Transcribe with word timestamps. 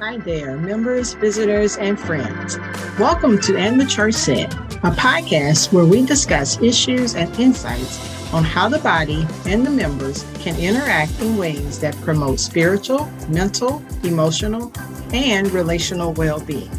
Hi 0.00 0.16
there, 0.16 0.56
members, 0.56 1.14
visitors, 1.14 1.76
and 1.76 1.98
friends. 1.98 2.56
Welcome 3.00 3.40
to 3.40 3.56
And 3.56 3.80
the 3.80 3.84
Church 3.84 4.14
Said, 4.14 4.52
a 4.54 4.92
podcast 4.92 5.72
where 5.72 5.84
we 5.84 6.06
discuss 6.06 6.62
issues 6.62 7.16
and 7.16 7.28
insights 7.36 8.32
on 8.32 8.44
how 8.44 8.68
the 8.68 8.78
body 8.78 9.26
and 9.44 9.66
the 9.66 9.70
members 9.70 10.24
can 10.38 10.54
interact 10.54 11.20
in 11.20 11.36
ways 11.36 11.80
that 11.80 11.96
promote 12.02 12.38
spiritual, 12.38 13.06
mental, 13.28 13.82
emotional, 14.04 14.70
and 15.12 15.50
relational 15.50 16.12
well 16.12 16.38
being. 16.38 16.70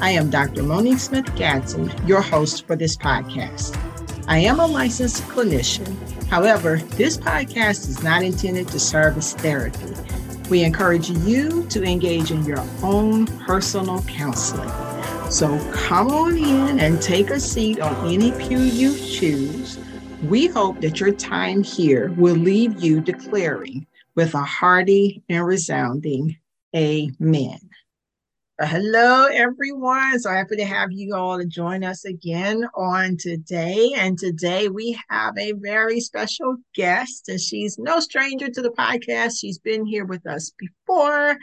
I 0.00 0.10
am 0.10 0.30
Dr. 0.30 0.62
Monique 0.62 1.00
Smith 1.00 1.26
Gadson, 1.34 1.90
your 2.06 2.22
host 2.22 2.64
for 2.68 2.76
this 2.76 2.96
podcast. 2.96 3.76
I 4.28 4.38
am 4.38 4.60
a 4.60 4.66
licensed 4.66 5.24
clinician. 5.24 5.96
However, 6.28 6.76
this 6.76 7.16
podcast 7.16 7.88
is 7.88 8.04
not 8.04 8.22
intended 8.22 8.68
to 8.68 8.78
serve 8.78 9.16
as 9.16 9.34
therapy. 9.34 10.11
We 10.48 10.64
encourage 10.64 11.10
you 11.10 11.64
to 11.68 11.82
engage 11.82 12.30
in 12.30 12.44
your 12.44 12.64
own 12.82 13.26
personal 13.26 14.02
counseling. 14.02 14.70
So 15.30 15.58
come 15.72 16.08
on 16.08 16.36
in 16.36 16.78
and 16.78 17.00
take 17.00 17.30
a 17.30 17.40
seat 17.40 17.80
on 17.80 18.12
any 18.12 18.32
pew 18.32 18.58
you 18.58 18.96
choose. 18.96 19.78
We 20.22 20.46
hope 20.46 20.80
that 20.80 21.00
your 21.00 21.12
time 21.12 21.62
here 21.62 22.12
will 22.12 22.36
leave 22.36 22.82
you 22.82 23.00
declaring 23.00 23.86
with 24.14 24.34
a 24.34 24.42
hearty 24.42 25.22
and 25.28 25.46
resounding 25.46 26.36
Amen. 26.74 27.58
Hello, 28.64 29.26
everyone. 29.26 30.20
So 30.20 30.30
happy 30.30 30.54
to 30.54 30.64
have 30.64 30.92
you 30.92 31.16
all 31.16 31.36
to 31.36 31.44
join 31.44 31.82
us 31.82 32.04
again 32.04 32.64
on 32.76 33.16
today. 33.16 33.90
And 33.96 34.16
today 34.16 34.68
we 34.68 34.96
have 35.08 35.36
a 35.36 35.52
very 35.52 35.98
special 35.98 36.54
guest, 36.72 37.28
and 37.28 37.40
she's 37.40 37.76
no 37.76 37.98
stranger 37.98 38.48
to 38.48 38.62
the 38.62 38.70
podcast. 38.70 39.40
She's 39.40 39.58
been 39.58 39.84
here 39.84 40.04
with 40.04 40.24
us 40.28 40.52
before. 40.56 41.38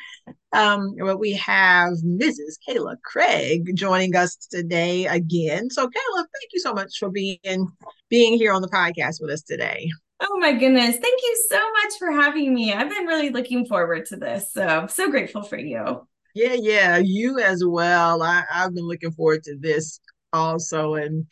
Um, 0.53 0.95
but 0.97 1.19
we 1.19 1.33
have 1.33 1.95
Mrs. 2.05 2.57
Kayla 2.65 2.95
Craig 3.03 3.75
joining 3.75 4.15
us 4.15 4.37
today 4.49 5.05
again. 5.05 5.69
So, 5.71 5.87
Kayla, 5.87 6.15
thank 6.15 6.53
you 6.53 6.61
so 6.61 6.71
much 6.71 6.99
for 6.99 7.09
being 7.09 7.67
being 8.07 8.37
here 8.37 8.53
on 8.53 8.61
the 8.61 8.69
podcast 8.69 9.17
with 9.19 9.31
us 9.31 9.41
today. 9.41 9.89
Oh 10.21 10.37
my 10.39 10.53
goodness. 10.53 10.95
Thank 10.95 11.21
you 11.21 11.45
so 11.49 11.59
much 11.59 11.93
for 11.99 12.11
having 12.11 12.53
me. 12.53 12.71
I've 12.73 12.89
been 12.89 13.07
really 13.07 13.29
looking 13.29 13.65
forward 13.65 14.05
to 14.05 14.15
this. 14.15 14.53
So 14.53 14.87
so 14.87 15.11
grateful 15.11 15.41
for 15.41 15.57
you. 15.57 16.07
Yeah, 16.35 16.53
yeah, 16.53 16.97
you 16.97 17.39
as 17.39 17.63
well. 17.65 18.21
I, 18.21 18.43
I've 18.51 18.73
been 18.73 18.87
looking 18.87 19.11
forward 19.11 19.43
to 19.43 19.57
this 19.57 19.99
also, 20.31 20.95
and 20.95 21.25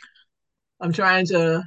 I'm 0.82 0.94
trying 0.94 1.28
to 1.28 1.64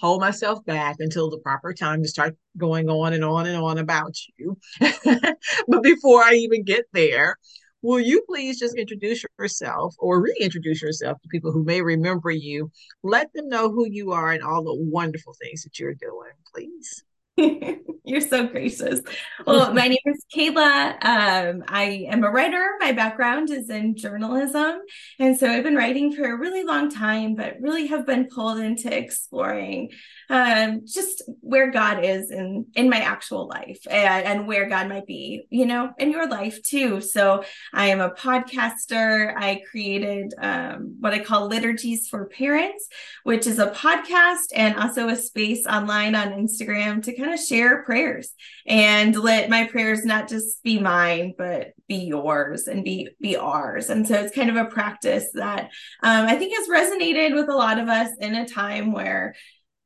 hold 0.00 0.20
myself 0.20 0.64
back 0.64 0.96
until 1.00 1.30
the 1.30 1.38
proper 1.38 1.74
time 1.74 2.02
to 2.02 2.08
start 2.08 2.36
going 2.56 2.88
on 2.88 3.12
and 3.12 3.24
on 3.24 3.46
and 3.46 3.56
on 3.56 3.78
about 3.78 4.16
you. 4.38 4.58
but 4.80 5.82
before 5.82 6.22
I 6.22 6.34
even 6.34 6.64
get 6.64 6.86
there, 6.92 7.36
will 7.82 8.00
you 8.00 8.22
please 8.28 8.58
just 8.58 8.76
introduce 8.76 9.24
yourself 9.38 9.94
or 9.98 10.22
reintroduce 10.22 10.82
yourself 10.82 11.20
to 11.22 11.28
people 11.28 11.52
who 11.52 11.64
may 11.64 11.82
remember 11.82 12.30
you? 12.30 12.70
Let 13.02 13.32
them 13.34 13.48
know 13.48 13.70
who 13.70 13.86
you 13.88 14.12
are 14.12 14.32
and 14.32 14.42
all 14.42 14.64
the 14.64 14.76
wonderful 14.76 15.34
things 15.42 15.62
that 15.64 15.78
you're 15.78 15.94
doing, 15.94 16.32
please. 16.54 17.04
You're 18.04 18.20
so 18.20 18.46
gracious. 18.46 19.00
Well, 19.46 19.72
my 19.72 19.88
name 19.88 19.98
is 20.06 20.24
Kayla. 20.34 21.04
Um, 21.04 21.64
I 21.68 22.06
am 22.10 22.24
a 22.24 22.30
writer. 22.30 22.72
My 22.80 22.92
background 22.92 23.50
is 23.50 23.70
in 23.70 23.96
journalism. 23.96 24.80
And 25.18 25.38
so 25.38 25.48
I've 25.48 25.62
been 25.62 25.76
writing 25.76 26.12
for 26.12 26.24
a 26.24 26.36
really 26.36 26.64
long 26.64 26.90
time, 26.90 27.34
but 27.34 27.60
really 27.60 27.86
have 27.86 28.06
been 28.06 28.26
pulled 28.26 28.58
into 28.58 28.94
exploring 28.96 29.90
um, 30.28 30.82
just 30.86 31.22
where 31.40 31.70
God 31.70 32.04
is 32.04 32.30
in, 32.30 32.66
in 32.74 32.88
my 32.88 32.98
actual 32.98 33.48
life 33.48 33.80
and, 33.88 34.24
and 34.24 34.46
where 34.46 34.68
God 34.68 34.88
might 34.88 35.06
be, 35.06 35.46
you 35.50 35.66
know, 35.66 35.90
in 35.98 36.10
your 36.10 36.28
life 36.28 36.62
too. 36.62 37.00
So 37.00 37.44
I 37.72 37.86
am 37.86 38.00
a 38.00 38.10
podcaster. 38.10 39.34
I 39.36 39.62
created 39.70 40.34
um, 40.40 40.96
what 41.00 41.14
I 41.14 41.20
call 41.20 41.48
Liturgies 41.48 42.08
for 42.08 42.26
Parents, 42.26 42.88
which 43.24 43.46
is 43.46 43.58
a 43.58 43.70
podcast 43.70 44.48
and 44.54 44.76
also 44.76 45.08
a 45.08 45.16
space 45.16 45.66
online 45.66 46.14
on 46.14 46.32
Instagram 46.32 47.02
to 47.04 47.16
kind 47.16 47.29
of 47.32 47.40
share 47.40 47.82
prayers 47.82 48.32
and 48.66 49.14
let 49.16 49.50
my 49.50 49.66
prayers 49.66 50.04
not 50.04 50.28
just 50.28 50.62
be 50.62 50.78
mine, 50.78 51.34
but 51.36 51.72
be 51.88 51.96
yours 51.96 52.66
and 52.66 52.84
be 52.84 53.10
be 53.20 53.36
ours. 53.36 53.90
And 53.90 54.06
so 54.06 54.14
it's 54.14 54.34
kind 54.34 54.50
of 54.50 54.56
a 54.56 54.66
practice 54.66 55.28
that 55.34 55.70
um, 56.02 56.26
I 56.26 56.36
think 56.36 56.54
has 56.54 56.68
resonated 56.68 57.34
with 57.34 57.48
a 57.48 57.56
lot 57.56 57.78
of 57.78 57.88
us 57.88 58.10
in 58.20 58.34
a 58.34 58.48
time 58.48 58.92
where 58.92 59.34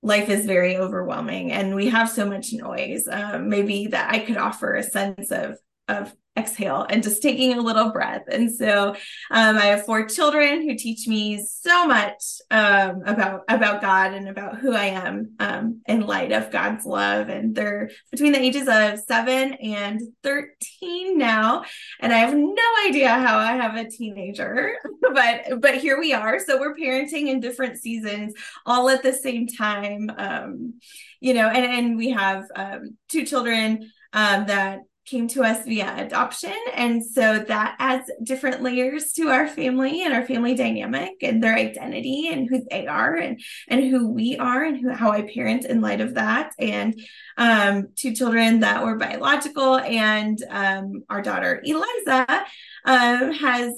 life 0.03 0.29
is 0.29 0.45
very 0.45 0.77
overwhelming 0.77 1.51
and 1.51 1.75
we 1.75 1.89
have 1.89 2.11
so 2.11 2.27
much 2.27 2.53
noise. 2.53 3.09
Um, 3.11 3.49
maybe 3.49 3.89
that 3.89 4.13
I 4.13 4.19
could 4.19 4.37
offer 4.37 4.75
a 4.75 4.83
sense 4.83 5.31
of 5.31 5.59
of 5.89 6.15
exhale 6.37 6.85
and 6.89 7.03
just 7.03 7.23
taking 7.23 7.57
a 7.57 7.61
little 7.61 7.91
breath. 7.91 8.25
And 8.29 8.51
so 8.51 8.91
um, 9.31 9.57
I 9.57 9.67
have 9.67 9.87
four 9.87 10.07
children 10.07 10.63
who 10.63 10.77
teach 10.77 11.07
me 11.07 11.45
so 11.45 11.87
much 11.87 12.41
um, 12.51 13.03
about 13.07 13.43
about 13.49 13.81
God 13.81 14.15
and 14.15 14.29
about 14.29 14.59
who 14.59 14.73
I 14.73 14.87
am 14.87 15.35
um, 15.39 15.83
in 15.87 16.07
light 16.07 16.33
of 16.33 16.51
God's 16.51 16.85
love. 16.85 17.29
And 17.29 17.55
they're 17.55 17.91
between 18.11 18.33
the 18.33 18.41
ages 18.41 18.69
of 18.69 18.99
seven 19.01 19.55
and 19.55 20.01
thirteen 20.23 21.19
now, 21.19 21.65
and 22.01 22.13
I 22.13 22.19
have 22.19 22.35
no 22.35 22.63
idea 22.87 23.09
how 23.11 23.39
I 23.39 23.53
have 23.53 23.77
a 23.77 23.89
teenager, 23.89 24.77
but 25.01 25.61
but 25.61 25.77
here 25.77 25.99
we 25.99 26.13
are. 26.13 26.39
So 26.41 26.59
we're 26.59 26.75
parenting 26.75 27.29
in 27.29 27.41
different 27.41 27.79
seasons, 27.79 28.35
all 28.67 28.89
at 28.89 29.03
the 29.03 29.13
same 29.13 29.47
time. 29.47 30.11
Um, 30.17 30.75
you 31.21 31.35
know, 31.35 31.49
and 31.49 31.65
and 31.65 31.97
we 31.97 32.11
have 32.11 32.45
um, 32.57 32.97
two 33.09 33.25
children 33.25 33.91
um, 34.13 34.47
that 34.47 34.81
came 35.05 35.29
to 35.29 35.43
us 35.43 35.65
via 35.65 35.95
adoption. 35.99 36.55
And 36.75 37.05
so 37.05 37.39
that 37.39 37.77
adds 37.79 38.11
different 38.23 38.63
layers 38.63 39.13
to 39.13 39.29
our 39.29 39.47
family 39.47 40.03
and 40.03 40.15
our 40.15 40.25
family 40.25 40.55
dynamic 40.55 41.13
and 41.23 41.43
their 41.43 41.55
identity 41.55 42.29
and 42.33 42.49
who 42.49 42.65
they 42.71 42.87
are 42.87 43.15
and, 43.15 43.41
and 43.69 43.85
who 43.85 44.09
we 44.09 44.37
are 44.39 44.65
and 44.65 44.79
who, 44.79 44.91
how 44.91 45.11
I 45.13 45.23
parent 45.23 45.65
in 45.65 45.81
light 45.81 46.01
of 46.01 46.15
that. 46.15 46.53
And 46.59 47.01
um, 47.37 47.89
two 47.97 48.15
children 48.15 48.61
that 48.61 48.85
were 48.85 48.97
biological 48.97 49.79
and 49.79 50.39
um, 50.49 51.05
our 51.11 51.23
daughter 51.23 51.63
Eliza 51.65 52.45
um, 52.85 53.33
has 53.33 53.75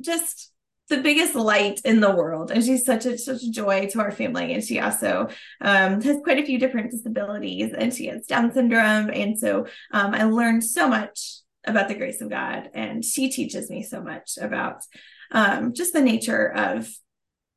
just 0.00 0.52
the 0.88 1.02
biggest 1.02 1.34
light 1.34 1.80
in 1.84 2.00
the 2.00 2.10
world 2.10 2.50
and 2.50 2.64
she's 2.64 2.84
such 2.84 3.06
a 3.06 3.18
such 3.18 3.42
a 3.42 3.50
joy 3.50 3.86
to 3.86 4.00
our 4.00 4.10
family 4.10 4.52
and 4.54 4.64
she 4.64 4.80
also 4.80 5.28
um, 5.60 6.00
has 6.00 6.18
quite 6.24 6.38
a 6.38 6.46
few 6.46 6.58
different 6.58 6.90
disabilities 6.90 7.72
and 7.76 7.94
she 7.94 8.06
has 8.06 8.26
down 8.26 8.52
syndrome 8.52 9.10
and 9.10 9.38
so 9.38 9.66
um, 9.92 10.14
i 10.14 10.24
learned 10.24 10.64
so 10.64 10.88
much 10.88 11.40
about 11.66 11.88
the 11.88 11.94
grace 11.94 12.20
of 12.20 12.30
god 12.30 12.70
and 12.74 13.04
she 13.04 13.30
teaches 13.30 13.70
me 13.70 13.82
so 13.82 14.00
much 14.02 14.38
about 14.40 14.82
um, 15.30 15.74
just 15.74 15.92
the 15.92 16.00
nature 16.00 16.50
of 16.50 16.88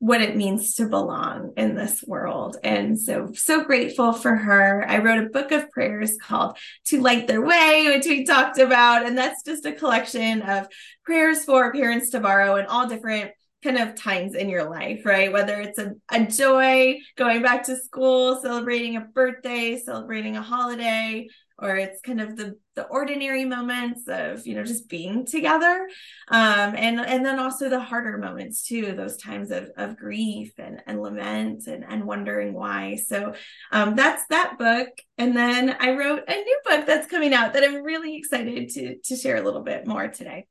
what 0.02 0.20
it 0.20 0.36
means 0.36 0.74
to 0.74 0.88
belong 0.88 1.54
in 1.58 1.76
this 1.76 2.04
world. 2.08 2.58
And 2.64 3.00
so, 3.00 3.34
so 3.36 3.64
grateful 3.64 4.14
for 4.14 4.36
her. 4.36 4.84
I 4.90 4.98
wrote 4.98 5.24
a 5.24 5.30
book 5.30 5.52
of 5.52 5.70
prayers 5.70 6.18
called 6.20 6.58
To 6.86 7.00
Light 7.00 7.28
Their 7.28 7.46
Way, 7.46 7.84
which 7.86 8.08
we 8.08 8.26
talked 8.26 8.58
about. 8.58 9.06
And 9.06 9.16
that's 9.16 9.44
just 9.44 9.64
a 9.68 9.72
collection 9.72 10.42
of 10.42 10.68
prayers 11.06 11.46
for 11.46 11.72
parents 11.72 12.10
to 12.10 12.20
borrow 12.20 12.56
in 12.56 12.66
all 12.66 12.88
different 12.88 13.34
kind 13.64 13.78
of 13.78 13.96
times 13.96 14.36
in 14.36 14.50
your 14.50 14.70
life, 14.70 15.06
right? 15.06 15.32
Whether 15.32 15.62
it's 15.62 15.78
a, 15.78 15.94
a 16.10 16.26
joy, 16.26 17.00
going 17.16 17.42
back 17.42 17.64
to 17.64 17.78
school, 17.78 18.40
celebrating 18.42 18.96
a 18.98 19.02
birthday, 19.02 19.78
celebrating 19.78 20.36
a 20.36 20.42
holiday, 20.42 21.28
or 21.62 21.76
it's 21.76 22.02
kind 22.02 22.20
of 22.20 22.36
the 22.36 22.58
the 22.74 22.88
ordinary 22.88 23.46
moments 23.46 24.08
of 24.08 24.48
you 24.48 24.56
know 24.56 24.64
just 24.64 24.90
being 24.90 25.26
together. 25.26 25.88
Um 26.30 26.74
and 26.76 27.00
and 27.00 27.26
then 27.26 27.40
also 27.40 27.70
the 27.70 27.80
harder 27.80 28.18
moments 28.18 28.66
too 28.66 28.94
those 28.94 29.18
times 29.18 29.52
of 29.52 29.70
of 29.78 29.98
grief 29.98 30.54
and 30.58 30.82
and 30.88 31.02
lament 31.02 31.68
and 31.68 31.86
and 31.88 32.06
wondering 32.06 32.54
why. 32.54 32.96
So 32.96 33.34
um 33.72 33.96
that's 33.96 34.26
that 34.30 34.58
book. 34.58 34.90
And 35.18 35.38
then 35.38 35.76
i 35.80 35.92
wrote 35.92 36.24
a 36.28 36.36
new 36.36 36.60
book 36.66 36.88
that's 36.88 37.06
coming 37.06 37.32
out 37.34 37.54
that 37.54 37.64
i'm 37.64 37.84
really 37.84 38.18
excited 38.18 38.70
to 38.70 38.96
to 39.04 39.16
share 39.16 39.36
a 39.36 39.42
little 39.44 39.62
bit 39.62 39.86
more 39.86 40.08
today 40.08 40.48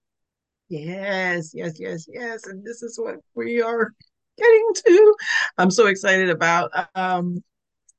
yes 0.71 1.53
yes 1.55 1.75
yes 1.79 2.07
yes 2.09 2.47
and 2.47 2.65
this 2.65 2.83
is 2.83 2.99
what 2.99 3.17
we 3.35 3.61
are 3.61 3.91
getting 4.39 4.69
to 4.75 5.15
i'm 5.59 5.71
so 5.71 5.87
excited 5.87 6.31
about 6.31 6.71
um 6.95 7.43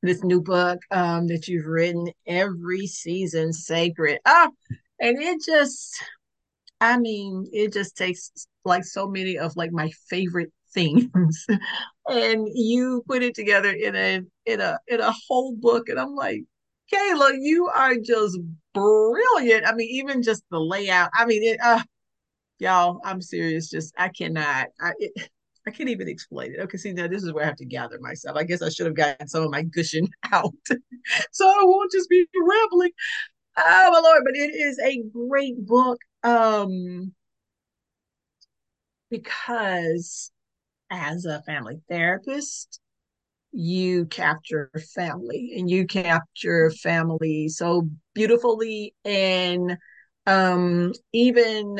this 0.03 0.23
new 0.23 0.41
book 0.41 0.79
um, 0.91 1.27
that 1.27 1.47
you've 1.47 1.65
written, 1.65 2.07
Every 2.27 2.87
Season 2.87 3.53
Sacred. 3.53 4.19
Ah, 4.25 4.49
and 4.99 5.21
it 5.21 5.41
just, 5.45 5.95
I 6.81 6.97
mean, 6.97 7.47
it 7.53 7.73
just 7.73 7.97
takes 7.97 8.31
like 8.65 8.85
so 8.85 9.07
many 9.07 9.37
of 9.37 9.55
like 9.57 9.71
my 9.71 9.91
favorite 10.09 10.51
things, 10.73 11.45
and 12.07 12.47
you 12.53 13.03
put 13.07 13.23
it 13.23 13.35
together 13.35 13.71
in 13.71 13.95
a 13.95 14.21
in 14.45 14.61
a 14.61 14.79
in 14.87 15.01
a 15.01 15.13
whole 15.27 15.55
book, 15.55 15.89
and 15.89 15.99
I'm 15.99 16.15
like, 16.15 16.41
Kayla, 16.93 17.37
you 17.39 17.67
are 17.67 17.95
just 17.95 18.39
brilliant. 18.73 19.67
I 19.67 19.73
mean, 19.73 19.89
even 19.91 20.23
just 20.23 20.43
the 20.51 20.59
layout. 20.59 21.09
I 21.13 21.25
mean, 21.25 21.43
it. 21.43 21.59
Uh, 21.61 21.81
y'all, 22.61 23.01
I'm 23.03 23.21
serious. 23.21 23.69
Just 23.69 23.93
I 23.97 24.09
cannot. 24.09 24.67
I, 24.79 24.93
it, 24.99 25.29
I 25.67 25.71
can't 25.71 25.89
even 25.89 26.07
explain 26.07 26.53
it. 26.55 26.61
Okay, 26.61 26.77
see 26.77 26.93
now 26.93 27.07
this 27.07 27.23
is 27.23 27.33
where 27.33 27.43
I 27.43 27.47
have 27.47 27.57
to 27.57 27.65
gather 27.65 27.99
myself. 27.99 28.37
I 28.37 28.43
guess 28.43 28.61
I 28.61 28.69
should 28.69 28.87
have 28.87 28.95
gotten 28.95 29.27
some 29.27 29.43
of 29.43 29.51
my 29.51 29.63
gushing 29.63 30.09
out, 30.31 30.53
so 31.31 31.47
I 31.47 31.63
won't 31.63 31.91
just 31.91 32.09
be 32.09 32.25
rambling. 32.35 32.91
Oh 33.57 33.91
my 33.91 33.99
lord! 33.99 34.23
But 34.25 34.35
it 34.35 34.55
is 34.55 34.79
a 34.79 35.03
great 35.13 35.65
book. 35.65 35.99
Um, 36.23 37.13
because 39.09 40.31
as 40.91 41.25
a 41.25 41.41
family 41.43 41.81
therapist, 41.89 42.79
you 43.51 44.05
capture 44.05 44.71
family 44.95 45.55
and 45.57 45.69
you 45.69 45.87
capture 45.87 46.71
family 46.71 47.49
so 47.49 47.89
beautifully 48.13 48.95
and 49.05 49.77
um 50.27 50.93
even 51.13 51.77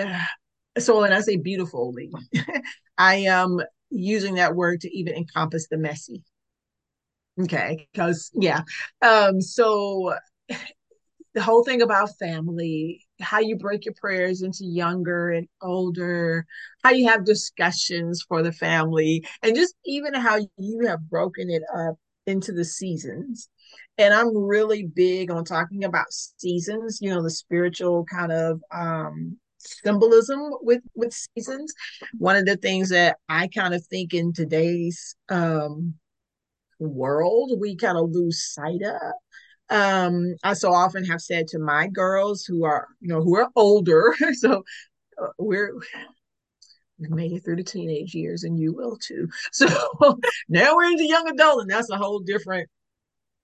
so 0.77 1.01
when 1.01 1.13
I 1.13 1.21
say 1.21 1.38
beautifully, 1.38 2.12
I 2.97 3.15
am 3.15 3.59
using 3.89 4.35
that 4.35 4.56
word 4.56 4.81
to 4.81 4.97
even 4.97 5.15
encompass 5.15 5.68
the 5.68 5.77
messy. 5.77 6.23
Okay, 7.39 7.88
because 7.91 8.29
yeah. 8.33 8.62
Um, 9.01 9.41
so 9.41 10.13
the 11.33 11.41
whole 11.41 11.63
thing 11.63 11.81
about 11.81 12.18
family, 12.19 13.01
how 13.21 13.39
you 13.39 13.57
break 13.57 13.85
your 13.85 13.94
prayers 14.00 14.41
into 14.41 14.65
younger 14.65 15.31
and 15.31 15.47
older, 15.62 16.45
how 16.83 16.91
you 16.91 17.07
have 17.07 17.25
discussions 17.25 18.24
for 18.27 18.44
the 18.44 18.51
family, 18.51 19.25
and 19.41 19.56
just 19.56 19.75
even 19.85 20.13
how 20.13 20.38
you 20.57 20.88
have 20.88 21.09
broken 21.09 21.50
it 21.50 21.63
up 21.75 21.95
into 22.27 22.51
the 22.51 22.65
seasons. 22.65 23.50
And 23.97 24.13
I'm 24.13 24.35
really 24.35 24.83
big 24.83 25.31
on 25.31 25.45
talking 25.45 25.83
about 25.83 26.12
seasons, 26.12 27.00
you 27.01 27.09
know, 27.09 27.21
the 27.21 27.29
spiritual 27.29 28.06
kind 28.06 28.31
of 28.31 28.62
um, 28.71 29.38
symbolism 29.83 30.51
with 30.61 30.81
with 30.95 31.13
seasons. 31.13 31.73
One 32.17 32.35
of 32.35 32.45
the 32.45 32.57
things 32.57 32.89
that 32.89 33.17
I 33.29 33.47
kind 33.47 33.73
of 33.73 33.85
think 33.87 34.13
in 34.13 34.33
today's 34.33 35.15
um, 35.29 35.95
world 36.81 37.53
we 37.59 37.75
kind 37.75 37.97
of 37.97 38.09
lose 38.09 38.43
sight 38.43 38.81
of 38.81 39.75
um 39.75 40.35
i 40.43 40.53
so 40.53 40.73
often 40.73 41.05
have 41.05 41.21
said 41.21 41.47
to 41.47 41.59
my 41.59 41.87
girls 41.87 42.43
who 42.43 42.65
are 42.65 42.87
you 42.99 43.07
know 43.07 43.21
who 43.21 43.37
are 43.37 43.49
older 43.55 44.13
so 44.33 44.63
uh, 45.21 45.27
we're 45.37 45.73
we 46.99 47.07
made 47.09 47.31
it 47.31 47.43
through 47.43 47.55
the 47.55 47.63
teenage 47.63 48.13
years 48.13 48.43
and 48.43 48.59
you 48.59 48.73
will 48.73 48.97
too 48.97 49.27
so 49.51 49.67
now 50.49 50.75
we're 50.75 50.85
into 50.85 51.05
young 51.05 51.29
adult 51.29 51.61
and 51.61 51.69
that's 51.69 51.89
a 51.91 51.97
whole 51.97 52.19
different 52.19 52.67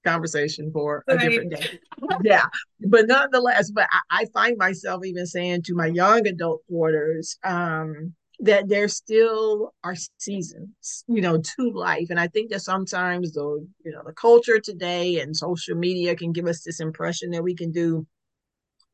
conversation 0.05 0.71
for 0.71 1.03
a 1.07 1.17
different 1.17 1.51
day 1.51 1.79
yeah 2.23 2.45
but 2.87 3.07
nonetheless 3.07 3.71
but 3.71 3.87
I, 3.91 4.21
I 4.21 4.25
find 4.33 4.57
myself 4.57 5.03
even 5.05 5.25
saying 5.25 5.63
to 5.63 5.75
my 5.75 5.87
young 5.87 6.25
adult 6.27 6.61
quarters, 6.67 7.37
um 7.43 8.13
that 8.39 8.69
there 8.69 8.87
still 8.87 9.73
are 9.83 9.95
seasons, 10.19 11.03
you 11.07 11.21
know, 11.21 11.41
to 11.41 11.71
life. 11.71 12.07
And 12.09 12.19
I 12.19 12.27
think 12.27 12.51
that 12.51 12.59
sometimes 12.59 13.33
the, 13.33 13.67
you 13.83 13.91
know, 13.91 14.03
the 14.05 14.13
culture 14.13 14.59
today 14.59 15.19
and 15.19 15.35
social 15.35 15.75
media 15.75 16.15
can 16.15 16.31
give 16.31 16.45
us 16.45 16.61
this 16.63 16.79
impression 16.79 17.31
that 17.31 17.43
we 17.43 17.55
can 17.55 17.71
do 17.71 18.05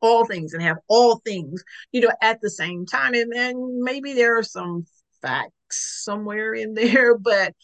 all 0.00 0.26
things 0.26 0.54
and 0.54 0.62
have 0.62 0.78
all 0.88 1.18
things, 1.24 1.62
you 1.92 2.00
know, 2.00 2.12
at 2.22 2.40
the 2.40 2.50
same 2.50 2.86
time. 2.86 3.14
And 3.14 3.32
then 3.32 3.82
maybe 3.82 4.14
there 4.14 4.38
are 4.38 4.42
some 4.42 4.86
facts 5.20 6.02
somewhere 6.04 6.54
in 6.54 6.74
there, 6.74 7.16
but 7.18 7.54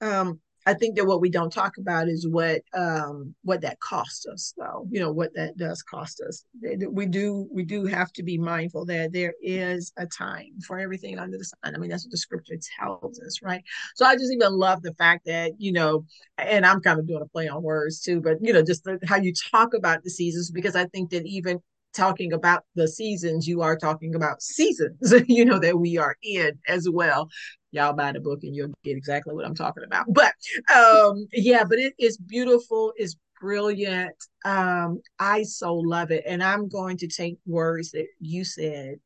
um 0.00 0.40
I 0.66 0.74
think 0.74 0.96
that 0.96 1.06
what 1.06 1.20
we 1.20 1.30
don't 1.30 1.52
talk 1.52 1.78
about 1.78 2.08
is 2.08 2.26
what 2.26 2.60
um, 2.74 3.34
what 3.42 3.60
that 3.60 3.78
costs 3.78 4.26
us, 4.26 4.52
though. 4.58 4.88
You 4.90 4.98
know 4.98 5.12
what 5.12 5.32
that 5.36 5.56
does 5.56 5.80
cost 5.82 6.20
us. 6.20 6.44
We 6.60 7.06
do 7.06 7.48
we 7.52 7.64
do 7.64 7.84
have 7.86 8.12
to 8.14 8.24
be 8.24 8.36
mindful 8.36 8.84
that 8.86 9.12
there 9.12 9.34
is 9.40 9.92
a 9.96 10.06
time 10.06 10.58
for 10.66 10.80
everything 10.80 11.20
under 11.20 11.38
the 11.38 11.44
sun. 11.44 11.74
I 11.74 11.78
mean, 11.78 11.88
that's 11.88 12.04
what 12.04 12.10
the 12.10 12.18
scripture 12.18 12.56
tells 12.80 13.20
us, 13.20 13.40
right? 13.42 13.62
So 13.94 14.04
I 14.04 14.16
just 14.16 14.32
even 14.32 14.52
love 14.52 14.82
the 14.82 14.94
fact 14.94 15.26
that 15.26 15.52
you 15.58 15.70
know, 15.72 16.04
and 16.36 16.66
I'm 16.66 16.80
kind 16.80 16.98
of 16.98 17.06
doing 17.06 17.22
a 17.22 17.28
play 17.28 17.46
on 17.46 17.62
words 17.62 18.00
too, 18.00 18.20
but 18.20 18.38
you 18.40 18.52
know, 18.52 18.62
just 18.62 18.82
the, 18.82 18.98
how 19.06 19.16
you 19.16 19.32
talk 19.52 19.72
about 19.72 20.02
the 20.02 20.10
seasons 20.10 20.50
because 20.50 20.74
I 20.74 20.86
think 20.86 21.10
that 21.10 21.24
even 21.26 21.60
talking 21.94 22.32
about 22.32 22.64
the 22.74 22.88
seasons, 22.88 23.46
you 23.46 23.62
are 23.62 23.76
talking 23.76 24.14
about 24.14 24.42
seasons, 24.42 25.14
you 25.28 25.44
know, 25.44 25.60
that 25.60 25.78
we 25.78 25.96
are 25.96 26.16
in 26.22 26.58
as 26.68 26.88
well 26.90 27.28
y'all 27.76 27.92
buy 27.92 28.10
the 28.12 28.20
book 28.20 28.40
and 28.42 28.54
you'll 28.54 28.72
get 28.82 28.96
exactly 28.96 29.34
what 29.34 29.44
I'm 29.44 29.54
talking 29.54 29.84
about. 29.84 30.06
But 30.08 30.32
um, 30.74 31.26
yeah, 31.32 31.62
but 31.64 31.78
it 31.78 31.94
is 31.98 32.16
beautiful, 32.16 32.92
it's 32.96 33.16
brilliant. 33.40 34.16
Um, 34.44 35.00
I 35.18 35.42
so 35.42 35.74
love 35.74 36.10
it. 36.10 36.24
And 36.26 36.42
I'm 36.42 36.68
going 36.68 36.96
to 36.98 37.06
take 37.06 37.38
words 37.46 37.92
that 37.92 38.06
you 38.18 38.44
said 38.44 38.96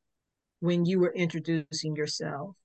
when 0.60 0.84
you 0.84 1.00
were 1.00 1.12
introducing 1.12 1.96
yourself. 1.96 2.56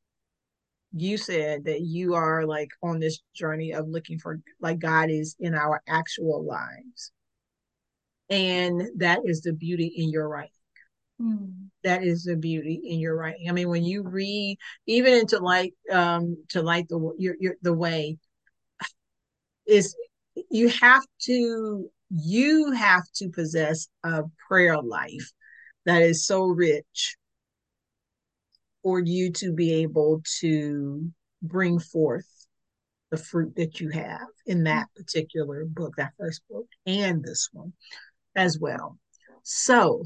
You 0.93 1.17
said 1.17 1.65
that 1.65 1.81
you 1.81 2.13
are 2.13 2.45
like 2.45 2.69
on 2.81 2.99
this 2.99 3.19
journey 3.33 3.73
of 3.73 3.89
looking 3.89 4.19
for 4.19 4.39
like 4.61 4.79
God 4.79 5.09
is 5.09 5.35
in 5.39 5.53
our 5.53 5.81
actual 5.87 6.45
lives. 6.45 7.11
And 8.29 8.81
that 8.97 9.19
is 9.25 9.41
the 9.41 9.53
beauty 9.53 9.93
in 9.97 10.09
your 10.09 10.29
right 10.29 10.49
Mm. 11.21 11.69
That 11.83 12.03
is 12.03 12.23
the 12.23 12.35
beauty 12.35 12.81
in 12.83 12.99
your 12.99 13.15
writing. 13.15 13.49
I 13.49 13.53
mean, 13.53 13.69
when 13.69 13.83
you 13.83 14.03
read, 14.03 14.57
even 14.85 15.13
into 15.13 15.39
light, 15.39 15.73
um, 15.91 16.37
to 16.49 16.61
light 16.61 16.87
the 16.89 17.13
your, 17.17 17.35
your 17.39 17.55
the 17.61 17.73
way, 17.73 18.17
is 19.65 19.95
you 20.49 20.67
have 20.69 21.03
to 21.23 21.89
you 22.09 22.71
have 22.71 23.03
to 23.15 23.29
possess 23.29 23.87
a 24.03 24.23
prayer 24.47 24.79
life 24.81 25.31
that 25.85 26.01
is 26.01 26.25
so 26.25 26.45
rich 26.45 27.15
for 28.83 28.99
you 28.99 29.31
to 29.31 29.53
be 29.53 29.73
able 29.73 30.21
to 30.39 31.09
bring 31.41 31.79
forth 31.79 32.27
the 33.11 33.17
fruit 33.17 33.55
that 33.55 33.79
you 33.79 33.89
have 33.89 34.27
in 34.45 34.63
that 34.63 34.87
particular 34.95 35.65
book, 35.65 35.93
that 35.97 36.13
first 36.17 36.41
book, 36.49 36.67
and 36.85 37.23
this 37.23 37.49
one 37.53 37.73
as 38.35 38.59
well. 38.59 38.97
So 39.43 40.03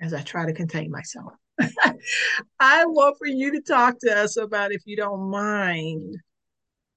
as 0.00 0.14
I 0.14 0.22
try 0.22 0.46
to 0.46 0.52
contain 0.52 0.90
myself. 0.90 1.32
I 2.60 2.86
want 2.86 3.16
for 3.18 3.26
you 3.26 3.52
to 3.52 3.60
talk 3.60 3.98
to 4.00 4.16
us 4.16 4.36
about, 4.36 4.72
if 4.72 4.82
you 4.86 4.96
don't 4.96 5.30
mind, 5.30 6.16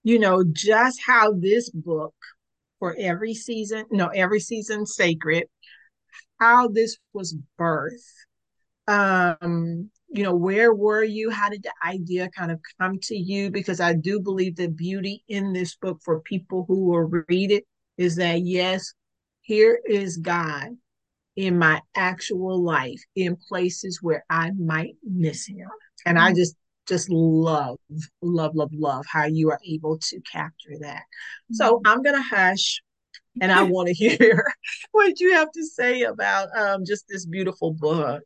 you 0.03 0.19
know, 0.19 0.43
just 0.51 1.01
how 1.05 1.33
this 1.33 1.69
book 1.69 2.15
for 2.79 2.95
every 2.97 3.33
season, 3.33 3.85
no, 3.91 4.07
every 4.07 4.39
season 4.39 4.85
sacred, 4.85 5.45
how 6.39 6.67
this 6.67 6.97
was 7.13 7.35
birth. 7.57 8.03
Um, 8.87 9.89
you 10.09 10.23
know, 10.23 10.35
where 10.35 10.73
were 10.73 11.03
you? 11.03 11.29
How 11.29 11.49
did 11.49 11.63
the 11.63 11.73
idea 11.85 12.29
kind 12.29 12.51
of 12.51 12.59
come 12.79 12.99
to 13.03 13.15
you? 13.15 13.49
Because 13.49 13.79
I 13.79 13.93
do 13.93 14.19
believe 14.19 14.55
the 14.55 14.67
beauty 14.67 15.23
in 15.27 15.53
this 15.53 15.75
book 15.75 15.99
for 16.03 16.19
people 16.21 16.65
who 16.67 16.85
will 16.85 17.09
read 17.27 17.51
it 17.51 17.65
is 17.97 18.15
that, 18.17 18.41
yes, 18.41 18.93
here 19.41 19.79
is 19.85 20.17
God 20.17 20.69
in 21.35 21.57
my 21.57 21.81
actual 21.95 22.61
life 22.61 23.01
in 23.15 23.35
places 23.35 23.99
where 24.01 24.23
I 24.29 24.51
might 24.51 24.95
miss 25.03 25.47
him. 25.47 25.67
And 26.05 26.19
I 26.19 26.27
mm-hmm. 26.27 26.37
just 26.37 26.55
just 26.85 27.09
love, 27.09 27.77
love, 28.21 28.55
love, 28.55 28.71
love 28.73 29.05
how 29.09 29.23
you 29.25 29.49
are 29.51 29.59
able 29.65 29.97
to 29.97 30.19
capture 30.29 30.77
that. 30.81 31.03
So 31.51 31.77
mm-hmm. 31.77 31.87
I'm 31.87 32.03
gonna 32.03 32.21
hush 32.21 32.81
and 33.41 33.51
I 33.51 33.63
want 33.63 33.87
to 33.87 33.93
hear 33.93 34.45
what 34.91 35.19
you 35.19 35.33
have 35.33 35.51
to 35.51 35.65
say 35.65 36.01
about 36.01 36.49
um, 36.57 36.85
just 36.85 37.05
this 37.07 37.25
beautiful 37.25 37.71
book. 37.71 38.23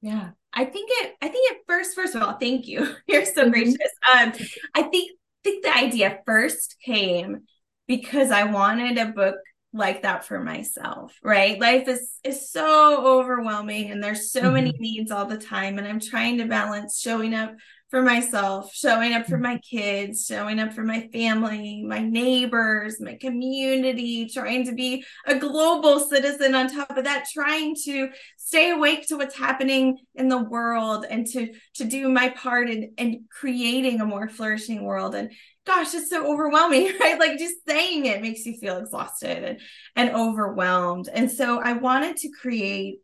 Yeah, 0.00 0.30
I 0.52 0.64
think 0.64 0.90
it. 0.92 1.14
I 1.20 1.28
think 1.28 1.52
at 1.52 1.58
first, 1.66 1.94
first 1.94 2.14
of 2.14 2.22
all, 2.22 2.38
thank 2.38 2.66
you. 2.66 2.94
You're 3.06 3.26
so 3.26 3.42
mm-hmm. 3.42 3.50
gracious. 3.50 3.92
Um, 4.12 4.32
I 4.74 4.82
think 4.82 5.12
think 5.42 5.64
the 5.64 5.74
idea 5.74 6.20
first 6.26 6.76
came 6.84 7.44
because 7.86 8.30
I 8.30 8.44
wanted 8.44 8.98
a 8.98 9.06
book 9.06 9.36
like 9.72 10.02
that 10.02 10.24
for 10.24 10.40
myself 10.40 11.16
right 11.22 11.60
life 11.60 11.86
is 11.86 12.10
is 12.24 12.50
so 12.50 13.06
overwhelming 13.06 13.90
and 13.90 14.02
there's 14.02 14.32
so 14.32 14.42
mm-hmm. 14.42 14.54
many 14.54 14.76
needs 14.78 15.10
all 15.12 15.26
the 15.26 15.38
time 15.38 15.78
and 15.78 15.86
i'm 15.86 16.00
trying 16.00 16.38
to 16.38 16.44
balance 16.44 16.98
showing 16.98 17.34
up 17.34 17.54
for 17.88 18.02
myself 18.02 18.72
showing 18.74 19.12
up 19.14 19.26
for 19.26 19.34
mm-hmm. 19.34 19.42
my 19.42 19.58
kids 19.58 20.26
showing 20.26 20.58
up 20.58 20.72
for 20.72 20.82
my 20.82 21.08
family 21.12 21.84
my 21.86 22.00
neighbors 22.00 23.00
my 23.00 23.14
community 23.20 24.28
trying 24.28 24.64
to 24.64 24.72
be 24.72 25.04
a 25.26 25.36
global 25.36 26.00
citizen 26.00 26.54
on 26.54 26.68
top 26.68 26.96
of 26.96 27.04
that 27.04 27.26
trying 27.32 27.76
to 27.84 28.08
stay 28.36 28.70
awake 28.70 29.06
to 29.06 29.16
what's 29.16 29.36
happening 29.36 29.96
in 30.16 30.28
the 30.28 30.42
world 30.42 31.06
and 31.08 31.26
to 31.28 31.52
to 31.74 31.84
do 31.84 32.08
my 32.08 32.28
part 32.30 32.68
in, 32.68 32.92
in 32.96 33.24
creating 33.30 34.00
a 34.00 34.04
more 34.04 34.28
flourishing 34.28 34.82
world 34.82 35.14
and 35.14 35.30
gosh, 35.70 35.94
it's 35.94 36.10
so 36.10 36.30
overwhelming, 36.32 36.92
right? 37.00 37.18
Like 37.18 37.38
just 37.38 37.66
saying 37.66 38.06
it 38.06 38.22
makes 38.22 38.44
you 38.44 38.56
feel 38.58 38.78
exhausted 38.78 39.44
and, 39.44 39.60
and 39.96 40.10
overwhelmed. 40.16 41.08
And 41.12 41.30
so 41.30 41.60
I 41.60 41.74
wanted 41.74 42.16
to 42.18 42.30
create 42.30 42.98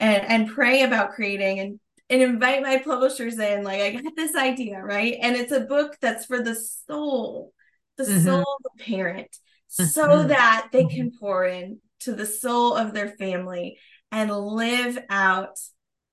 and, 0.00 0.24
and 0.26 0.48
pray 0.48 0.82
about 0.82 1.12
creating 1.12 1.60
and, 1.60 1.80
and 2.08 2.22
invite 2.22 2.62
my 2.62 2.78
publishers 2.78 3.38
in. 3.38 3.64
Like, 3.64 3.80
I 3.80 3.90
got 3.92 4.16
this 4.16 4.34
idea, 4.34 4.80
right? 4.80 5.16
And 5.20 5.36
it's 5.36 5.52
a 5.52 5.60
book 5.60 5.96
that's 6.00 6.26
for 6.26 6.42
the 6.42 6.54
soul, 6.54 7.52
the 7.96 8.04
mm-hmm. 8.04 8.24
soul 8.24 8.40
of 8.40 8.62
the 8.62 8.84
parent, 8.84 9.30
mm-hmm. 9.78 9.84
so 9.84 10.24
that 10.24 10.68
they 10.72 10.86
can 10.86 11.12
pour 11.18 11.44
in 11.44 11.80
to 12.00 12.12
the 12.12 12.26
soul 12.26 12.74
of 12.74 12.92
their 12.92 13.08
family 13.08 13.78
and 14.12 14.30
live 14.30 14.98
out 15.10 15.58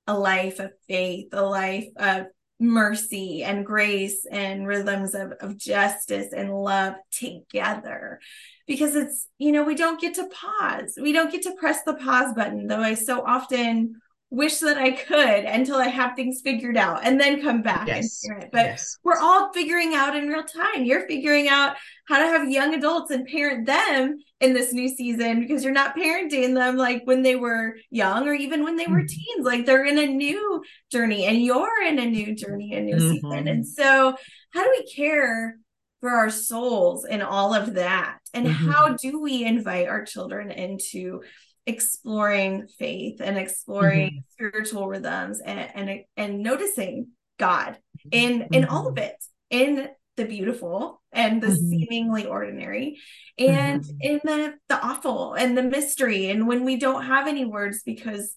a 0.07 0.17
life 0.17 0.59
of 0.59 0.71
faith, 0.87 1.27
a 1.31 1.41
life 1.41 1.87
of 1.95 2.25
mercy 2.63 3.43
and 3.43 3.65
grace 3.65 4.25
and 4.29 4.65
rhythms 4.65 5.13
of, 5.13 5.33
of 5.41 5.57
justice 5.57 6.33
and 6.33 6.53
love 6.53 6.95
together. 7.11 8.19
Because 8.65 8.95
it's 8.95 9.27
you 9.37 9.51
know 9.51 9.63
we 9.63 9.75
don't 9.75 9.99
get 9.99 10.15
to 10.15 10.29
pause. 10.29 10.97
We 10.99 11.11
don't 11.11 11.31
get 11.31 11.43
to 11.43 11.55
press 11.55 11.83
the 11.83 11.95
pause 11.95 12.33
button 12.33 12.67
though 12.67 12.79
i 12.79 12.93
so 12.93 13.23
often 13.25 14.01
wish 14.33 14.57
that 14.61 14.79
I 14.79 14.91
could 14.91 15.45
until 15.45 15.75
I 15.75 15.89
have 15.89 16.15
things 16.15 16.41
figured 16.43 16.75
out 16.75 17.01
and 17.03 17.21
then 17.21 17.39
come 17.39 17.61
back 17.61 17.87
yes. 17.87 18.23
and 18.23 18.33
hear 18.33 18.41
it. 18.43 18.49
But 18.51 18.65
yes. 18.65 18.97
we're 19.03 19.19
all 19.19 19.53
figuring 19.53 19.93
out 19.93 20.15
in 20.15 20.27
real 20.27 20.43
time. 20.43 20.85
You're 20.85 21.07
figuring 21.07 21.49
out 21.49 21.75
how 22.07 22.17
to 22.17 22.25
have 22.25 22.49
young 22.49 22.73
adults 22.73 23.11
and 23.11 23.27
parent 23.27 23.67
them 23.67 24.17
in 24.41 24.53
this 24.55 24.73
new 24.73 24.89
season 24.89 25.39
because 25.39 25.63
you're 25.63 25.71
not 25.71 25.95
parenting 25.95 26.55
them 26.55 26.77
like 26.77 27.03
when 27.05 27.21
they 27.21 27.35
were 27.35 27.75
young 27.91 28.27
or 28.27 28.33
even 28.33 28.63
when 28.63 28.75
they 28.75 28.87
were 28.87 29.01
mm-hmm. 29.01 29.35
teens. 29.35 29.45
Like 29.45 29.67
they're 29.67 29.85
in 29.85 29.99
a 29.99 30.07
new 30.07 30.63
journey 30.91 31.25
and 31.25 31.39
you're 31.39 31.83
in 31.85 31.99
a 31.99 32.05
new 32.05 32.35
journey, 32.35 32.73
a 32.73 32.81
new 32.81 32.95
mm-hmm. 32.95 33.11
season. 33.11 33.47
And 33.47 33.67
so, 33.67 34.15
how 34.49 34.63
do 34.63 34.69
we 34.71 34.91
care 34.91 35.57
for 36.01 36.09
our 36.09 36.31
souls 36.31 37.05
in 37.05 37.21
all 37.21 37.53
of 37.53 37.75
that? 37.75 38.17
And 38.33 38.47
mm-hmm. 38.47 38.71
how 38.71 38.95
do 38.95 39.21
we 39.21 39.45
invite 39.45 39.87
our 39.87 40.03
children 40.03 40.49
into 40.49 41.21
exploring 41.65 42.67
faith 42.67 43.21
and 43.21 43.37
exploring 43.37 44.09
mm-hmm. 44.09 44.19
spiritual 44.31 44.87
rhythms 44.87 45.39
and, 45.39 45.69
and 45.75 46.03
and 46.17 46.39
noticing 46.43 47.07
God 47.39 47.77
in 48.11 48.41
mm-hmm. 48.41 48.53
in 48.53 48.65
all 48.65 48.87
of 48.87 48.97
it 48.97 49.15
in 49.49 49.89
the 50.15 50.25
beautiful 50.25 51.01
and 51.11 51.41
the 51.41 51.47
mm-hmm. 51.47 51.69
seemingly 51.69 52.25
ordinary 52.25 52.99
and 53.39 53.81
mm-hmm. 53.81 53.97
in 54.01 54.21
the 54.23 54.53
the 54.67 54.85
awful 54.85 55.33
and 55.33 55.57
the 55.57 55.63
mystery 55.63 56.29
and 56.29 56.47
when 56.47 56.65
we 56.65 56.75
don't 56.75 57.05
have 57.05 57.27
any 57.27 57.45
words 57.45 57.81
because 57.85 58.35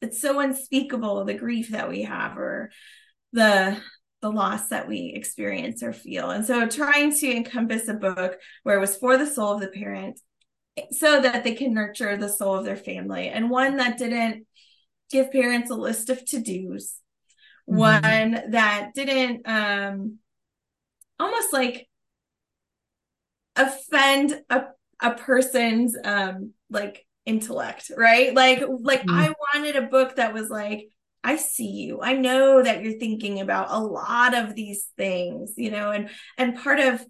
it's 0.00 0.20
so 0.20 0.40
unspeakable 0.40 1.24
the 1.24 1.34
grief 1.34 1.70
that 1.70 1.88
we 1.88 2.02
have 2.02 2.36
or 2.38 2.70
the 3.32 3.76
the 4.22 4.30
loss 4.30 4.68
that 4.68 4.88
we 4.88 5.12
experience 5.14 5.82
or 5.82 5.92
feel 5.92 6.30
and 6.30 6.44
so 6.44 6.66
trying 6.66 7.12
to 7.12 7.30
encompass 7.30 7.86
a 7.86 7.94
book 7.94 8.38
where 8.62 8.76
it 8.76 8.80
was 8.80 8.96
for 8.96 9.18
the 9.18 9.26
soul 9.26 9.54
of 9.54 9.60
the 9.60 9.68
parent 9.68 10.18
so 10.90 11.20
that 11.20 11.44
they 11.44 11.54
can 11.54 11.74
nurture 11.74 12.16
the 12.16 12.28
soul 12.28 12.54
of 12.54 12.64
their 12.64 12.76
family. 12.76 13.28
And 13.28 13.50
one 13.50 13.76
that 13.76 13.98
didn't 13.98 14.46
give 15.10 15.32
parents 15.32 15.70
a 15.70 15.74
list 15.74 16.10
of 16.10 16.24
to-dos. 16.24 16.96
Mm-hmm. 17.68 17.78
one 17.78 18.50
that 18.52 18.92
didn't 18.94 19.42
um 19.48 20.18
almost 21.18 21.52
like 21.52 21.88
offend 23.56 24.40
a, 24.50 24.66
a 25.02 25.14
person's 25.14 25.96
um 26.04 26.52
like 26.70 27.04
intellect 27.24 27.90
right? 27.96 28.32
Like 28.32 28.62
like 28.82 29.00
mm-hmm. 29.00 29.18
i 29.18 29.34
wanted 29.52 29.74
a 29.74 29.82
book 29.82 30.14
that 30.14 30.32
was 30.32 30.48
like 30.48 30.88
i 31.24 31.36
see 31.36 31.70
you. 31.70 32.00
I 32.00 32.12
know 32.12 32.62
that 32.62 32.84
you're 32.84 33.00
thinking 33.00 33.40
about 33.40 33.66
a 33.70 33.80
lot 33.80 34.34
of 34.34 34.54
these 34.54 34.86
things 34.96 35.54
you 35.56 35.72
know? 35.72 35.90
And 35.90 36.08
and 36.38 36.56
part 36.56 36.78
of 36.78 37.04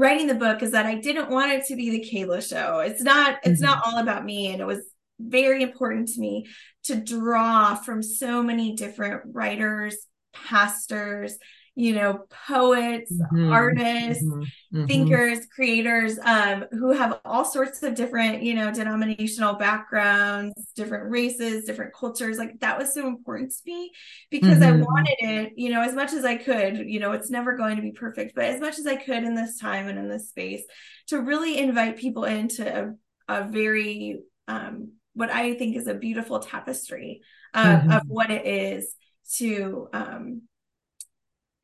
writing 0.00 0.26
the 0.26 0.34
book 0.34 0.62
is 0.62 0.72
that 0.72 0.86
I 0.86 0.94
didn't 0.94 1.30
want 1.30 1.52
it 1.52 1.66
to 1.66 1.76
be 1.76 1.90
the 1.90 2.08
Kayla 2.10 2.46
show. 2.48 2.80
It's 2.80 3.02
not 3.02 3.38
it's 3.44 3.60
mm-hmm. 3.60 3.70
not 3.70 3.82
all 3.84 3.98
about 3.98 4.24
me 4.24 4.52
and 4.52 4.60
it 4.60 4.66
was 4.66 4.80
very 5.20 5.62
important 5.62 6.08
to 6.08 6.20
me 6.20 6.46
to 6.84 6.96
draw 6.96 7.74
from 7.74 8.02
so 8.02 8.42
many 8.42 8.74
different 8.74 9.22
writers, 9.26 9.96
pastors, 10.32 11.36
you 11.80 11.94
know, 11.94 12.26
poets, 12.46 13.10
mm-hmm. 13.10 13.50
artists, 13.50 14.22
mm-hmm. 14.22 14.42
mm-hmm. 14.42 14.84
thinkers, 14.84 15.46
creators, 15.46 16.18
um, 16.24 16.66
who 16.72 16.92
have 16.92 17.20
all 17.24 17.44
sorts 17.44 17.82
of 17.82 17.94
different, 17.94 18.42
you 18.42 18.54
know, 18.54 18.70
denominational 18.70 19.54
backgrounds, 19.54 20.54
different 20.76 21.10
races, 21.10 21.64
different 21.64 21.94
cultures. 21.94 22.36
Like 22.36 22.60
that 22.60 22.78
was 22.78 22.92
so 22.92 23.06
important 23.06 23.50
to 23.52 23.58
me 23.64 23.92
because 24.30 24.60
I 24.60 24.72
mm-hmm. 24.72 24.82
wanted 24.82 25.16
it, 25.20 25.52
you 25.56 25.70
know, 25.70 25.80
as 25.80 25.94
much 25.94 26.12
as 26.12 26.24
I 26.26 26.36
could, 26.36 26.76
you 26.78 27.00
know, 27.00 27.12
it's 27.12 27.30
never 27.30 27.56
going 27.56 27.76
to 27.76 27.82
be 27.82 27.92
perfect, 27.92 28.34
but 28.34 28.44
as 28.44 28.60
much 28.60 28.78
as 28.78 28.86
I 28.86 28.96
could 28.96 29.24
in 29.24 29.34
this 29.34 29.58
time 29.58 29.88
and 29.88 29.98
in 29.98 30.08
this 30.08 30.28
space 30.28 30.62
to 31.06 31.20
really 31.20 31.56
invite 31.56 31.96
people 31.96 32.24
into 32.24 32.94
a, 33.28 33.34
a 33.34 33.48
very 33.48 34.20
um, 34.48 34.92
what 35.14 35.30
I 35.30 35.54
think 35.54 35.76
is 35.76 35.86
a 35.86 35.94
beautiful 35.94 36.40
tapestry 36.40 37.22
of, 37.54 37.64
mm-hmm. 37.64 37.90
of 37.90 38.02
what 38.06 38.30
it 38.30 38.46
is 38.46 38.94
to 39.36 39.88
um, 39.92 40.42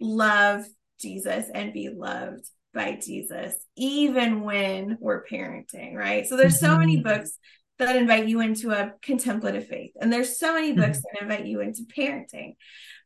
love 0.00 0.65
Jesus 1.00 1.47
and 1.53 1.73
be 1.73 1.88
loved 1.88 2.47
by 2.75 2.99
Jesus, 3.03 3.55
even 3.76 4.43
when 4.43 4.99
we're 5.00 5.25
parenting, 5.25 5.95
right? 5.95 6.26
So 6.26 6.37
there's 6.37 6.61
so 6.61 6.79
many 6.79 6.97
mm-hmm. 6.97 7.09
books 7.09 7.38
that 7.79 7.97
invite 7.97 8.26
you 8.26 8.41
into 8.41 8.71
a 8.71 8.93
contemplative 9.03 9.67
faith, 9.67 9.93
and 10.00 10.12
there's 10.12 10.38
so 10.38 10.55
many 10.55 10.73
books 10.73 10.99
mm-hmm. 10.99 11.03
that 11.12 11.23
invite 11.23 11.47
you 11.47 11.61
into 11.61 11.83
parenting. 11.83 12.57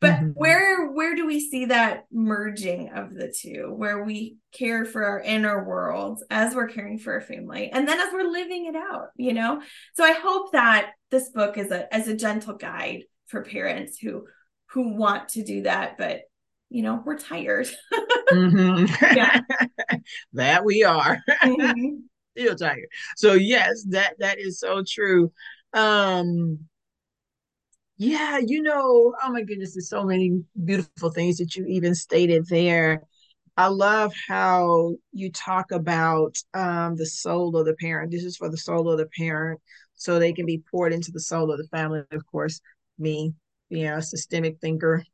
But 0.01 0.15
mm-hmm. 0.15 0.29
where 0.29 0.91
where 0.91 1.15
do 1.15 1.27
we 1.27 1.41
see 1.41 1.67
that 1.67 2.05
merging 2.13 2.91
of 2.91 3.15
the 3.15 3.33
two, 3.37 3.73
where 3.75 4.05
we 4.05 4.37
care 4.53 4.85
for 4.85 5.05
our 5.05 5.21
inner 5.21 5.65
world 5.65 6.23
as 6.31 6.55
we're 6.55 6.69
caring 6.69 6.99
for 6.99 7.15
our 7.15 7.21
family, 7.21 7.71
and 7.73 7.89
then 7.89 8.01
as 8.01 8.13
we're 8.13 8.31
living 8.31 8.67
it 8.67 8.77
out, 8.77 9.09
you 9.17 9.33
know? 9.33 9.61
So 9.95 10.05
I 10.05 10.13
hope 10.13 10.53
that 10.53 10.93
this 11.11 11.31
book 11.31 11.59
is 11.59 11.71
a 11.71 11.93
as 11.93 12.09
a 12.09 12.17
gentle 12.17 12.55
guide 12.55 13.05
for 13.27 13.43
parents 13.43 13.99
who 13.99 14.27
who 14.71 14.95
want 14.95 15.31
to 15.31 15.43
do 15.43 15.63
that, 15.63 15.99
but 15.99 16.23
you 16.71 16.83
know, 16.83 17.03
we're 17.05 17.19
tired. 17.19 17.69
mm-hmm. 18.33 18.87
Yeah. 19.17 19.41
that 20.33 20.65
we 20.65 20.85
are. 20.85 21.19
Mm-hmm. 21.43 21.97
Still 22.39 22.57
tired. 22.57 22.87
So 23.17 23.35
yes, 23.35 23.85
that 23.91 24.15
that 24.21 24.39
is 24.39 24.61
so 24.61 24.83
true. 24.87 25.33
Um 25.75 26.61
yeah, 27.99 28.39
you 28.39 28.63
know, 28.63 29.15
oh 29.23 29.31
my 29.31 29.43
goodness, 29.43 29.75
there's 29.75 29.91
so 29.91 30.05
many 30.05 30.43
beautiful 30.65 31.11
things 31.11 31.37
that 31.37 31.55
you 31.55 31.67
even 31.67 31.95
stated 31.95 32.47
there. 32.49 33.03
I 33.59 33.67
love 33.67 34.15
how 34.27 34.95
you 35.13 35.31
talk 35.31 35.71
about 35.71 36.39
um, 36.55 36.97
the 36.97 37.05
soul 37.05 37.55
of 37.59 37.67
the 37.67 37.75
parent. 37.75 38.11
This 38.11 38.25
is 38.25 38.39
for 38.39 38.49
the 38.49 38.57
soul 38.57 38.91
of 38.91 38.97
the 38.97 39.09
parent, 39.19 39.61
so 39.97 40.19
they 40.19 40.33
can 40.33 40.47
be 40.47 40.63
poured 40.71 40.95
into 40.95 41.13
the 41.13 41.21
soul 41.21 41.53
of 41.53 41.59
the 41.59 41.67
family. 41.67 42.03
Of 42.11 42.25
course, 42.25 42.63
me, 42.99 43.35
you 43.69 43.85
know, 43.85 44.01
systemic 44.01 44.61
thinker, 44.61 45.05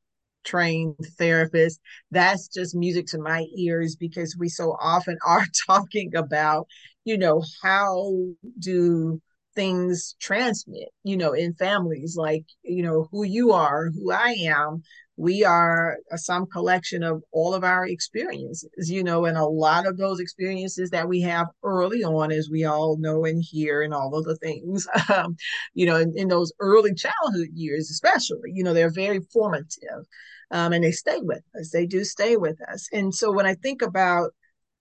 trained 0.47 0.97
therapist, 1.19 1.81
that's 2.11 2.49
just 2.49 2.75
music 2.75 3.07
to 3.09 3.19
my 3.19 3.45
ears 3.57 3.97
because 3.97 4.37
we 4.39 4.49
so 4.49 4.77
often 4.81 5.19
are 5.27 5.47
talking 5.67 6.15
about, 6.17 6.67
you 7.05 7.19
know, 7.19 7.43
how 7.63 8.13
do 8.59 9.21
things 9.57 10.15
transmit, 10.21 10.91
you 11.03 11.17
know, 11.17 11.33
in 11.33 11.55
families, 11.55 12.15
like, 12.17 12.45
you 12.63 12.83
know, 12.83 13.09
who 13.11 13.25
you 13.25 13.53
are, 13.53 13.91
who 13.91 14.13
I 14.13 14.37
am. 14.47 14.83
We 15.19 15.45
are 15.45 15.97
some 16.17 16.45
collection 16.45 17.03
of 17.03 17.23
all 17.33 17.55
of 17.55 17.65
our 17.65 17.87
experiences, 17.87 18.91
you 18.91 19.03
know, 19.03 19.25
and 19.25 19.39
a 19.39 19.47
lot 19.47 19.87
of 19.87 19.97
those 19.97 20.21
experiences 20.21 20.91
that 20.91 21.09
we 21.09 21.23
have 21.23 21.47
early 21.63 22.05
on, 22.05 22.31
as 22.31 22.51
we 22.53 22.67
all 22.67 22.99
know 22.99 23.25
and 23.25 23.43
hear, 23.43 23.81
and 23.81 23.95
all 23.95 24.15
of 24.15 24.25
the 24.27 24.37
things, 24.37 24.87
um, 25.15 25.35
you 25.73 25.87
know, 25.87 25.97
in, 25.97 26.13
in 26.17 26.29
those 26.29 26.53
early 26.61 26.93
childhood 26.95 27.49
years, 27.55 27.91
especially, 27.91 28.51
you 28.53 28.63
know, 28.63 28.75
they're 28.75 28.91
very 28.93 29.21
formative 29.33 30.05
um, 30.51 30.73
and 30.73 30.85
they 30.85 30.93
stay 30.93 31.19
with 31.21 31.43
us. 31.59 31.71
They 31.71 31.87
do 31.87 32.05
stay 32.05 32.37
with 32.37 32.59
us. 32.69 32.89
And 32.93 33.15
so 33.15 33.33
when 33.33 33.47
I 33.47 33.55
think 33.55 33.83
about 33.83 34.33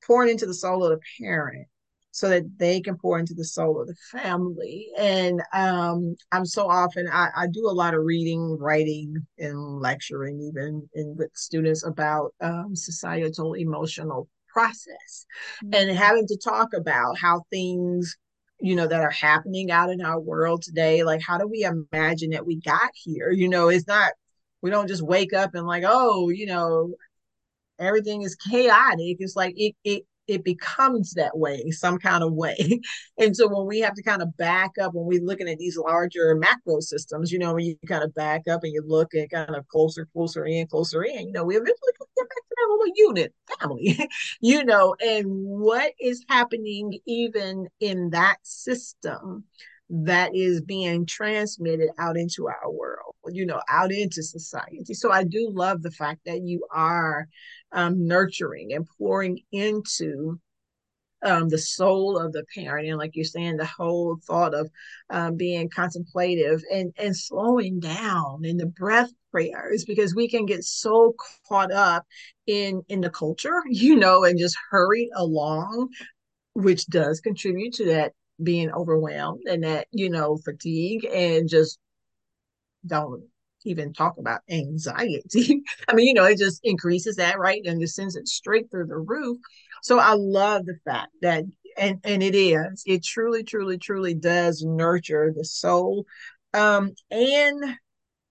pouring 0.06 0.32
into 0.32 0.46
the 0.46 0.54
soul 0.54 0.84
of 0.84 0.92
the 0.92 1.24
parent, 1.24 1.68
so 2.16 2.30
that 2.30 2.44
they 2.58 2.80
can 2.80 2.96
pour 2.96 3.20
into 3.20 3.34
the 3.34 3.44
soul 3.44 3.82
of 3.82 3.88
the 3.88 3.96
family. 4.10 4.88
And 4.98 5.42
um, 5.54 6.16
I'm 6.32 6.46
so 6.46 6.66
often 6.66 7.10
I, 7.12 7.28
I, 7.36 7.48
do 7.48 7.68
a 7.68 7.76
lot 7.76 7.94
of 7.94 8.06
reading, 8.06 8.58
writing, 8.58 9.18
and 9.38 9.82
lecturing, 9.82 10.40
even 10.40 10.88
in, 10.94 11.18
with 11.18 11.32
students 11.34 11.86
about 11.86 12.34
um, 12.40 12.74
societal 12.74 13.56
emotional 13.56 14.30
process, 14.48 15.26
mm-hmm. 15.62 15.74
and 15.74 15.98
having 15.98 16.26
to 16.28 16.38
talk 16.38 16.70
about 16.74 17.18
how 17.20 17.44
things 17.52 18.16
you 18.62 18.78
know 18.78 18.88
that 18.88 19.02
are 19.02 19.12
happening 19.12 19.70
out 19.70 19.90
in 19.90 20.00
our 20.00 20.18
world 20.18 20.62
today 20.62 21.04
like 21.04 21.22
how 21.22 21.38
do 21.38 21.46
we 21.46 21.68
imagine 21.70 22.30
that 22.30 22.46
we 22.46 22.56
got 22.62 22.90
here 22.94 23.30
you 23.30 23.50
know 23.50 23.68
it's 23.68 23.86
not 23.86 24.14
we 24.62 24.70
don't 24.70 24.88
just 24.88 25.04
wake 25.04 25.34
up 25.34 25.56
and 25.56 25.68
like 25.68 25.84
oh 25.86 26.30
you 26.30 26.46
know 26.46 26.94
everything 27.80 28.22
is 28.22 28.36
chaotic. 28.36 29.18
It's 29.20 29.36
like 29.36 29.54
it 29.58 29.76
it 29.84 30.04
it 30.28 30.44
becomes 30.44 31.14
that 31.14 31.38
way 31.38 31.70
some 31.72 32.00
kind 32.00 32.24
of 32.24 32.34
way. 32.34 32.58
And 33.18 33.36
so 33.36 33.48
when 33.48 33.66
we 33.68 33.80
have 33.80 33.94
to 33.94 34.04
kind 34.04 34.22
of 34.22 34.36
back 34.36 34.72
up 34.82 34.94
when 34.94 35.06
we're 35.06 35.24
looking 35.24 35.48
at 35.48 35.58
these 35.58 35.78
larger 35.78 36.36
macro 36.36 36.82
systems 36.82 37.32
you 37.32 37.40
know 37.40 37.54
when 37.54 37.64
you 37.64 37.78
kind 37.88 38.04
of 38.04 38.14
back 38.14 38.48
up 38.50 38.64
and 38.64 38.74
you 38.74 38.84
look 38.86 39.16
at 39.16 39.30
kind 39.30 39.56
of 39.56 39.68
closer 39.70 40.08
closer 40.12 40.46
in 40.46 40.68
closer 40.68 41.04
in 41.04 41.28
you 41.28 41.32
know 41.32 41.46
we 41.46 41.56
eventually 41.56 41.94
get 41.98 42.08
back 42.18 42.28
to 42.28 42.56
that 42.58 42.68
little 42.70 42.94
unit 42.96 43.34
family 43.60 44.10
you 44.42 44.66
know 44.66 44.96
and 45.00 45.26
what 45.28 45.94
is 46.00 46.26
happening 46.28 47.00
even 47.06 47.68
in 47.80 48.10
that 48.10 48.38
system 48.44 49.46
that 49.90 50.36
is 50.36 50.62
being 50.62 51.06
transmitted 51.06 51.90
out 52.00 52.18
into 52.18 52.48
our 52.48 52.72
world, 52.72 52.85
you 53.32 53.46
know, 53.46 53.62
out 53.70 53.92
into 53.92 54.24
society. 54.24 54.94
So 54.94 55.12
I 55.12 55.24
do 55.24 55.50
love 55.52 55.82
the 55.82 55.92
fact 55.92 56.22
that 56.26 56.42
you 56.42 56.66
are 56.72 57.28
um, 57.72 58.08
nurturing 58.08 58.74
and 58.74 58.88
pouring 58.98 59.40
into 59.52 60.40
um, 61.24 61.50
the 61.50 61.58
soul 61.58 62.18
of 62.18 62.34
the 62.34 62.46
parent 62.54 62.88
and 62.88 62.98
like 62.98 63.16
you're 63.16 63.26
saying 63.26 63.58
the 63.58 63.66
whole 63.66 64.18
thought 64.28 64.54
of 64.54 64.70
um, 65.10 65.36
being 65.36 65.70
contemplative 65.70 66.62
and 66.72 66.94
and 66.98 67.16
slowing 67.18 67.80
down 67.80 68.46
in 68.46 68.58
the 68.58 68.68
breath 68.68 69.10
prayers 69.32 69.86
because 69.86 70.14
we 70.14 70.30
can 70.30 70.46
get 70.46 70.64
so 70.64 71.16
caught 71.48 71.72
up 71.72 72.06
in 72.46 72.84
in 72.90 73.02
the 73.02 73.10
culture 73.10 73.62
you 73.70 73.96
know 73.96 74.24
and 74.24 74.38
just 74.38 74.58
hurry 74.70 75.10
along 75.16 75.90
which 76.54 76.86
does 76.88 77.20
contribute 77.20 77.74
to 77.74 77.86
that 77.86 78.14
being 78.44 78.72
overwhelmed 78.72 79.42
and 79.50 79.64
that 79.64 79.88
you 79.92 80.10
know 80.10 80.38
fatigue 80.38 81.06
and 81.06 81.50
just 81.50 81.80
don't 82.86 83.24
even 83.66 83.94
talk 83.94 84.18
about 84.18 84.42
anxiety. 84.50 85.64
I 85.88 85.94
mean, 85.94 86.08
you 86.08 86.14
know, 86.14 86.26
it 86.26 86.38
just 86.38 86.62
increases 86.64 87.16
that, 87.16 87.40
right? 87.40 87.62
And 87.66 87.82
just 87.82 87.96
sends 87.96 88.16
it 88.16 88.28
straight 88.28 88.70
through 88.70 88.88
the 88.88 88.98
roof. 88.98 89.38
So 89.82 90.00
I 90.00 90.14
love 90.14 90.66
the 90.66 90.78
fact 90.86 91.12
that 91.22 91.44
and 91.78 92.00
and 92.04 92.24
it 92.24 92.36
is, 92.36 92.84
it 92.86 93.04
truly, 93.04 93.44
truly, 93.44 93.78
truly 93.78 94.14
does 94.14 94.64
nurture 94.64 95.34
the 95.36 95.44
soul. 95.44 96.06
Um, 96.54 96.94
and 97.12 97.78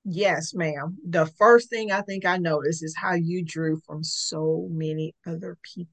yes, 0.04 0.54
ma'am. 0.54 0.96
The 1.06 1.26
first 1.38 1.68
thing 1.68 1.92
I 1.92 2.00
think 2.02 2.24
I 2.24 2.38
noticed 2.38 2.82
is 2.82 2.96
how 2.96 3.14
you 3.14 3.44
drew 3.44 3.80
from 3.86 4.02
so 4.02 4.68
many 4.70 5.14
other 5.26 5.58
people. 5.62 5.92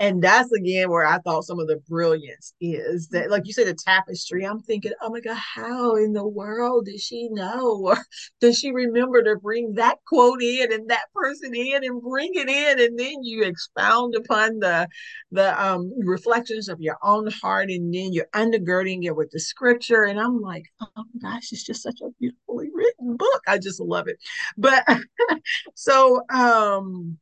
And 0.00 0.22
that's 0.22 0.50
again 0.50 0.88
where 0.88 1.04
I 1.04 1.18
thought 1.18 1.44
some 1.44 1.60
of 1.60 1.66
the 1.66 1.76
brilliance 1.86 2.54
is 2.58 3.08
that, 3.08 3.30
like 3.30 3.46
you 3.46 3.52
said, 3.52 3.66
the 3.66 3.74
tapestry. 3.74 4.46
I'm 4.46 4.60
thinking, 4.62 4.92
oh 5.02 5.10
my 5.10 5.20
God, 5.20 5.36
how 5.36 5.94
in 5.96 6.14
the 6.14 6.26
world 6.26 6.86
did 6.86 6.98
she 7.00 7.28
know? 7.28 7.82
Or 7.84 7.98
does 8.40 8.58
she 8.58 8.72
remember 8.72 9.22
to 9.22 9.36
bring 9.36 9.74
that 9.74 9.98
quote 10.06 10.42
in 10.42 10.72
and 10.72 10.88
that 10.88 11.12
person 11.14 11.54
in 11.54 11.84
and 11.84 12.00
bring 12.00 12.30
it 12.32 12.48
in? 12.48 12.80
And 12.80 12.98
then 12.98 13.22
you 13.22 13.42
expound 13.44 14.14
upon 14.14 14.60
the 14.60 14.88
the 15.32 15.62
um, 15.62 15.92
reflections 15.98 16.70
of 16.70 16.80
your 16.80 16.96
own 17.02 17.30
heart, 17.42 17.70
and 17.70 17.92
then 17.94 18.14
you're 18.14 18.26
undergirding 18.34 19.04
it 19.04 19.14
with 19.14 19.30
the 19.32 19.38
scripture. 19.38 20.04
And 20.04 20.18
I'm 20.18 20.40
like, 20.40 20.64
oh 20.80 20.88
my 20.96 21.30
gosh, 21.32 21.52
it's 21.52 21.62
just 21.62 21.82
such 21.82 22.00
a 22.00 22.08
beautifully 22.18 22.70
written 22.72 23.18
book. 23.18 23.42
I 23.46 23.58
just 23.58 23.80
love 23.80 24.08
it. 24.08 24.16
But 24.56 24.82
so 25.74 26.22
um 26.32 27.18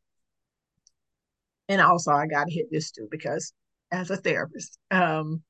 and 1.68 1.80
also 1.80 2.12
I 2.12 2.26
got 2.26 2.46
to 2.46 2.52
hit 2.52 2.66
this 2.70 2.90
too 2.90 3.08
because 3.10 3.52
as 3.90 4.10
a 4.10 4.16
therapist, 4.16 4.78
um, 4.90 5.42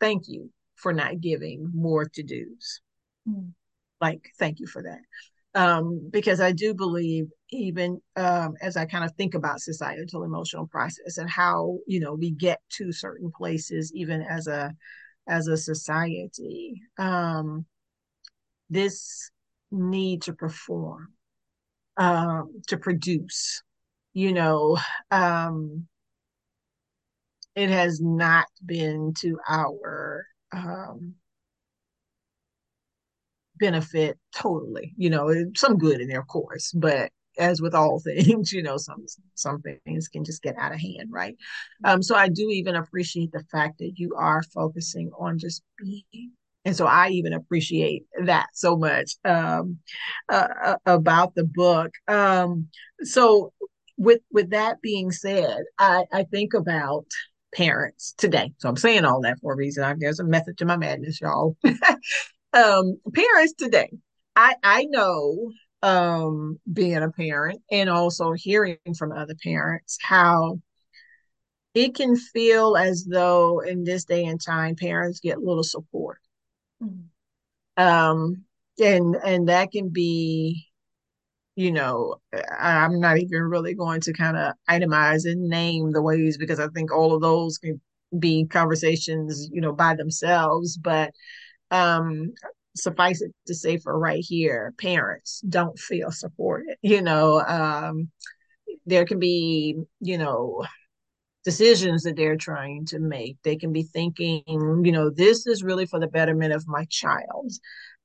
thank 0.00 0.24
you 0.28 0.50
for 0.76 0.92
not 0.92 1.20
giving 1.20 1.70
more 1.74 2.04
to 2.04 2.22
dos. 2.22 2.80
Mm. 3.28 3.52
Like, 4.00 4.30
thank 4.38 4.60
you 4.60 4.66
for 4.66 4.82
that. 4.82 5.00
Um, 5.54 6.10
because 6.12 6.40
I 6.40 6.52
do 6.52 6.74
believe, 6.74 7.28
even 7.50 7.98
um, 8.16 8.54
as 8.60 8.76
I 8.76 8.84
kind 8.84 9.04
of 9.04 9.12
think 9.12 9.34
about 9.34 9.60
societal 9.60 10.22
emotional 10.22 10.66
process 10.66 11.16
and 11.16 11.30
how 11.30 11.78
you 11.86 11.98
know 11.98 12.12
we 12.12 12.30
get 12.30 12.60
to 12.72 12.92
certain 12.92 13.32
places, 13.34 13.90
even 13.94 14.20
as 14.20 14.48
a 14.48 14.74
as 15.26 15.48
a 15.48 15.56
society, 15.56 16.82
um, 16.98 17.64
this 18.68 19.30
need 19.70 20.22
to 20.22 20.34
perform, 20.34 21.08
um, 21.96 22.60
to 22.68 22.76
produce, 22.76 23.62
you 24.16 24.32
know, 24.32 24.78
um, 25.10 25.86
it 27.54 27.68
has 27.68 28.00
not 28.00 28.46
been 28.64 29.12
to 29.18 29.38
our 29.46 30.24
um, 30.52 31.16
benefit 33.58 34.18
totally. 34.34 34.94
You 34.96 35.10
know, 35.10 35.30
some 35.54 35.76
good 35.76 36.00
in 36.00 36.08
there, 36.08 36.20
of 36.20 36.28
course, 36.28 36.72
but 36.72 37.10
as 37.38 37.60
with 37.60 37.74
all 37.74 38.00
things, 38.04 38.52
you 38.52 38.62
know, 38.62 38.78
some 38.78 39.04
some 39.34 39.60
things 39.84 40.08
can 40.08 40.24
just 40.24 40.42
get 40.42 40.56
out 40.56 40.72
of 40.72 40.80
hand, 40.80 41.10
right? 41.10 41.36
Um, 41.84 42.02
so 42.02 42.16
I 42.16 42.30
do 42.30 42.48
even 42.48 42.74
appreciate 42.74 43.32
the 43.32 43.44
fact 43.52 43.80
that 43.80 43.92
you 43.96 44.14
are 44.16 44.42
focusing 44.54 45.10
on 45.18 45.38
just 45.38 45.62
being. 45.76 46.32
And 46.64 46.74
so 46.74 46.86
I 46.86 47.10
even 47.10 47.34
appreciate 47.34 48.06
that 48.24 48.46
so 48.54 48.78
much 48.78 49.16
um, 49.26 49.78
uh, 50.30 50.48
uh 50.64 50.76
about 50.86 51.34
the 51.34 51.44
book. 51.44 51.90
Um, 52.08 52.68
so 53.02 53.52
with 53.96 54.20
with 54.30 54.50
that 54.50 54.80
being 54.82 55.10
said, 55.10 55.64
I, 55.78 56.04
I 56.12 56.24
think 56.24 56.54
about 56.54 57.06
parents 57.54 58.14
today. 58.18 58.52
So 58.58 58.68
I'm 58.68 58.76
saying 58.76 59.04
all 59.04 59.22
that 59.22 59.38
for 59.40 59.54
a 59.54 59.56
reason. 59.56 59.84
I, 59.84 59.94
there's 59.98 60.20
a 60.20 60.24
method 60.24 60.58
to 60.58 60.64
my 60.64 60.76
madness, 60.76 61.20
y'all. 61.20 61.56
um, 62.52 62.98
parents 63.14 63.54
today. 63.56 63.90
I 64.34 64.54
I 64.62 64.84
know 64.84 65.50
um, 65.82 66.58
being 66.72 66.96
a 66.96 67.10
parent 67.10 67.62
and 67.70 67.88
also 67.88 68.32
hearing 68.32 68.78
from 68.98 69.12
other 69.12 69.36
parents 69.42 69.98
how 70.02 70.58
it 71.74 71.94
can 71.94 72.16
feel 72.16 72.76
as 72.76 73.04
though 73.04 73.60
in 73.60 73.84
this 73.84 74.04
day 74.04 74.24
and 74.24 74.40
time 74.40 74.76
parents 74.76 75.20
get 75.20 75.42
little 75.42 75.64
support. 75.64 76.18
Mm-hmm. 76.82 77.82
Um, 77.82 78.44
and 78.78 79.14
and 79.16 79.48
that 79.48 79.72
can 79.72 79.90
be 79.90 80.65
you 81.56 81.72
know, 81.72 82.16
I'm 82.58 83.00
not 83.00 83.18
even 83.18 83.42
really 83.42 83.74
going 83.74 84.02
to 84.02 84.12
kind 84.12 84.36
of 84.36 84.52
itemize 84.70 85.24
and 85.24 85.48
name 85.48 85.92
the 85.92 86.02
ways 86.02 86.36
because 86.38 86.60
I 86.60 86.68
think 86.68 86.92
all 86.92 87.14
of 87.14 87.22
those 87.22 87.58
can 87.58 87.80
be 88.18 88.46
conversations, 88.46 89.48
you 89.50 89.60
know, 89.60 89.72
by 89.72 89.94
themselves. 89.94 90.76
But 90.76 91.12
um, 91.70 92.34
suffice 92.76 93.22
it 93.22 93.32
to 93.46 93.54
say 93.54 93.78
for 93.78 93.98
right 93.98 94.24
here, 94.26 94.74
parents 94.78 95.40
don't 95.48 95.78
feel 95.78 96.10
supported. 96.10 96.76
You 96.82 97.02
know, 97.02 97.40
um, 97.40 98.10
there 98.84 99.06
can 99.06 99.18
be, 99.18 99.76
you 100.00 100.18
know, 100.18 100.64
decisions 101.44 102.02
that 102.02 102.16
they're 102.16 102.36
trying 102.36 102.84
to 102.86 102.98
make. 102.98 103.38
They 103.44 103.56
can 103.56 103.72
be 103.72 103.84
thinking, 103.84 104.42
you 104.46 104.92
know, 104.92 105.10
this 105.10 105.46
is 105.46 105.62
really 105.62 105.86
for 105.86 106.00
the 106.00 106.08
betterment 106.08 106.52
of 106.52 106.68
my 106.68 106.84
child. 106.90 107.52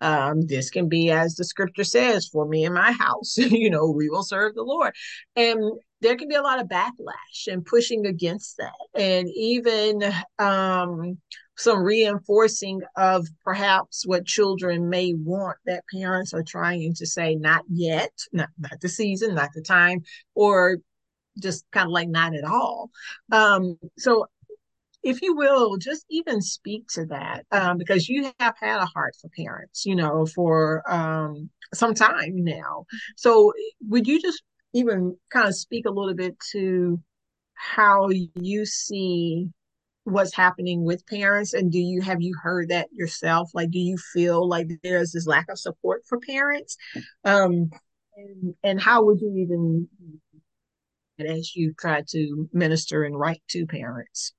Um, 0.01 0.41
this 0.41 0.69
can 0.69 0.89
be, 0.89 1.11
as 1.11 1.35
the 1.35 1.43
scripture 1.43 1.83
says, 1.83 2.27
for 2.27 2.47
me 2.47 2.65
and 2.65 2.75
my 2.75 2.91
house, 2.91 3.37
you 3.37 3.69
know, 3.69 3.89
we 3.89 4.09
will 4.09 4.23
serve 4.23 4.55
the 4.55 4.63
Lord. 4.63 4.93
And 5.35 5.61
there 6.01 6.15
can 6.15 6.27
be 6.27 6.35
a 6.35 6.41
lot 6.41 6.59
of 6.59 6.67
backlash 6.67 7.47
and 7.47 7.63
pushing 7.63 8.05
against 8.05 8.57
that. 8.57 8.73
And 8.99 9.29
even 9.35 10.01
um, 10.39 11.19
some 11.57 11.83
reinforcing 11.83 12.81
of 12.95 13.27
perhaps 13.43 14.05
what 14.05 14.25
children 14.25 14.89
may 14.89 15.13
want 15.13 15.57
that 15.67 15.83
parents 15.93 16.33
are 16.33 16.43
trying 16.43 16.93
to 16.95 17.05
say, 17.05 17.35
not 17.35 17.63
yet, 17.69 18.11
not, 18.33 18.49
not 18.57 18.81
the 18.81 18.89
season, 18.89 19.35
not 19.35 19.49
the 19.53 19.61
time, 19.61 20.01
or 20.33 20.77
just 21.39 21.65
kind 21.71 21.85
of 21.85 21.91
like 21.91 22.09
not 22.09 22.35
at 22.35 22.43
all. 22.43 22.89
Um, 23.31 23.77
so 23.97 24.25
if 25.03 25.21
you 25.21 25.35
will, 25.35 25.77
just 25.77 26.05
even 26.09 26.41
speak 26.41 26.87
to 26.89 27.05
that 27.07 27.45
um, 27.51 27.77
because 27.77 28.07
you 28.07 28.31
have 28.39 28.55
had 28.59 28.81
a 28.81 28.85
heart 28.85 29.15
for 29.19 29.29
parents, 29.35 29.85
you 29.85 29.95
know, 29.95 30.25
for 30.25 30.83
um, 30.91 31.49
some 31.73 31.93
time 31.93 32.43
now. 32.43 32.85
So, 33.17 33.53
would 33.87 34.07
you 34.07 34.21
just 34.21 34.43
even 34.73 35.17
kind 35.31 35.47
of 35.47 35.55
speak 35.55 35.85
a 35.85 35.91
little 35.91 36.13
bit 36.13 36.37
to 36.51 36.99
how 37.53 38.09
you 38.35 38.65
see 38.65 39.49
what's 40.03 40.35
happening 40.35 40.83
with 40.83 41.05
parents? 41.07 41.53
And 41.53 41.71
do 41.71 41.79
you 41.79 42.01
have 42.01 42.21
you 42.21 42.35
heard 42.41 42.69
that 42.69 42.89
yourself? 42.91 43.51
Like 43.53 43.69
do 43.71 43.79
you 43.79 43.97
feel 44.13 44.47
like 44.47 44.67
there's 44.83 45.11
this 45.11 45.27
lack 45.27 45.49
of 45.49 45.59
support 45.59 46.01
for 46.07 46.19
parents? 46.19 46.75
Um 47.23 47.69
and, 48.17 48.55
and 48.63 48.81
how 48.81 49.03
would 49.05 49.21
you 49.21 49.35
even 49.37 49.87
as 51.19 51.55
you 51.55 51.73
try 51.79 52.01
to 52.09 52.49
minister 52.51 53.03
and 53.03 53.17
write 53.17 53.43
to 53.49 53.67
parents 53.67 54.33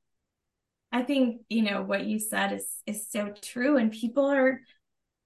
I 0.92 1.02
think, 1.02 1.42
you 1.48 1.62
know, 1.62 1.82
what 1.82 2.04
you 2.04 2.18
said 2.18 2.52
is 2.52 2.66
is 2.86 3.10
so 3.10 3.32
true. 3.40 3.78
And 3.78 3.90
people 3.90 4.26
are 4.26 4.60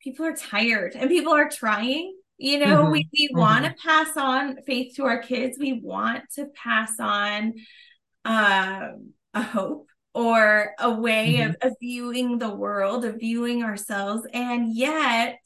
people 0.01 0.25
are 0.25 0.37
tired 0.37 0.95
and 0.95 1.11
people 1.11 1.33
are 1.33 1.49
trying. 1.49 2.15
You 2.39 2.59
know, 2.59 2.83
mm-hmm. 2.83 2.93
we, 2.93 3.09
we 3.13 3.29
mm-hmm. 3.29 3.39
want 3.39 3.65
to 3.65 3.75
pass 3.83 4.17
on 4.17 4.63
faith 4.67 4.95
to 4.97 5.05
our 5.05 5.23
kids. 5.23 5.59
We 5.59 5.81
want 5.83 6.25
to 6.35 6.47
pass 6.55 6.93
on 7.01 7.55
uh, 8.25 8.89
a 9.35 9.43
hope 9.43 9.89
or 10.15 10.75
a 10.79 10.91
way 10.91 11.37
mm-hmm. 11.39 11.51
of, 11.51 11.57
of 11.63 11.77
viewing 11.81 12.39
the 12.39 12.55
world, 12.55 13.05
of 13.05 13.19
viewing 13.19 13.65
ourselves. 13.65 14.27
And 14.33 14.77
yet 14.77 15.39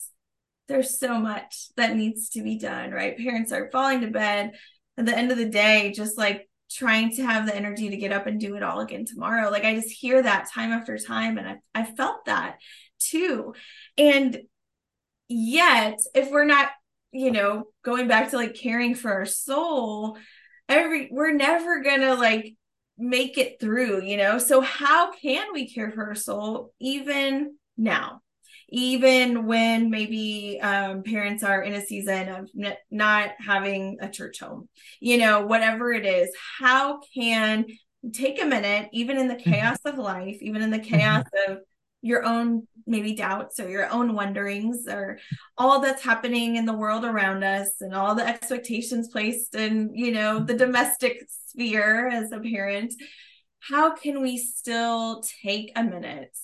there's 0.68 0.98
so 0.98 1.18
much 1.18 1.68
that 1.76 1.96
needs 1.96 2.30
to 2.30 2.42
be 2.42 2.58
done, 2.58 2.90
right? 2.90 3.16
Parents 3.16 3.52
are 3.52 3.70
falling 3.70 4.02
to 4.02 4.08
bed 4.08 4.52
at 4.98 5.06
the 5.06 5.16
end 5.16 5.30
of 5.30 5.38
the 5.38 5.48
day, 5.48 5.92
just 5.92 6.18
like 6.18 6.49
trying 6.70 7.14
to 7.16 7.22
have 7.22 7.46
the 7.46 7.54
energy 7.54 7.90
to 7.90 7.96
get 7.96 8.12
up 8.12 8.26
and 8.26 8.40
do 8.40 8.56
it 8.56 8.62
all 8.62 8.80
again 8.80 9.04
tomorrow. 9.04 9.50
Like 9.50 9.64
I 9.64 9.74
just 9.74 9.90
hear 9.90 10.22
that 10.22 10.48
time 10.50 10.70
after 10.72 10.96
time. 10.98 11.38
And 11.38 11.48
I, 11.48 11.56
I 11.74 11.84
felt 11.84 12.26
that 12.26 12.58
too. 12.98 13.54
And 13.98 14.40
yet, 15.28 15.98
if 16.14 16.30
we're 16.30 16.44
not, 16.44 16.70
you 17.12 17.32
know, 17.32 17.64
going 17.84 18.06
back 18.08 18.30
to 18.30 18.36
like 18.36 18.54
caring 18.54 18.94
for 18.94 19.12
our 19.12 19.26
soul, 19.26 20.16
every 20.68 21.08
we're 21.10 21.32
never 21.32 21.82
gonna 21.82 22.14
like 22.14 22.54
make 22.96 23.38
it 23.38 23.58
through, 23.60 24.04
you 24.04 24.16
know. 24.16 24.38
So 24.38 24.60
how 24.60 25.12
can 25.12 25.52
we 25.52 25.72
care 25.72 25.90
for 25.90 26.06
our 26.06 26.14
soul 26.14 26.72
even 26.78 27.56
now? 27.76 28.22
Even 28.70 29.46
when 29.46 29.90
maybe 29.90 30.60
um, 30.62 31.02
parents 31.02 31.42
are 31.42 31.62
in 31.62 31.74
a 31.74 31.84
season 31.84 32.28
of 32.28 32.50
n- 32.58 32.76
not 32.90 33.30
having 33.38 33.98
a 34.00 34.08
church 34.08 34.40
home, 34.40 34.68
you 35.00 35.18
know, 35.18 35.46
whatever 35.46 35.92
it 35.92 36.06
is, 36.06 36.30
how 36.58 37.00
can 37.14 37.66
take 38.12 38.40
a 38.40 38.46
minute, 38.46 38.88
even 38.92 39.18
in 39.18 39.28
the 39.28 39.34
mm-hmm. 39.34 39.50
chaos 39.50 39.78
of 39.84 39.98
life, 39.98 40.38
even 40.40 40.62
in 40.62 40.70
the 40.70 40.78
mm-hmm. 40.78 40.96
chaos 40.96 41.24
of 41.48 41.58
your 42.02 42.24
own 42.24 42.66
maybe 42.86 43.14
doubts 43.14 43.60
or 43.60 43.68
your 43.68 43.90
own 43.90 44.14
wonderings 44.14 44.86
or 44.88 45.18
all 45.58 45.80
that's 45.80 46.02
happening 46.02 46.56
in 46.56 46.64
the 46.64 46.72
world 46.72 47.04
around 47.04 47.44
us 47.44 47.80
and 47.80 47.94
all 47.94 48.14
the 48.14 48.26
expectations 48.26 49.08
placed 49.08 49.54
in 49.54 49.90
you 49.94 50.10
know 50.10 50.40
the 50.40 50.54
domestic 50.54 51.22
sphere 51.46 52.08
as 52.08 52.32
a 52.32 52.40
parent 52.40 52.94
how 53.60 53.94
can 53.94 54.22
we 54.22 54.38
still 54.38 55.22
take 55.42 55.72
a 55.76 55.84
minute 55.84 56.34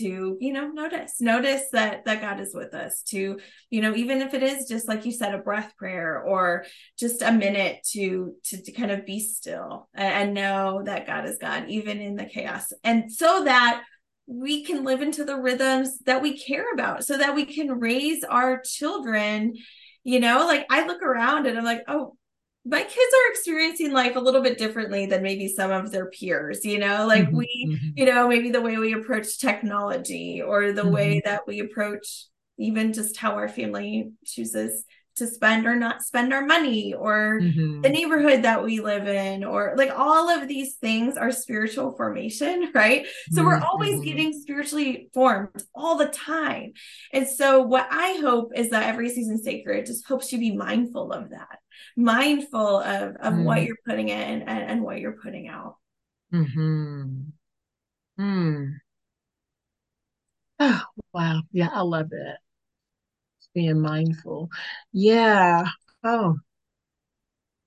to 0.00 0.36
you 0.40 0.52
know 0.52 0.68
notice 0.68 1.20
notice 1.20 1.62
that 1.72 2.04
that 2.04 2.20
god 2.20 2.40
is 2.40 2.54
with 2.54 2.74
us 2.74 3.02
to 3.02 3.38
you 3.70 3.80
know 3.80 3.94
even 3.94 4.20
if 4.20 4.34
it 4.34 4.42
is 4.42 4.66
just 4.68 4.88
like 4.88 5.04
you 5.04 5.12
said 5.12 5.34
a 5.34 5.38
breath 5.38 5.74
prayer 5.76 6.22
or 6.22 6.64
just 6.98 7.22
a 7.22 7.32
minute 7.32 7.78
to 7.90 8.34
to, 8.44 8.62
to 8.62 8.72
kind 8.72 8.90
of 8.90 9.06
be 9.06 9.20
still 9.20 9.88
and, 9.94 10.12
and 10.14 10.34
know 10.34 10.82
that 10.84 11.06
god 11.06 11.26
is 11.26 11.38
god 11.38 11.68
even 11.68 12.00
in 12.00 12.16
the 12.16 12.24
chaos. 12.24 12.72
And 12.84 13.12
so 13.12 13.44
that 13.44 13.82
we 14.26 14.64
can 14.64 14.84
live 14.84 15.02
into 15.02 15.24
the 15.24 15.36
rhythms 15.36 15.98
that 16.06 16.22
we 16.22 16.38
care 16.38 16.72
about 16.72 17.04
so 17.04 17.18
that 17.18 17.34
we 17.34 17.44
can 17.44 17.80
raise 17.80 18.22
our 18.24 18.60
children 18.64 19.54
you 20.04 20.20
know 20.20 20.46
like 20.46 20.64
i 20.70 20.86
look 20.86 21.02
around 21.02 21.46
and 21.46 21.58
i'm 21.58 21.64
like 21.64 21.82
oh 21.88 22.16
my 22.66 22.82
kids 22.82 22.94
are 22.94 23.30
experiencing 23.30 23.90
life 23.90 24.16
a 24.16 24.20
little 24.20 24.42
bit 24.42 24.58
differently 24.58 25.06
than 25.06 25.22
maybe 25.22 25.48
some 25.48 25.70
of 25.70 25.90
their 25.90 26.06
peers 26.06 26.64
you 26.64 26.78
know 26.78 27.06
like 27.06 27.26
mm-hmm, 27.26 27.36
we 27.36 27.68
mm-hmm. 27.70 27.88
you 27.96 28.04
know 28.04 28.28
maybe 28.28 28.50
the 28.50 28.60
way 28.60 28.76
we 28.76 28.92
approach 28.92 29.38
technology 29.38 30.42
or 30.42 30.72
the 30.72 30.82
mm-hmm. 30.82 30.92
way 30.92 31.22
that 31.24 31.46
we 31.46 31.60
approach 31.60 32.26
even 32.58 32.92
just 32.92 33.16
how 33.16 33.32
our 33.32 33.48
family 33.48 34.12
chooses 34.26 34.84
to 35.20 35.26
spend 35.26 35.66
or 35.66 35.76
not 35.76 36.02
spend 36.02 36.34
our 36.34 36.44
money 36.44 36.92
or 36.92 37.40
mm-hmm. 37.40 37.80
the 37.80 37.88
neighborhood 37.88 38.42
that 38.42 38.62
we 38.62 38.80
live 38.80 39.06
in 39.06 39.44
or 39.44 39.74
like 39.76 39.92
all 39.96 40.28
of 40.28 40.48
these 40.48 40.74
things 40.74 41.16
are 41.16 41.30
spiritual 41.30 41.94
formation 41.96 42.70
right? 42.74 43.06
So 43.30 43.44
we're 43.44 43.60
always 43.60 43.94
mm-hmm. 43.94 44.02
getting 44.02 44.40
spiritually 44.40 45.08
formed 45.14 45.62
all 45.74 45.96
the 45.96 46.08
time. 46.08 46.72
And 47.12 47.26
so 47.26 47.62
what 47.62 47.86
i 47.90 48.18
hope 48.20 48.52
is 48.54 48.70
that 48.70 48.88
every 48.88 49.08
season 49.08 49.38
sacred 49.42 49.86
just 49.86 50.06
helps 50.06 50.32
you 50.32 50.38
be 50.38 50.56
mindful 50.56 51.12
of 51.12 51.30
that 51.30 51.58
mindful 51.96 52.80
of 52.80 53.16
of 53.16 53.34
mm. 53.34 53.44
what 53.44 53.62
you're 53.62 53.76
putting 53.86 54.08
in 54.08 54.42
and, 54.42 54.70
and 54.70 54.82
what 54.82 54.98
you're 54.98 55.18
putting 55.22 55.48
out. 55.48 55.76
Hmm 56.30 57.30
hmm 58.20 58.66
oh 60.58 60.82
wow. 61.14 61.42
Yeah 61.52 61.70
i 61.72 61.80
love 61.80 62.10
it 62.12 62.36
being 63.54 63.80
mindful 63.80 64.48
yeah 64.92 65.64
oh 66.04 66.36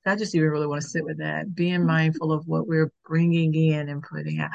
I 0.05 0.15
just 0.15 0.35
even 0.35 0.49
really 0.49 0.67
want 0.67 0.81
to 0.81 0.87
sit 0.87 1.05
with 1.05 1.19
that, 1.19 1.55
being 1.55 1.75
mm-hmm. 1.75 1.87
mindful 1.87 2.33
of 2.33 2.45
what 2.47 2.67
we're 2.67 2.91
bringing 3.05 3.53
in 3.55 3.87
and 3.87 4.03
putting 4.03 4.39
out. 4.39 4.51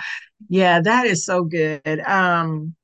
Yeah, 0.48 0.80
that 0.80 1.06
is 1.06 1.24
so 1.24 1.44
good. 1.44 2.00
Um, 2.00 2.74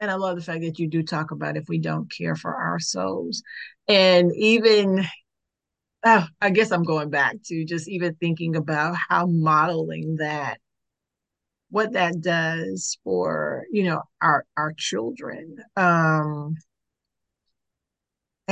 and 0.00 0.10
I 0.10 0.14
love 0.14 0.36
the 0.36 0.42
fact 0.42 0.62
that 0.62 0.78
you 0.78 0.88
do 0.88 1.02
talk 1.02 1.30
about 1.30 1.56
if 1.56 1.68
we 1.68 1.78
don't 1.78 2.10
care 2.10 2.34
for 2.36 2.54
our 2.54 2.78
souls. 2.78 3.42
And 3.88 4.32
even 4.36 5.04
oh, 6.04 6.26
I 6.40 6.50
guess 6.50 6.72
I'm 6.72 6.82
going 6.82 7.10
back 7.10 7.36
to 7.46 7.64
just 7.64 7.88
even 7.88 8.14
thinking 8.14 8.56
about 8.56 8.96
how 9.08 9.26
modeling 9.26 10.16
that, 10.16 10.58
what 11.70 11.92
that 11.92 12.20
does 12.20 12.98
for, 13.04 13.64
you 13.70 13.84
know, 13.84 14.02
our 14.20 14.44
our 14.56 14.72
children. 14.76 15.56
Um 15.76 16.56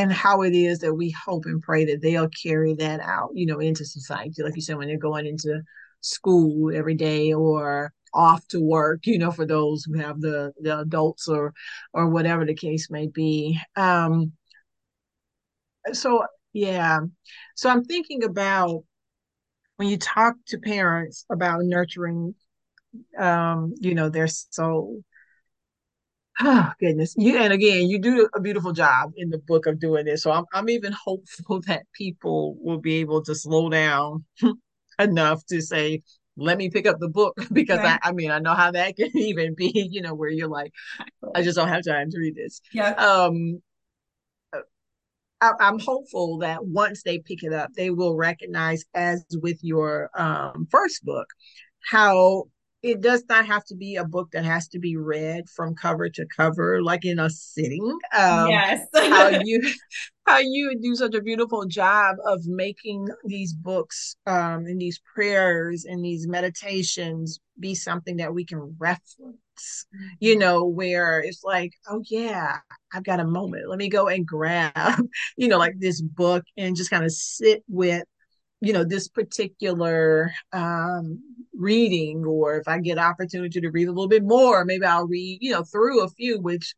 and 0.01 0.13
how 0.13 0.43
it 0.43 0.55
is 0.55 0.79
that 0.81 0.95
we 0.95 1.11
hope 1.11 1.45
and 1.47 1.63
pray 1.63 1.85
that 1.85 2.01
they'll 2.03 2.29
carry 2.29 2.75
that 2.75 3.01
out, 3.01 3.31
you 3.35 3.47
know, 3.47 3.59
into 3.61 3.85
society. 3.85 4.43
Like 4.43 4.57
you 4.57 4.63
said, 4.63 4.77
when 4.77 4.89
they're 4.89 4.99
going 4.99 5.27
into 5.27 5.63
school 6.01 6.75
every 6.75 6.95
day 6.95 7.33
or 7.33 7.93
off 8.15 8.47
to 8.49 8.61
work, 8.61 9.07
you 9.07 9.19
know, 9.19 9.31
for 9.31 9.47
those 9.47 9.85
who 9.85 9.99
have 9.99 10.21
the 10.21 10.53
the 10.61 10.81
adults 10.81 11.29
or 11.29 11.53
or 11.93 12.09
whatever 12.09 12.45
the 12.45 12.55
case 12.55 12.91
may 12.91 13.07
be. 13.07 13.59
Um 13.77 14.33
so 15.93 16.25
yeah. 16.53 17.01
So 17.55 17.71
I'm 17.71 17.85
thinking 17.85 18.25
about 18.25 18.85
when 19.77 19.89
you 19.89 19.97
talk 19.97 20.35
to 20.49 20.59
parents 20.59 21.25
about 21.31 21.63
nurturing 21.65 22.35
um, 23.19 23.75
you 23.81 23.95
know, 23.95 24.09
their 24.09 24.27
soul. 24.29 25.03
Oh 26.43 26.71
goodness. 26.81 27.15
You 27.19 27.37
and 27.37 27.53
again, 27.53 27.89
you 27.89 27.99
do 27.99 28.29
a 28.35 28.41
beautiful 28.41 28.73
job 28.73 29.13
in 29.17 29.31
the 29.31 29.39
book 29.39 29.67
of 29.67 29.79
doing 29.79 30.07
this. 30.07 30.23
So 30.23 30.33
I'm 30.33 30.45
I'm 30.53 30.69
even 30.69 30.93
hopeful 30.93 31.61
that 31.67 31.85
people 31.93 32.57
will 32.61 32.79
be 32.79 32.97
able 32.97 33.23
to 33.25 33.35
slow 33.35 33.69
down 33.69 34.25
enough 34.99 35.45
to 35.47 35.61
say, 35.61 36.03
let 36.37 36.57
me 36.57 36.71
pick 36.71 36.87
up 36.87 36.99
the 36.99 37.09
book 37.09 37.37
because 37.53 37.79
right. 37.79 37.99
I, 38.03 38.09
I 38.09 38.13
mean 38.13 38.31
I 38.31 38.39
know 38.39 38.55
how 38.55 38.71
that 38.71 38.97
can 38.97 39.17
even 39.17 39.55
be, 39.55 39.89
you 39.91 40.01
know, 40.01 40.15
where 40.15 40.31
you're 40.31 40.49
like, 40.49 40.73
I 41.35 41.43
just 41.43 41.57
don't 41.57 41.69
have 41.69 41.85
time 41.85 42.11
to 42.11 42.19
read 42.19 42.37
this. 42.37 42.61
Yeah. 42.73 42.91
Um 42.91 43.61
I, 45.43 45.53
am 45.61 45.79
hopeful 45.79 46.39
that 46.39 46.67
once 46.67 47.03
they 47.03 47.19
pick 47.19 47.43
it 47.43 47.53
up, 47.53 47.71
they 47.75 47.89
will 47.89 48.15
recognize, 48.15 48.85
as 48.95 49.25
with 49.41 49.59
your 49.63 50.11
um, 50.15 50.69
first 50.71 51.03
book, 51.03 51.29
how 51.89 52.45
it 52.83 53.01
does 53.01 53.25
not 53.29 53.47
have 53.47 53.65
to 53.67 53.77
be 53.77 53.97
a 53.97 54.05
book 54.05 54.31
that 54.33 54.45
has 54.45 54.69
to 54.69 54.79
be 54.79 54.97
read 54.97 55.49
from 55.49 55.75
cover 55.75 56.09
to 56.09 56.27
cover, 56.35 56.83
like 56.83 57.05
in 57.05 57.19
a 57.19 57.29
sitting. 57.29 57.99
Um, 58.17 58.49
yes. 58.49 58.87
how 58.95 59.29
you 59.29 59.63
how 60.27 60.39
you 60.39 60.79
do 60.81 60.95
such 60.95 61.15
a 61.15 61.23
beautiful 61.23 61.67
job 61.67 62.17
of 62.25 62.47
making 62.47 63.09
these 63.25 63.53
books 63.53 64.17
um, 64.27 64.67
and 64.67 64.81
these 64.81 65.01
prayers 65.15 65.85
and 65.85 66.05
these 66.05 66.29
meditations 66.29 67.41
be 67.59 67.75
something 67.75 68.17
that 68.17 68.33
we 68.33 68.45
can 68.45 68.75
reference 68.79 69.37
you 70.21 70.37
know, 70.37 70.65
where 70.65 71.21
it's 71.21 71.43
like, 71.45 71.73
oh 71.89 72.03
yeah, 72.09 72.59
I've 72.93 73.05
got 73.05 73.21
a 73.21 73.25
moment. 73.25 73.69
Let 73.69 73.79
me 73.79 73.89
go 73.89 74.09
and 74.09 74.27
grab, 74.27 74.73
you 75.37 75.49
know, 75.49 75.59
like 75.59 75.75
this 75.79 76.01
book 76.01 76.45
and 76.57 76.77
just 76.77 76.91
kind 76.91 77.05
of 77.05 77.13
sit 77.13 77.63
with, 77.69 78.05
you 78.61 78.73
know, 78.73 78.85
this 78.85 79.09
particular 79.09 80.33
um 80.53 81.21
reading, 81.55 82.25
or 82.25 82.57
if 82.57 82.69
I 82.69 82.79
get 82.79 82.99
opportunity 82.99 83.61
to 83.61 83.71
read 83.71 83.89
a 83.89 83.93
little 83.93 84.09
bit 84.09 84.25
more, 84.25 84.65
maybe 84.65 84.85
I'll 84.85 85.07
read, 85.07 85.39
you 85.41 85.53
know, 85.53 85.65
through 85.65 86.03
a 86.03 86.09
few, 86.09 86.41
which 86.41 86.75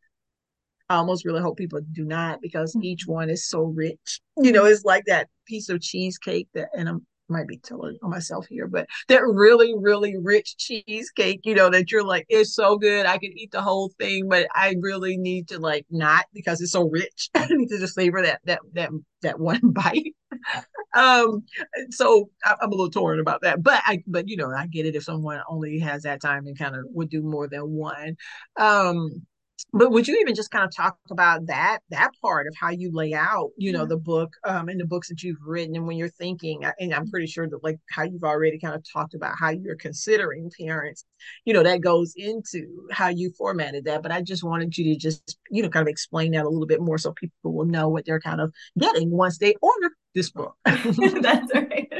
I 0.89 0.95
almost 0.95 1.25
really 1.25 1.41
hope 1.41 1.57
people 1.57 1.79
do 1.91 2.05
not 2.05 2.41
because 2.41 2.75
each 2.81 3.03
mm-hmm. 3.03 3.13
one 3.13 3.29
is 3.29 3.47
so 3.47 3.63
rich. 3.63 4.21
You 4.37 4.51
know, 4.51 4.65
it's 4.65 4.83
like 4.83 5.05
that 5.05 5.29
piece 5.47 5.69
of 5.69 5.81
cheesecake 5.81 6.47
that, 6.53 6.69
and 6.75 6.89
I'm 6.89 7.05
might 7.29 7.47
be 7.47 7.57
telling 7.57 7.97
myself 8.01 8.45
here, 8.47 8.67
but 8.67 8.87
that 9.07 9.23
really, 9.25 9.73
really 9.77 10.15
rich 10.17 10.55
cheesecake, 10.57 11.41
you 11.43 11.55
know, 11.55 11.69
that 11.69 11.91
you're 11.91 12.03
like, 12.03 12.25
it's 12.29 12.53
so 12.53 12.77
good. 12.77 13.05
I 13.05 13.17
can 13.17 13.37
eat 13.37 13.51
the 13.51 13.61
whole 13.61 13.91
thing, 13.99 14.29
but 14.29 14.47
I 14.53 14.75
really 14.79 15.17
need 15.17 15.49
to 15.49 15.59
like 15.59 15.85
not 15.89 16.25
because 16.33 16.61
it's 16.61 16.71
so 16.71 16.89
rich. 16.89 17.29
I 17.35 17.47
need 17.49 17.69
to 17.69 17.79
just 17.79 17.95
savor 17.95 18.21
that 18.21 18.41
that 18.45 18.59
that 18.73 18.89
that 19.21 19.39
one 19.39 19.61
bite. 19.63 20.13
um, 20.95 21.43
so 21.91 22.29
I, 22.45 22.55
I'm 22.61 22.69
a 22.69 22.71
little 22.75 22.89
torn 22.89 23.19
about 23.19 23.41
that, 23.41 23.63
but 23.63 23.81
I 23.85 24.03
but 24.07 24.27
you 24.27 24.37
know, 24.37 24.51
I 24.51 24.67
get 24.67 24.85
it 24.85 24.95
if 24.95 25.03
someone 25.03 25.41
only 25.49 25.79
has 25.79 26.03
that 26.03 26.21
time 26.21 26.47
and 26.47 26.57
kind 26.57 26.75
of 26.75 26.85
would 26.89 27.09
do 27.09 27.21
more 27.21 27.47
than 27.47 27.71
one. 27.71 28.17
Um 28.57 29.25
but 29.71 29.91
would 29.91 30.07
you 30.07 30.17
even 30.19 30.35
just 30.35 30.51
kind 30.51 30.63
of 30.63 30.75
talk 30.75 30.97
about 31.09 31.45
that 31.47 31.79
that 31.89 32.11
part 32.21 32.47
of 32.47 32.55
how 32.59 32.69
you 32.69 32.91
lay 32.91 33.13
out 33.13 33.49
you 33.57 33.71
know 33.71 33.85
the 33.85 33.97
book 33.97 34.33
um 34.45 34.69
and 34.69 34.79
the 34.79 34.85
books 34.85 35.09
that 35.09 35.23
you've 35.23 35.41
written 35.45 35.75
and 35.75 35.87
when 35.87 35.97
you're 35.97 36.09
thinking 36.09 36.63
and 36.79 36.93
i'm 36.93 37.09
pretty 37.09 37.27
sure 37.27 37.47
that 37.47 37.63
like 37.63 37.77
how 37.89 38.03
you've 38.03 38.23
already 38.23 38.59
kind 38.59 38.75
of 38.75 38.83
talked 38.91 39.13
about 39.13 39.35
how 39.39 39.49
you're 39.49 39.75
considering 39.75 40.51
parents 40.59 41.05
you 41.45 41.53
know 41.53 41.63
that 41.63 41.81
goes 41.81 42.13
into 42.15 42.87
how 42.91 43.07
you 43.07 43.31
formatted 43.37 43.85
that 43.85 44.03
but 44.03 44.11
i 44.11 44.21
just 44.21 44.43
wanted 44.43 44.77
you 44.77 44.93
to 44.93 44.99
just 44.99 45.37
you 45.49 45.61
know 45.61 45.69
kind 45.69 45.87
of 45.87 45.91
explain 45.91 46.31
that 46.31 46.45
a 46.45 46.49
little 46.49 46.67
bit 46.67 46.81
more 46.81 46.97
so 46.97 47.11
people 47.13 47.53
will 47.53 47.65
know 47.65 47.89
what 47.89 48.05
they're 48.05 48.19
kind 48.19 48.41
of 48.41 48.53
getting 48.77 49.09
once 49.09 49.37
they 49.37 49.55
order 49.61 49.91
this 50.13 50.29
book. 50.29 50.55
That's 50.65 51.53
right. 51.53 51.91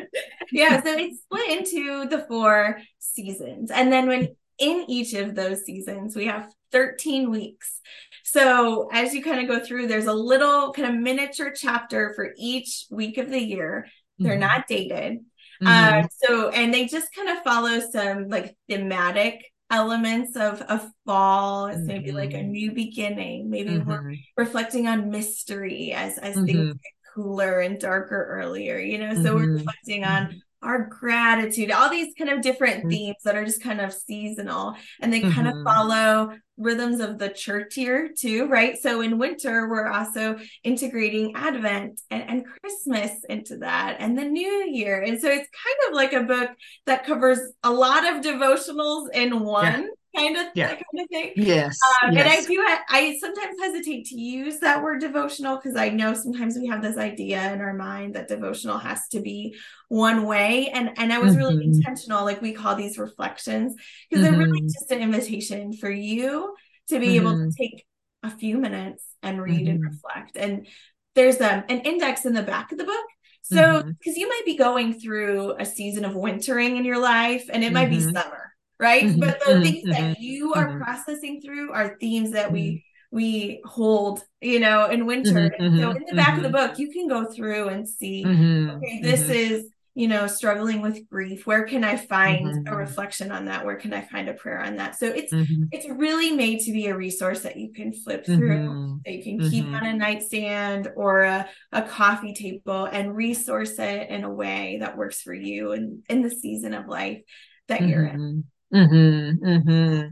Yeah 0.51 0.83
so 0.83 0.93
it's 0.93 1.21
split 1.23 1.59
into 1.59 2.07
the 2.07 2.25
four 2.27 2.79
seasons 2.99 3.71
and 3.71 3.91
then 3.91 4.07
when 4.07 4.35
in 4.59 4.85
each 4.87 5.13
of 5.13 5.35
those 5.35 5.63
seasons 5.63 6.15
we 6.15 6.25
have 6.25 6.51
13 6.71 7.29
weeks. 7.29 7.79
So 8.23 8.89
as 8.91 9.13
you 9.13 9.23
kind 9.23 9.39
of 9.39 9.47
go 9.47 9.63
through, 9.63 9.87
there's 9.87 10.07
a 10.07 10.13
little 10.13 10.73
kind 10.73 10.89
of 10.89 11.01
miniature 11.01 11.53
chapter 11.55 12.13
for 12.15 12.33
each 12.37 12.85
week 12.89 13.17
of 13.17 13.29
the 13.29 13.41
year. 13.41 13.87
They're 14.17 14.33
mm-hmm. 14.33 14.39
not 14.41 14.67
dated. 14.67 15.19
Mm-hmm. 15.61 15.67
Uh, 15.67 16.07
so, 16.23 16.49
and 16.49 16.73
they 16.73 16.87
just 16.87 17.13
kind 17.13 17.29
of 17.29 17.43
follow 17.43 17.79
some 17.91 18.27
like 18.29 18.55
thematic 18.67 19.45
elements 19.69 20.35
of 20.35 20.61
a 20.61 20.91
fall. 21.05 21.67
It's 21.67 21.77
mm-hmm. 21.77 21.87
maybe 21.87 22.11
like 22.11 22.33
a 22.33 22.37
mm-hmm. 22.37 22.51
new 22.51 22.71
beginning. 22.71 23.49
Maybe 23.49 23.77
we're 23.77 24.01
mm-hmm. 24.01 24.13
reflecting 24.35 24.87
on 24.87 25.09
mystery 25.09 25.93
as 25.93 26.17
as 26.17 26.35
things 26.35 26.49
mm-hmm. 26.51 26.67
get 26.71 27.13
cooler 27.13 27.59
and 27.59 27.79
darker 27.79 28.25
earlier. 28.31 28.79
You 28.79 28.97
know, 28.99 29.23
so 29.23 29.35
we're 29.35 29.53
reflecting 29.53 30.03
on 30.03 30.41
our 30.63 30.88
gratitude, 30.88 31.71
all 31.71 31.89
these 31.89 32.13
kind 32.17 32.30
of 32.30 32.41
different 32.41 32.80
mm-hmm. 32.80 32.89
themes 32.89 33.17
that 33.23 33.36
are 33.36 33.45
just 33.45 33.62
kind 33.62 33.82
of 33.82 33.93
seasonal 33.93 34.76
and 35.02 35.12
they 35.12 35.21
mm-hmm. 35.21 35.32
kind 35.32 35.47
of 35.47 35.56
mm-hmm. 35.56 35.65
follow 35.65 36.34
rhythms 36.58 36.99
of 36.99 37.17
the 37.17 37.30
church 37.30 37.78
year 37.78 38.10
too, 38.17 38.47
right? 38.47 38.78
So 38.78 39.02
in 39.02 39.17
winter, 39.17 39.67
we're 39.69 39.88
also 39.88 40.38
integrating 40.63 41.36
Advent 41.36 42.02
and, 42.10 42.23
and 42.30 42.45
Christmas 42.45 43.12
into 43.28 43.58
that 43.58 43.97
and 43.99 44.17
the 44.17 44.26
new 44.26 44.67
year. 44.71 45.02
And 45.02 45.19
so 45.19 45.28
it's 45.28 45.49
kind 45.49 45.89
of 45.89 45.95
like 45.95 46.13
a 46.13 46.23
book 46.23 46.52
that 46.86 47.06
covers 47.06 47.39
a 47.63 47.71
lot 47.71 48.08
of 48.08 48.23
devotionals 48.23 49.10
in 49.13 49.39
one. 49.39 49.84
Yeah 49.84 49.88
kind 50.15 50.38
of 50.38 50.47
yeah. 50.56 50.69
kind 50.69 50.84
of 50.99 51.10
thing. 51.10 51.34
Yes, 51.36 51.78
um, 52.04 52.13
yes. 52.13 52.26
And 52.26 52.30
I 52.30 52.47
do. 52.47 52.80
I 52.89 53.17
sometimes 53.19 53.60
hesitate 53.60 54.06
to 54.08 54.19
use 54.19 54.60
that 54.60 54.84
word 54.84 55.02
devotional 55.02 55.58
because 55.58 55.76
I 55.76 55.89
know 55.89 56.13
sometimes 56.13 56.58
we 56.58 56.67
have 56.67 56.82
this 56.82 56.97
idea 56.97 57.52
in 57.54 57.62
our 57.62 57.73
mind 57.73 58.15
that 58.15 58.28
devotional 58.28 58.78
has 58.78 59.08
to 59.10 59.21
be 59.21 59.56
one 59.89 60.26
way. 60.26 60.69
And 60.69 60.91
and 60.97 61.12
I 61.12 61.19
was 61.19 61.34
mm-hmm. 61.34 61.39
really 61.39 61.65
intentional. 61.65 62.26
Like 62.26 62.41
we 62.41 62.54
call 62.54 62.76
these 62.76 62.97
reflections 62.97 63.76
because 64.10 64.23
mm-hmm. 64.23 64.32
they're 64.32 64.45
really 64.45 64.62
mm-hmm. 64.62 64.67
just 64.67 64.91
an 64.91 65.02
invitation 65.02 65.73
for 65.73 65.89
you 65.89 66.56
to 66.89 66.99
be 66.99 67.08
mm-hmm. 67.08 67.15
able 67.15 67.32
to 67.32 67.38
mm-hmm. 67.38 67.49
take 67.58 67.86
a 68.23 68.30
few 68.30 68.58
minutes 68.58 69.06
and 69.21 69.41
read 69.41 69.62
mm-hmm. 69.62 69.69
and 69.69 69.84
reflect. 69.84 70.38
And 70.38 70.67
there's 71.15 71.39
um, 71.41 71.63
an 71.69 71.82
index 71.82 72.26
in 72.26 72.34
the 72.34 72.43
back 72.43 72.71
of 72.71 72.78
the 72.78 72.86
book. 72.86 73.06
So, 73.45 73.84
because 73.84 74.13
mm-hmm. 74.13 74.19
you 74.19 74.30
might 74.30 74.45
be 74.45 74.56
going 74.56 74.99
through 74.99 75.56
a 75.60 75.65
season 75.65 76.06
of 76.06 76.15
wintering 76.15 76.78
in 76.78 76.86
your 76.86 76.99
life 76.99 77.49
and 77.52 77.62
it 77.62 77.73
might 77.73 77.89
be 77.89 77.97
mm-hmm. 77.97 78.15
summer, 78.15 78.52
right? 78.83 79.05
Mm-hmm. 79.05 79.19
But 79.21 79.39
the 79.39 79.61
things 79.61 79.83
that 79.85 80.19
you 80.19 80.53
are 80.53 80.77
processing 80.77 81.41
through 81.41 81.71
are 81.71 81.97
themes 81.99 82.31
that 82.31 82.51
we 82.51 82.83
we 83.11 83.61
hold, 83.63 84.23
you 84.41 84.59
know, 84.59 84.89
in 84.89 85.05
winter. 85.05 85.53
so 85.57 85.65
in 85.65 86.05
the 86.09 86.15
back 86.15 86.35
of 86.35 86.43
the 86.43 86.49
book, 86.49 86.79
you 86.79 86.91
can 86.91 87.07
go 87.07 87.25
through 87.25 87.69
and 87.69 87.87
see, 87.87 88.25
okay, 88.25 89.01
this 89.01 89.29
is 89.29 89.69
you 89.95 90.07
know 90.07 90.25
struggling 90.25 90.81
with 90.81 91.07
grief 91.07 91.45
where 91.45 91.65
can 91.65 91.83
i 91.83 91.95
find 91.95 92.47
mm-hmm. 92.47 92.73
a 92.73 92.75
reflection 92.75 93.31
on 93.31 93.45
that 93.45 93.63
where 93.63 93.75
can 93.75 93.93
i 93.93 94.01
find 94.01 94.27
a 94.27 94.33
prayer 94.33 94.59
on 94.59 94.75
that 94.75 94.97
so 94.97 95.05
it's 95.05 95.31
mm-hmm. 95.31 95.65
it's 95.71 95.87
really 95.87 96.31
made 96.31 96.59
to 96.59 96.71
be 96.71 96.87
a 96.87 96.97
resource 96.97 97.41
that 97.41 97.57
you 97.57 97.71
can 97.71 97.93
flip 97.93 98.25
through 98.25 98.69
mm-hmm. 98.69 98.95
that 99.05 99.13
you 99.13 99.23
can 99.23 99.51
keep 99.51 99.65
mm-hmm. 99.65 99.75
on 99.75 99.85
a 99.85 99.93
nightstand 99.93 100.91
or 100.95 101.21
a, 101.21 101.47
a 101.71 101.83
coffee 101.83 102.33
table 102.33 102.85
and 102.85 103.15
resource 103.15 103.77
it 103.77 104.09
in 104.09 104.23
a 104.23 104.33
way 104.33 104.77
that 104.79 104.97
works 104.97 105.21
for 105.21 105.33
you 105.33 105.73
and 105.73 106.01
in 106.09 106.23
the 106.23 106.31
season 106.31 106.73
of 106.73 106.87
life 106.87 107.21
that 107.67 107.81
you're 107.83 108.05
in 108.05 108.43
mm-hmm. 108.73 109.45
Mm-hmm. 109.45 110.07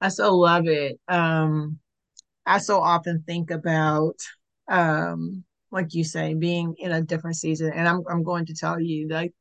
i 0.00 0.08
so 0.08 0.36
love 0.36 0.66
it 0.66 0.98
um 1.08 1.78
i 2.46 2.58
so 2.58 2.80
often 2.80 3.22
think 3.26 3.50
about 3.50 4.16
um 4.68 5.44
like 5.70 5.94
you 5.94 6.04
say, 6.04 6.34
being 6.34 6.74
in 6.78 6.92
a 6.92 7.02
different 7.02 7.36
season. 7.36 7.72
And 7.72 7.88
I'm 7.88 8.02
I'm 8.08 8.22
going 8.22 8.46
to 8.46 8.54
tell 8.54 8.80
you, 8.80 9.08
like 9.08 9.32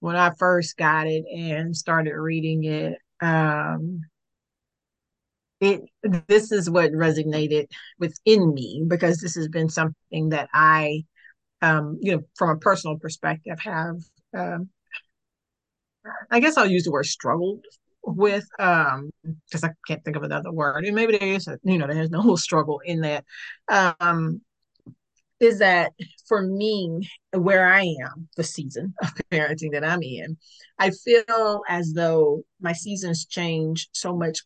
when 0.00 0.16
I 0.16 0.32
first 0.38 0.76
got 0.76 1.06
it 1.06 1.24
and 1.32 1.76
started 1.76 2.14
reading 2.14 2.64
it, 2.64 2.98
um, 3.20 4.02
it 5.60 5.82
this 6.02 6.52
is 6.52 6.70
what 6.70 6.92
resonated 6.92 7.66
within 7.98 8.54
me 8.54 8.84
because 8.86 9.18
this 9.18 9.34
has 9.36 9.48
been 9.48 9.68
something 9.68 10.30
that 10.30 10.48
I, 10.52 11.04
um, 11.62 11.98
you 12.00 12.16
know, 12.16 12.22
from 12.36 12.50
a 12.50 12.58
personal 12.58 12.98
perspective, 12.98 13.58
have. 13.60 13.96
Um, 14.36 14.70
I 16.30 16.40
guess 16.40 16.56
I'll 16.56 16.66
use 16.70 16.84
the 16.84 16.92
word 16.92 17.06
struggled 17.06 17.64
with 18.02 18.48
um 18.58 19.10
because 19.46 19.62
I 19.62 19.70
can't 19.86 20.02
think 20.04 20.16
of 20.16 20.22
another 20.22 20.50
word. 20.52 20.84
And 20.86 20.94
maybe 20.94 21.18
there 21.18 21.28
is 21.28 21.46
a, 21.48 21.58
you 21.62 21.78
know 21.78 21.86
there's 21.86 22.10
no 22.10 22.22
whole 22.22 22.36
struggle 22.36 22.80
in 22.84 23.00
that. 23.02 23.24
Um 23.68 24.40
is 25.40 25.58
that 25.60 25.92
for 26.28 26.42
me, 26.42 27.08
where 27.32 27.66
I 27.66 27.82
am, 28.02 28.28
the 28.36 28.44
season 28.44 28.94
of 29.02 29.10
parenting 29.32 29.72
that 29.72 29.84
I'm 29.84 30.02
in, 30.02 30.36
I 30.78 30.90
feel 30.90 31.62
as 31.68 31.92
though 31.94 32.44
my 32.60 32.74
seasons 32.74 33.26
change 33.26 33.88
so 33.92 34.14
much 34.16 34.40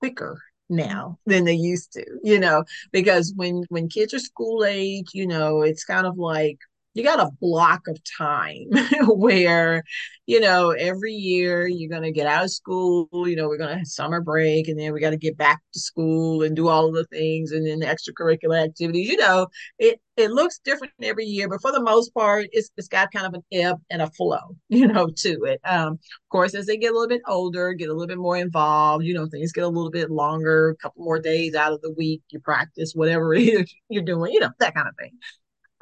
quicker 0.00 0.40
now 0.68 1.18
than 1.26 1.44
they 1.44 1.54
used 1.54 1.92
to, 1.92 2.04
you 2.22 2.38
know, 2.40 2.64
because 2.92 3.32
when 3.36 3.64
when 3.68 3.88
kids 3.88 4.12
are 4.14 4.18
school 4.18 4.64
age, 4.64 5.10
you 5.14 5.26
know, 5.26 5.62
it's 5.62 5.84
kind 5.84 6.06
of 6.06 6.18
like 6.18 6.58
you 6.96 7.04
got 7.04 7.20
a 7.20 7.30
block 7.42 7.88
of 7.88 7.98
time 8.18 8.64
where 9.06 9.84
you 10.24 10.40
know 10.40 10.70
every 10.70 11.12
year 11.12 11.66
you're 11.66 11.90
going 11.90 12.02
to 12.02 12.10
get 12.10 12.26
out 12.26 12.44
of 12.44 12.50
school 12.50 13.06
you 13.28 13.36
know 13.36 13.48
we're 13.48 13.58
going 13.58 13.68
to 13.68 13.76
have 13.76 13.86
summer 13.86 14.22
break 14.22 14.66
and 14.66 14.78
then 14.78 14.94
we 14.94 15.00
got 15.00 15.10
to 15.10 15.18
get 15.18 15.36
back 15.36 15.60
to 15.74 15.78
school 15.78 16.42
and 16.42 16.56
do 16.56 16.68
all 16.68 16.88
of 16.88 16.94
the 16.94 17.04
things 17.04 17.52
and 17.52 17.66
then 17.66 17.80
the 17.80 17.86
extracurricular 17.86 18.64
activities 18.64 19.08
you 19.08 19.16
know 19.18 19.46
it 19.78 20.00
it 20.16 20.30
looks 20.30 20.58
different 20.64 20.92
every 21.02 21.26
year 21.26 21.50
but 21.50 21.60
for 21.60 21.70
the 21.70 21.82
most 21.82 22.14
part 22.14 22.46
it's, 22.52 22.70
it's 22.78 22.88
got 22.88 23.12
kind 23.12 23.26
of 23.26 23.34
an 23.34 23.42
ebb 23.52 23.76
and 23.90 24.00
a 24.00 24.10
flow 24.12 24.56
you 24.70 24.88
know 24.88 25.08
to 25.14 25.44
it. 25.44 25.60
Um 25.64 25.92
of 25.92 26.28
course 26.30 26.54
as 26.54 26.64
they 26.64 26.78
get 26.78 26.92
a 26.92 26.94
little 26.94 27.08
bit 27.08 27.20
older 27.28 27.74
get 27.74 27.90
a 27.90 27.92
little 27.92 28.06
bit 28.08 28.18
more 28.18 28.38
involved 28.38 29.04
you 29.04 29.12
know 29.12 29.26
things 29.26 29.52
get 29.52 29.64
a 29.64 29.68
little 29.68 29.90
bit 29.90 30.10
longer 30.10 30.70
a 30.70 30.76
couple 30.76 31.04
more 31.04 31.20
days 31.20 31.54
out 31.54 31.72
of 31.74 31.82
the 31.82 31.92
week 31.92 32.22
you 32.30 32.40
practice 32.40 32.92
whatever 32.94 33.34
it 33.34 33.42
is 33.42 33.74
you're 33.90 34.02
doing 34.02 34.32
you 34.32 34.40
know 34.40 34.50
that 34.60 34.74
kind 34.74 34.88
of 34.88 34.94
thing. 34.96 35.12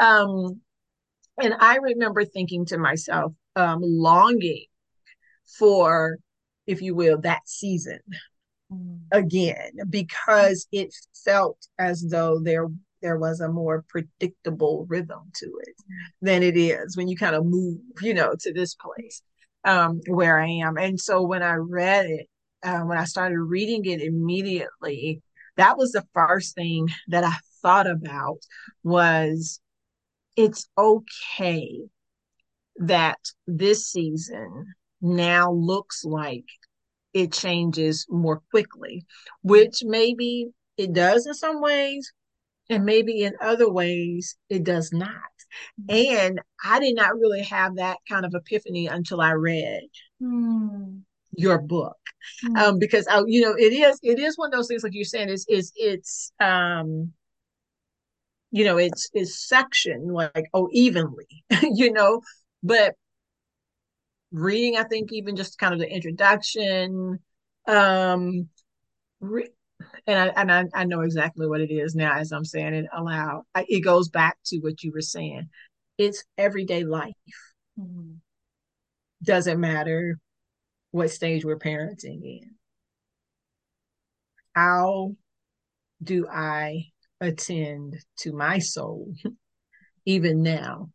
Um 0.00 0.60
and 1.42 1.54
I 1.58 1.76
remember 1.76 2.24
thinking 2.24 2.64
to 2.66 2.78
myself, 2.78 3.32
um, 3.56 3.80
longing 3.82 4.66
for, 5.58 6.18
if 6.66 6.82
you 6.82 6.94
will, 6.94 7.20
that 7.20 7.42
season 7.46 8.00
mm. 8.72 8.98
again, 9.12 9.72
because 9.88 10.66
it 10.72 10.94
felt 11.24 11.58
as 11.78 12.02
though 12.08 12.40
there 12.40 12.68
there 13.02 13.18
was 13.18 13.40
a 13.40 13.52
more 13.52 13.84
predictable 13.88 14.86
rhythm 14.88 15.20
to 15.34 15.46
it 15.66 15.74
than 16.22 16.42
it 16.42 16.56
is 16.56 16.96
when 16.96 17.06
you 17.06 17.16
kind 17.18 17.36
of 17.36 17.44
move, 17.44 17.76
you 18.00 18.14
know, 18.14 18.34
to 18.40 18.50
this 18.50 18.74
place 18.74 19.20
um, 19.64 20.00
where 20.06 20.40
I 20.40 20.48
am. 20.48 20.78
And 20.78 20.98
so 20.98 21.20
when 21.22 21.42
I 21.42 21.56
read 21.56 22.06
it, 22.06 22.26
uh, 22.62 22.80
when 22.80 22.96
I 22.96 23.04
started 23.04 23.38
reading 23.38 23.84
it 23.84 24.00
immediately, 24.00 25.20
that 25.56 25.76
was 25.76 25.92
the 25.92 26.06
first 26.14 26.54
thing 26.54 26.88
that 27.08 27.24
I 27.24 27.34
thought 27.60 27.86
about 27.86 28.38
was 28.82 29.60
it's 30.36 30.68
okay 30.76 31.80
that 32.76 33.18
this 33.46 33.86
season 33.86 34.74
now 35.00 35.52
looks 35.52 36.04
like 36.04 36.44
it 37.12 37.32
changes 37.32 38.06
more 38.08 38.42
quickly, 38.50 39.06
which 39.42 39.82
maybe 39.84 40.48
it 40.76 40.92
does 40.92 41.26
in 41.26 41.34
some 41.34 41.60
ways, 41.60 42.12
and 42.68 42.84
maybe 42.84 43.22
in 43.22 43.34
other 43.40 43.70
ways 43.70 44.36
it 44.48 44.64
does 44.64 44.92
not. 44.92 45.10
And 45.88 46.40
I 46.64 46.80
did 46.80 46.96
not 46.96 47.14
really 47.14 47.42
have 47.44 47.76
that 47.76 47.98
kind 48.08 48.24
of 48.24 48.34
epiphany 48.34 48.88
until 48.88 49.20
I 49.20 49.32
read 49.32 49.84
mm. 50.20 51.00
your 51.36 51.58
book, 51.60 51.96
mm. 52.44 52.58
um, 52.58 52.78
because 52.80 53.06
I, 53.06 53.22
you 53.26 53.42
know, 53.42 53.54
it 53.56 53.72
is 53.72 54.00
it 54.02 54.18
is 54.18 54.36
one 54.36 54.48
of 54.48 54.52
those 54.52 54.66
things 54.66 54.82
like 54.82 54.94
you're 54.94 55.04
saying 55.04 55.28
is 55.28 55.46
is 55.48 55.72
it's 55.76 56.32
um 56.40 57.12
you 58.54 58.64
know 58.64 58.76
it's 58.76 59.10
it's 59.12 59.48
sectioned 59.48 60.14
like 60.14 60.48
oh 60.54 60.68
evenly 60.70 61.26
you 61.62 61.92
know 61.92 62.20
but 62.62 62.94
reading 64.30 64.76
i 64.76 64.84
think 64.84 65.12
even 65.12 65.34
just 65.34 65.58
kind 65.58 65.74
of 65.74 65.80
the 65.80 65.92
introduction 65.92 67.18
um 67.66 68.48
re- 69.20 69.50
and 70.06 70.18
I, 70.18 70.40
and 70.40 70.52
I, 70.52 70.64
I 70.72 70.84
know 70.84 71.00
exactly 71.00 71.48
what 71.48 71.60
it 71.60 71.70
is 71.72 71.96
now 71.96 72.16
as 72.16 72.30
I'm 72.30 72.44
saying 72.44 72.74
it 72.74 72.86
aloud. 72.94 73.42
I, 73.54 73.66
it 73.68 73.80
goes 73.80 74.08
back 74.08 74.36
to 74.46 74.58
what 74.58 74.82
you 74.82 74.92
were 74.92 75.00
saying. 75.00 75.48
It's 75.98 76.24
everyday 76.38 76.84
life. 76.84 77.12
Mm-hmm. 77.78 78.14
Doesn't 79.22 79.58
matter 79.60 80.18
what 80.92 81.10
stage 81.10 81.44
we're 81.44 81.58
parenting 81.58 82.22
in. 82.22 82.50
How 84.54 85.16
do 86.02 86.28
I 86.28 86.92
attend 87.24 87.96
to 88.18 88.32
my 88.32 88.58
soul 88.58 89.12
even 90.06 90.42
now? 90.42 90.90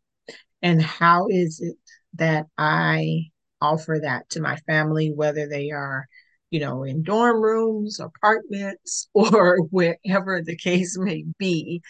And 0.62 0.82
how 0.82 1.28
is 1.28 1.60
it 1.60 1.76
that 2.14 2.46
I 2.58 3.30
offer 3.60 4.00
that 4.02 4.28
to 4.30 4.40
my 4.40 4.56
family, 4.66 5.12
whether 5.14 5.48
they 5.48 5.70
are, 5.70 6.06
you 6.50 6.60
know, 6.60 6.84
in 6.84 7.02
dorm 7.02 7.40
rooms, 7.40 8.00
apartments, 8.00 9.08
or 9.14 9.58
wherever 9.70 10.42
the 10.42 10.56
case 10.56 10.98
may 10.98 11.24
be? 11.38 11.82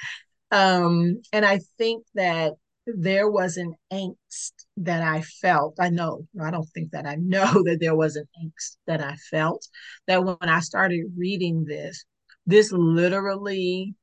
Um, 0.50 1.22
and 1.32 1.44
I 1.44 1.60
think 1.78 2.04
that 2.14 2.54
there 2.86 3.30
was 3.30 3.56
an 3.56 3.74
angst 3.92 4.52
that 4.78 5.02
I 5.02 5.22
felt. 5.22 5.76
I 5.78 5.90
know, 5.90 6.26
I 6.42 6.50
don't 6.50 6.68
think 6.74 6.92
that 6.92 7.06
I 7.06 7.16
know 7.16 7.52
that 7.64 7.78
there 7.80 7.96
was 7.96 8.16
an 8.16 8.26
angst 8.42 8.76
that 8.86 9.00
I 9.00 9.16
felt 9.30 9.66
that 10.06 10.24
when 10.24 10.36
I 10.42 10.60
started 10.60 11.12
reading 11.16 11.64
this, 11.64 12.04
this 12.46 12.72
literally 12.72 13.94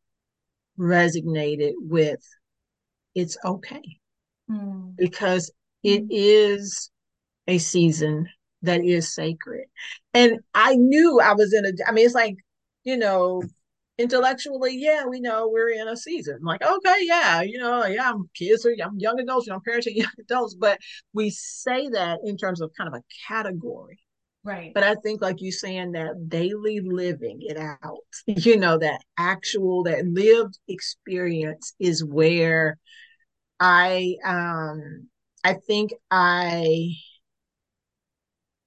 resonated 0.79 1.73
with 1.77 2.21
it's 3.15 3.37
okay 3.43 3.99
mm. 4.49 4.95
because 4.97 5.51
it 5.83 6.03
mm. 6.03 6.07
is 6.11 6.91
a 7.47 7.57
season 7.57 8.27
that 8.61 8.83
is 8.83 9.13
sacred. 9.13 9.65
And 10.13 10.39
I 10.53 10.75
knew 10.75 11.19
I 11.19 11.33
was 11.33 11.53
in 11.53 11.65
a, 11.65 11.71
I 11.87 11.91
mean, 11.91 12.05
it's 12.05 12.15
like, 12.15 12.35
you 12.83 12.97
know, 12.97 13.41
intellectually, 13.97 14.77
yeah, 14.77 15.05
we 15.05 15.19
know 15.19 15.49
we're 15.49 15.69
in 15.69 15.87
a 15.87 15.97
season. 15.97 16.39
Like, 16.41 16.61
okay, 16.61 16.97
yeah, 17.01 17.41
you 17.41 17.57
know, 17.57 17.85
yeah, 17.85 18.11
I'm 18.11 18.29
kids 18.35 18.65
or 18.65 18.75
I'm 18.83 18.99
young 18.99 19.19
adults, 19.19 19.47
you 19.47 19.53
know, 19.53 19.57
I'm 19.57 19.73
parenting 19.73 19.95
young 19.95 20.11
adults, 20.19 20.55
but 20.55 20.79
we 21.13 21.29
say 21.29 21.89
that 21.89 22.19
in 22.23 22.37
terms 22.37 22.61
of 22.61 22.71
kind 22.77 22.87
of 22.87 22.93
a 22.93 23.03
category. 23.27 23.99
Right. 24.47 24.71
But 24.73 24.85
I 24.85 24.95
think, 24.95 25.21
like 25.21 25.41
you 25.41 25.51
saying, 25.51 25.91
that 25.91 26.29
daily 26.29 26.79
living 26.79 27.39
it 27.41 27.57
out, 27.57 27.99
you 28.27 28.55
know, 28.55 28.77
that 28.77 29.01
actual, 29.17 29.83
that 29.83 30.05
lived 30.05 30.57
experience 30.69 31.73
is 31.81 32.01
where 32.01 32.77
I, 33.59 34.15
um, 34.23 35.09
I 35.43 35.55
think 35.67 35.91
I, 36.09 36.91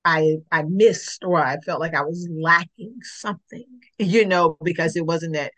I, 0.04 0.36
I 0.52 0.64
missed 0.64 1.24
or 1.24 1.42
I 1.42 1.56
felt 1.64 1.80
like 1.80 1.94
I 1.94 2.02
was 2.02 2.28
lacking 2.30 2.96
something, 3.00 3.64
you 3.98 4.26
know, 4.26 4.58
because 4.62 4.96
it 4.96 5.06
wasn't 5.06 5.32
that 5.32 5.52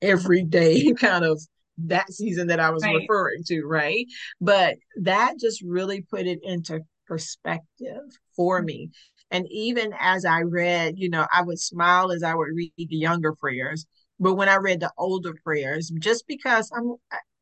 everyday 0.00 0.92
kind 0.98 1.24
of 1.24 1.40
that 1.78 2.12
season 2.12 2.48
that 2.48 2.58
I 2.58 2.70
was 2.70 2.82
right. 2.82 2.96
referring 2.96 3.44
to, 3.44 3.62
right? 3.62 4.06
But 4.40 4.74
that 5.02 5.34
just 5.38 5.62
really 5.62 6.02
put 6.02 6.26
it 6.26 6.40
into 6.42 6.80
perspective 7.06 8.02
for 8.34 8.62
me 8.62 8.90
And 9.32 9.46
even 9.50 9.94
as 9.98 10.26
I 10.26 10.42
read, 10.42 10.98
you 10.98 11.08
know, 11.08 11.26
I 11.32 11.42
would 11.42 11.58
smile 11.58 12.12
as 12.12 12.22
I 12.22 12.34
would 12.34 12.50
read 12.54 12.72
the 12.76 12.86
younger 12.96 13.32
prayers. 13.32 13.86
But 14.20 14.34
when 14.34 14.50
I 14.50 14.56
read 14.56 14.80
the 14.80 14.92
older 14.98 15.34
prayers, 15.42 15.90
just 15.98 16.26
because 16.28 16.70
I'm, 16.76 16.96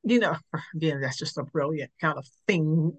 you 0.05 0.21
know, 0.21 0.37
again, 0.75 1.01
that's 1.01 1.19
just 1.19 1.37
a 1.37 1.43
brilliant 1.43 1.91
kind 2.01 2.17
of 2.17 2.27
thing 2.47 2.97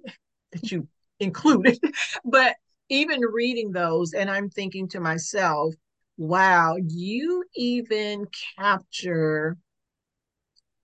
that 0.51 0.69
you 0.71 0.89
included. 1.21 1.79
but 2.25 2.57
even 2.89 3.21
reading 3.21 3.71
those, 3.71 4.11
and 4.13 4.29
I'm 4.29 4.49
thinking 4.49 4.89
to 4.89 4.99
myself, 4.99 5.73
wow, 6.17 6.75
you 6.85 7.45
even 7.55 8.27
capture 8.59 9.57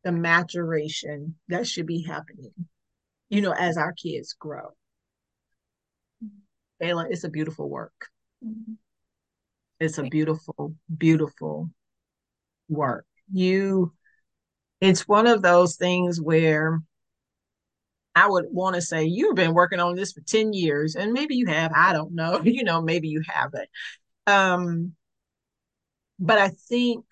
the 0.05 0.13
maturation 0.13 1.35
that 1.49 1.67
should 1.67 1.85
be 1.85 2.03
happening, 2.03 2.53
you 3.27 3.41
know, 3.41 3.51
as 3.51 3.75
our 3.75 3.91
kids 3.91 4.33
grow. 4.39 4.76
Ayla, 6.81 7.07
it's 7.09 7.23
a 7.23 7.29
beautiful 7.29 7.69
work. 7.69 8.09
Mm-hmm. 8.45 8.73
It's 9.79 9.97
a 9.97 10.03
beautiful, 10.03 10.75
beautiful 10.95 11.69
work. 12.69 13.05
You, 13.31 13.93
it's 14.81 15.07
one 15.07 15.27
of 15.27 15.41
those 15.41 15.75
things 15.75 16.19
where 16.21 16.81
I 18.15 18.27
would 18.27 18.45
want 18.49 18.75
to 18.75 18.81
say, 18.81 19.05
you've 19.05 19.35
been 19.35 19.53
working 19.53 19.79
on 19.79 19.95
this 19.95 20.11
for 20.13 20.21
10 20.21 20.51
years, 20.53 20.95
and 20.95 21.13
maybe 21.13 21.35
you 21.35 21.45
have. 21.47 21.71
I 21.75 21.93
don't 21.93 22.13
know. 22.15 22.41
You 22.43 22.63
know, 22.63 22.81
maybe 22.81 23.09
you 23.09 23.21
haven't. 23.27 23.69
Um, 24.25 24.93
but 26.19 26.39
I 26.39 26.49
think, 26.49 27.05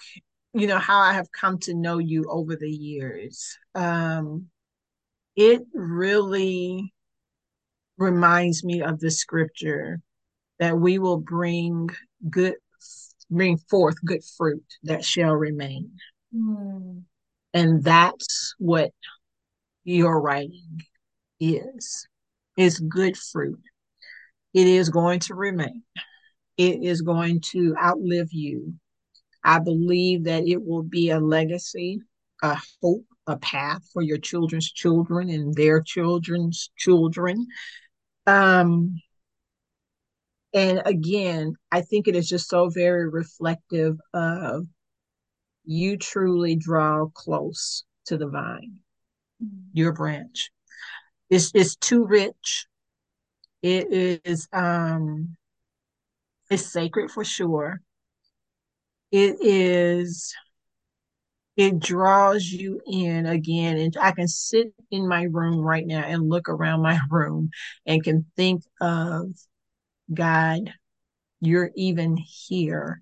you 0.53 0.67
know, 0.67 0.79
how 0.79 0.99
I 0.99 1.13
have 1.13 1.31
come 1.31 1.59
to 1.59 1.73
know 1.75 1.99
you 1.99 2.25
over 2.29 2.55
the 2.55 2.69
years, 2.69 3.57
um, 3.75 4.47
it 5.35 5.63
really 5.73 6.93
reminds 7.97 8.63
me 8.63 8.81
of 8.81 8.99
the 8.99 9.11
scripture 9.11 10.01
that 10.59 10.77
we 10.77 10.99
will 10.99 11.17
bring 11.17 11.89
good 12.29 12.55
bring 13.29 13.57
forth 13.57 13.95
good 14.05 14.23
fruit 14.37 14.63
that 14.83 15.03
shall 15.03 15.33
remain. 15.33 15.91
Mm. 16.33 17.03
And 17.53 17.83
that's 17.83 18.53
what 18.59 18.91
your 19.83 20.21
writing 20.21 20.81
is. 21.39 22.07
It's 22.57 22.79
good 22.79 23.17
fruit. 23.17 23.59
It 24.53 24.67
is 24.67 24.89
going 24.89 25.19
to 25.21 25.35
remain. 25.35 25.83
It 26.57 26.83
is 26.83 27.01
going 27.01 27.41
to 27.51 27.75
outlive 27.77 28.29
you. 28.31 28.73
I 29.43 29.59
believe 29.59 30.23
that 30.25 30.47
it 30.47 30.63
will 30.63 30.83
be 30.83 31.09
a 31.09 31.19
legacy, 31.19 31.99
a 32.41 32.57
hope, 32.81 33.05
a 33.27 33.37
path 33.37 33.81
for 33.91 34.01
your 34.01 34.17
children's 34.17 34.71
children 34.71 35.29
and 35.29 35.53
their 35.55 35.81
children's 35.81 36.69
children. 36.77 37.47
Um, 38.27 39.01
and 40.53 40.81
again, 40.85 41.55
I 41.71 41.81
think 41.81 42.07
it 42.07 42.15
is 42.15 42.27
just 42.27 42.49
so 42.49 42.69
very 42.69 43.09
reflective 43.09 43.99
of 44.13 44.65
you 45.65 45.97
truly 45.97 46.55
draw 46.55 47.07
close 47.13 47.83
to 48.05 48.17
the 48.17 48.27
vine, 48.27 48.79
mm-hmm. 49.43 49.69
your 49.73 49.91
branch. 49.91 50.51
It's, 51.29 51.51
it's 51.53 51.75
too 51.75 52.05
rich. 52.05 52.67
It 53.61 53.87
is 53.91 54.47
um 54.53 55.35
it's 56.51 56.71
sacred 56.71 57.09
for 57.09 57.23
sure. 57.23 57.81
It 59.11 59.37
is 59.41 60.35
it 61.57 61.79
draws 61.79 62.45
you 62.45 62.81
in 62.85 63.25
again. 63.25 63.77
And 63.77 63.95
i 64.01 64.11
can 64.11 64.27
sit 64.27 64.73
in 64.91 65.07
my 65.07 65.23
room 65.23 65.59
right 65.59 65.85
now 65.85 66.03
and 66.03 66.29
look 66.29 66.49
around 66.49 66.81
my 66.81 66.99
room 67.09 67.49
and 67.85 68.03
can 68.03 68.25
think 68.35 68.63
of 68.81 69.27
God, 70.13 70.71
you're 71.41 71.71
even 71.75 72.17
here 72.17 73.01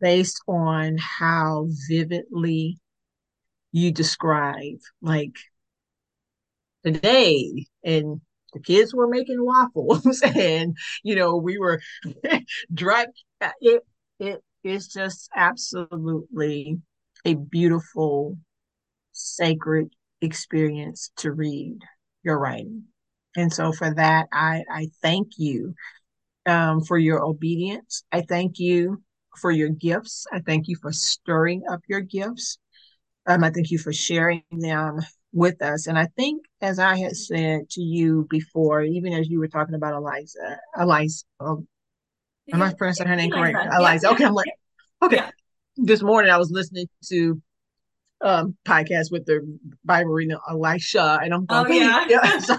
based 0.00 0.40
on 0.46 0.96
how 0.98 1.66
vividly 1.88 2.78
you 3.72 3.92
describe 3.92 4.78
like 5.02 5.36
today 6.84 7.66
and 7.84 8.20
the 8.54 8.60
kids 8.60 8.94
were 8.94 9.08
making 9.08 9.44
waffles 9.44 10.22
and 10.34 10.76
you 11.02 11.14
know 11.14 11.36
we 11.36 11.58
were 11.58 11.80
driving 12.74 13.12
it 13.60 13.82
it 14.20 14.42
is 14.64 14.88
just 14.88 15.28
absolutely 15.36 16.78
a 17.24 17.34
beautiful 17.34 18.36
sacred 19.12 19.92
experience 20.20 21.10
to 21.16 21.32
read 21.32 21.78
your 22.22 22.38
writing 22.38 22.84
and 23.38 23.52
so 23.52 23.72
for 23.72 23.94
that, 23.94 24.26
I, 24.32 24.64
I 24.68 24.88
thank 25.00 25.38
you 25.38 25.74
um, 26.46 26.82
for 26.82 26.98
your 26.98 27.24
obedience. 27.24 28.02
I 28.10 28.22
thank 28.22 28.58
you 28.58 29.02
for 29.36 29.52
your 29.52 29.68
gifts. 29.68 30.26
I 30.32 30.40
thank 30.40 30.66
you 30.66 30.76
for 30.82 30.92
stirring 30.92 31.62
up 31.70 31.80
your 31.88 32.00
gifts. 32.00 32.58
Um, 33.26 33.44
I 33.44 33.50
thank 33.50 33.70
you 33.70 33.78
for 33.78 33.92
sharing 33.92 34.42
them 34.50 34.98
with 35.32 35.62
us. 35.62 35.86
And 35.86 35.96
I 35.96 36.06
think, 36.16 36.42
as 36.60 36.80
I 36.80 36.98
had 36.98 37.14
said 37.14 37.68
to 37.70 37.80
you 37.80 38.26
before, 38.28 38.82
even 38.82 39.12
as 39.12 39.28
you 39.28 39.38
were 39.38 39.46
talking 39.46 39.76
about 39.76 39.94
Eliza, 39.94 40.58
Eliza, 40.76 41.24
oh, 41.38 41.64
am 42.52 42.62
I 42.62 42.72
pronouncing 42.72 43.06
her 43.06 43.14
name 43.14 43.30
correct? 43.30 43.56
Eliza. 43.72 44.10
Okay, 44.10 44.24
I'm 44.24 44.34
like, 44.34 44.50
okay. 45.02 45.20
This 45.80 46.02
morning 46.02 46.32
I 46.32 46.38
was 46.38 46.50
listening 46.50 46.88
to 47.08 47.40
um 48.20 48.56
podcast 48.66 49.12
with 49.12 49.26
the 49.26 49.58
Bible 49.84 50.10
reading 50.10 50.36
Elisha, 50.50 51.20
and 51.22 51.32
I'm 51.32 51.46
going, 51.46 51.66
oh, 51.70 51.72
yeah. 51.72 52.04
yeah. 52.08 52.38
So 52.40 52.56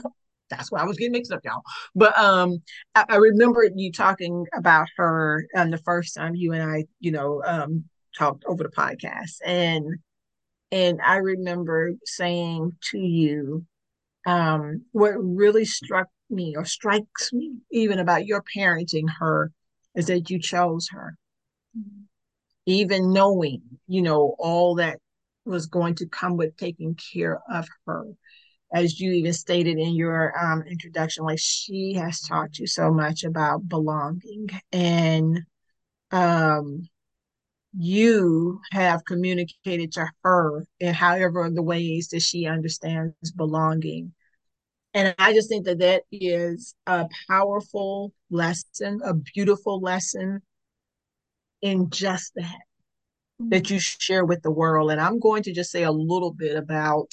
that's 0.50 0.72
why 0.72 0.80
I 0.80 0.86
was 0.86 0.98
getting 0.98 1.12
mixed 1.12 1.34
up, 1.34 1.42
y'all. 1.44 1.62
But 1.94 2.18
um, 2.18 2.64
I, 2.96 3.04
I 3.10 3.16
remember 3.18 3.70
you 3.76 3.92
talking 3.92 4.46
about 4.54 4.88
her 4.96 5.46
um, 5.54 5.70
the 5.70 5.78
first 5.80 6.16
time 6.16 6.34
you 6.34 6.54
and 6.54 6.64
I, 6.64 6.86
you 7.02 7.12
know, 7.12 7.44
um, 7.46 7.84
talked 8.18 8.46
over 8.48 8.64
the 8.64 8.70
podcast, 8.70 9.40
and 9.46 9.98
and 10.72 11.02
I 11.06 11.18
remember 11.18 11.96
saying 12.06 12.78
to 12.92 13.00
you, 13.00 13.66
um, 14.26 14.86
what 14.94 15.16
really 15.18 15.66
struck 15.66 16.08
me 16.30 16.56
or 16.56 16.64
strikes 16.64 17.34
me 17.34 17.56
even 17.70 18.00
about 18.00 18.26
your 18.26 18.44
parenting 18.56 19.08
her 19.20 19.52
is 19.94 20.06
that 20.06 20.30
you 20.30 20.40
chose 20.40 20.88
her. 20.94 21.18
Even 22.66 23.14
knowing, 23.14 23.62
you 23.88 24.02
know, 24.02 24.36
all 24.40 24.76
that 24.76 25.00
was 25.46 25.68
going 25.68 25.96
to 25.96 26.08
come 26.08 26.38
with 26.38 26.56
taking 26.58 26.98
care 27.14 27.40
of 27.52 27.68
her 27.86 28.06
as 28.74 29.00
you 29.00 29.12
even 29.12 29.34
stated 29.34 29.78
in 29.78 29.96
your 29.96 30.38
um, 30.40 30.64
introduction, 30.64 31.24
like 31.24 31.40
she 31.40 31.94
has 31.94 32.22
taught 32.22 32.60
you 32.60 32.68
so 32.68 32.92
much 32.92 33.24
about 33.24 33.68
belonging 33.68 34.48
and 34.72 35.40
um, 36.12 36.88
you 37.78 38.60
have 38.72 39.06
communicated 39.06 39.92
to 39.94 40.08
her 40.24 40.66
in 40.80 40.94
however 40.94 41.50
the 41.52 41.64
ways 41.64 42.10
that 42.10 42.22
she 42.22 42.46
understands 42.46 43.32
belonging. 43.36 44.14
And 44.94 45.14
I 45.20 45.34
just 45.34 45.50
think 45.50 45.66
that 45.66 45.80
that 45.80 46.04
is 46.12 46.76
a 46.88 47.08
powerful 47.28 48.12
lesson, 48.32 49.02
a 49.04 49.14
beautiful 49.14 49.80
lesson 49.80 50.42
in 51.62 51.90
just 51.90 52.34
that, 52.36 52.46
mm-hmm. 52.46 53.50
that 53.50 53.70
you 53.70 53.80
share 53.80 54.26
with 54.26 54.42
the 54.42 54.52
world. 54.52 54.92
And 54.92 55.02
I'm 55.02 55.20
going 55.20 55.44
to 55.44 55.54
just 55.54 55.72
say 55.72 55.84
a 55.84 55.92
little 55.92 56.34
bit 56.34 56.56
about 56.56 57.12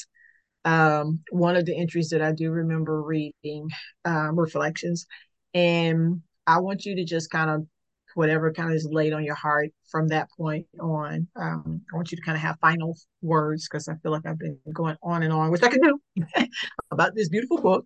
um, 0.64 1.20
one 1.30 1.56
of 1.56 1.64
the 1.64 1.76
entries 1.76 2.11
that 2.11 2.22
I 2.22 2.32
do 2.32 2.50
remember 2.50 3.02
reading, 3.02 3.70
um, 4.04 4.38
reflections. 4.38 5.06
And 5.54 6.22
I 6.46 6.59
want 6.59 6.85
you 6.85 6.96
to 6.96 7.04
just 7.04 7.30
kind 7.30 7.50
of, 7.50 7.66
whatever 8.14 8.50
kind 8.50 8.70
of 8.70 8.74
is 8.74 8.88
laid 8.90 9.12
on 9.12 9.22
your 9.22 9.35
heart 9.35 9.68
from 9.90 10.09
that 10.09 10.26
point 10.38 10.66
on, 10.80 11.28
um, 11.37 11.82
I 11.92 11.96
want 11.96 12.11
you 12.11 12.16
to 12.16 12.22
kind 12.22 12.35
of 12.35 12.40
have 12.40 12.59
final 12.61 12.96
words 13.20 13.68
because 13.68 13.88
I 13.88 13.94
feel 13.96 14.11
like 14.11 14.24
I've 14.24 14.38
been 14.38 14.59
going 14.72 14.96
on 15.02 15.22
and 15.22 15.32
on, 15.32 15.50
which 15.50 15.62
I 15.62 15.68
can 15.68 15.82
do 15.82 15.98
about 16.90 17.14
this 17.14 17.28
beautiful 17.28 17.61
book. 17.61 17.85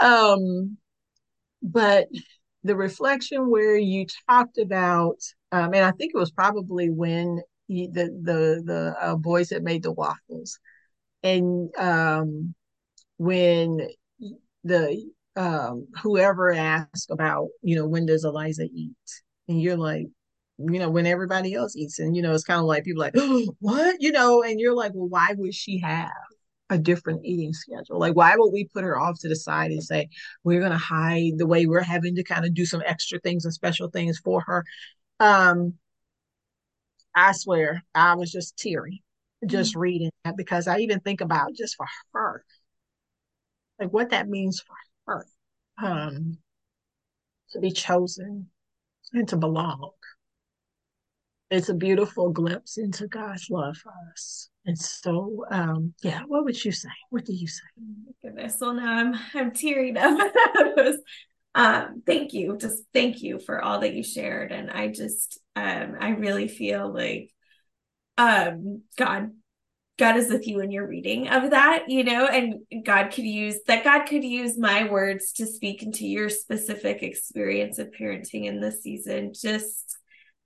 Um, 0.00 0.78
but 1.62 2.08
the 2.64 2.76
reflection 2.76 3.50
where 3.50 3.76
you 3.76 4.06
talked 4.28 4.58
about, 4.58 5.18
um, 5.52 5.74
and 5.74 5.84
I 5.84 5.92
think 5.92 6.12
it 6.14 6.18
was 6.18 6.30
probably 6.30 6.90
when 6.90 7.40
the 7.68 7.88
the 7.94 8.62
the 8.64 8.94
uh, 9.00 9.16
boys 9.16 9.48
that 9.48 9.62
made 9.62 9.82
the 9.82 9.92
waffles. 9.92 10.58
And 11.22 11.70
um, 11.78 12.54
when 13.18 13.88
the 14.64 15.10
um, 15.36 15.86
whoever 16.02 16.52
asked 16.52 17.10
about 17.10 17.48
you 17.62 17.76
know 17.76 17.86
when 17.86 18.06
does 18.06 18.24
eliza 18.24 18.64
eat? 18.64 18.96
And 19.48 19.60
you're 19.60 19.76
like 19.76 20.06
you 20.58 20.78
know 20.78 20.90
when 20.90 21.06
everybody 21.06 21.54
else 21.54 21.76
eats. 21.76 21.98
And 21.98 22.16
you 22.16 22.22
know 22.22 22.34
it's 22.34 22.44
kind 22.44 22.60
of 22.60 22.66
like 22.66 22.84
people 22.84 23.02
like 23.02 23.14
oh, 23.16 23.54
what? 23.60 23.96
You 24.00 24.12
know 24.12 24.42
and 24.42 24.60
you're 24.60 24.74
like 24.74 24.92
well 24.94 25.08
why 25.08 25.34
would 25.36 25.54
she 25.54 25.78
have 25.80 26.10
a 26.70 26.78
different 26.78 27.24
eating 27.24 27.52
schedule? 27.52 27.98
Like 28.00 28.16
why 28.16 28.34
would 28.36 28.50
we 28.52 28.68
put 28.72 28.84
her 28.84 28.98
off 28.98 29.20
to 29.20 29.28
the 29.28 29.36
side 29.36 29.70
and 29.70 29.82
say 29.82 30.08
we're 30.42 30.60
going 30.60 30.72
to 30.72 30.78
hide 30.78 31.38
the 31.38 31.46
way 31.46 31.66
we're 31.66 31.80
having 31.80 32.16
to 32.16 32.24
kind 32.24 32.44
of 32.44 32.54
do 32.54 32.66
some 32.66 32.82
extra 32.84 33.20
things 33.20 33.44
and 33.44 33.54
special 33.54 33.88
things 33.88 34.18
for 34.18 34.40
her 34.40 34.64
um 35.20 35.74
i 37.14 37.32
swear 37.32 37.82
i 37.94 38.14
was 38.14 38.30
just 38.30 38.56
teary 38.56 39.02
just 39.44 39.72
mm-hmm. 39.72 39.80
reading 39.80 40.10
that 40.24 40.36
because 40.36 40.66
I 40.66 40.78
even 40.78 41.00
think 41.00 41.20
about 41.20 41.54
just 41.54 41.76
for 41.76 41.86
her, 42.14 42.44
like 43.78 43.92
what 43.92 44.10
that 44.10 44.28
means 44.28 44.60
for 44.60 44.74
her. 45.06 45.26
Um, 45.82 46.38
to 47.50 47.60
be 47.60 47.70
chosen 47.70 48.48
and 49.12 49.28
to 49.28 49.36
belong. 49.36 49.90
It's 51.50 51.68
a 51.68 51.74
beautiful 51.74 52.30
glimpse 52.30 52.76
into 52.76 53.06
God's 53.06 53.48
love 53.50 53.76
for 53.76 53.92
us. 54.12 54.48
And 54.64 54.76
so, 54.76 55.44
um, 55.50 55.94
yeah, 56.02 56.22
what 56.26 56.44
would 56.44 56.64
you 56.64 56.72
say? 56.72 56.88
What 57.10 57.24
do 57.24 57.32
you 57.32 57.46
say? 57.46 57.62
Oh 57.78 58.14
goodness. 58.22 58.56
Well, 58.60 58.72
now 58.74 58.96
I'm 58.96 59.14
I'm 59.34 59.52
tearing 59.52 59.96
up. 59.96 60.18
um, 61.56 62.02
thank 62.06 62.34
you. 62.34 62.58
Just 62.58 62.84
thank 62.92 63.22
you 63.22 63.40
for 63.40 63.62
all 63.62 63.80
that 63.80 63.94
you 63.94 64.04
shared. 64.04 64.52
And 64.52 64.70
I 64.70 64.88
just 64.88 65.40
um 65.56 65.96
I 65.98 66.10
really 66.10 66.48
feel 66.48 66.92
like 66.92 67.32
um 68.18 68.82
God 68.96 69.30
God 69.98 70.18
is 70.18 70.28
with 70.28 70.46
you 70.46 70.60
in 70.60 70.70
your 70.70 70.86
reading 70.86 71.28
of 71.28 71.52
that, 71.52 71.84
you 71.88 72.04
know, 72.04 72.26
and 72.26 72.56
God 72.84 73.08
could 73.08 73.24
use 73.24 73.60
that 73.66 73.84
God 73.84 74.04
could 74.04 74.22
use 74.22 74.58
my 74.58 74.88
words 74.90 75.32
to 75.32 75.46
speak 75.46 75.82
into 75.82 76.06
your 76.06 76.28
specific 76.28 77.02
experience 77.02 77.78
of 77.78 77.90
parenting 77.98 78.44
in 78.44 78.60
this 78.60 78.82
season. 78.82 79.32
Just 79.34 79.96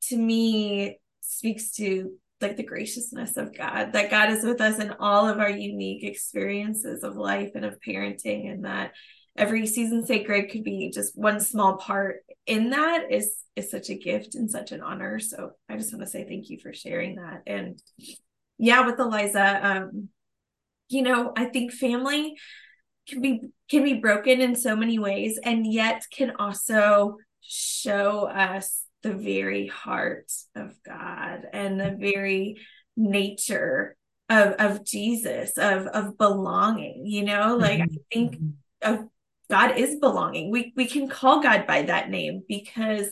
to 0.02 0.16
me 0.16 1.00
speaks 1.22 1.72
to 1.72 2.12
like 2.40 2.56
the 2.56 2.62
graciousness 2.62 3.36
of 3.36 3.52
God, 3.52 3.92
that 3.94 4.10
God 4.10 4.30
is 4.30 4.44
with 4.44 4.60
us 4.60 4.78
in 4.78 4.94
all 5.00 5.28
of 5.28 5.40
our 5.40 5.50
unique 5.50 6.04
experiences 6.04 7.02
of 7.02 7.16
life 7.16 7.50
and 7.56 7.64
of 7.64 7.80
parenting, 7.86 8.48
and 8.48 8.64
that 8.64 8.92
every 9.36 9.66
season 9.66 10.04
sacred 10.04 10.50
could 10.50 10.64
be 10.64 10.90
just 10.92 11.16
one 11.16 11.40
small 11.40 11.76
part 11.76 12.16
in 12.46 12.70
that 12.70 13.10
is 13.10 13.34
is 13.56 13.70
such 13.70 13.90
a 13.90 13.94
gift 13.94 14.34
and 14.34 14.50
such 14.50 14.72
an 14.72 14.80
honor. 14.80 15.18
So 15.18 15.52
I 15.68 15.76
just 15.76 15.92
want 15.92 16.04
to 16.04 16.10
say 16.10 16.24
thank 16.24 16.48
you 16.50 16.58
for 16.58 16.72
sharing 16.72 17.16
that. 17.16 17.42
And 17.46 17.80
yeah, 18.58 18.86
with 18.86 18.98
Eliza, 18.98 19.60
um, 19.62 20.08
you 20.88 21.02
know, 21.02 21.32
I 21.36 21.46
think 21.46 21.72
family 21.72 22.36
can 23.08 23.20
be 23.20 23.40
can 23.68 23.84
be 23.84 23.94
broken 23.94 24.40
in 24.40 24.54
so 24.56 24.76
many 24.76 24.98
ways 24.98 25.38
and 25.42 25.70
yet 25.70 26.04
can 26.12 26.32
also 26.38 27.16
show 27.40 28.26
us 28.26 28.84
the 29.02 29.14
very 29.14 29.66
heart 29.66 30.30
of 30.54 30.74
God 30.84 31.46
and 31.52 31.80
the 31.80 31.96
very 31.98 32.56
nature 32.96 33.96
of 34.28 34.52
of 34.54 34.84
Jesus 34.84 35.56
of 35.56 35.86
of 35.86 36.18
belonging 36.18 37.06
you 37.06 37.24
know 37.24 37.56
like 37.56 37.80
mm-hmm. 37.80 37.94
I 37.94 38.14
think 38.14 38.38
of 38.82 39.08
God 39.50 39.76
is 39.76 39.96
belonging. 39.96 40.50
We 40.50 40.72
we 40.76 40.86
can 40.86 41.08
call 41.08 41.42
God 41.42 41.66
by 41.66 41.82
that 41.82 42.08
name 42.08 42.42
because 42.48 43.10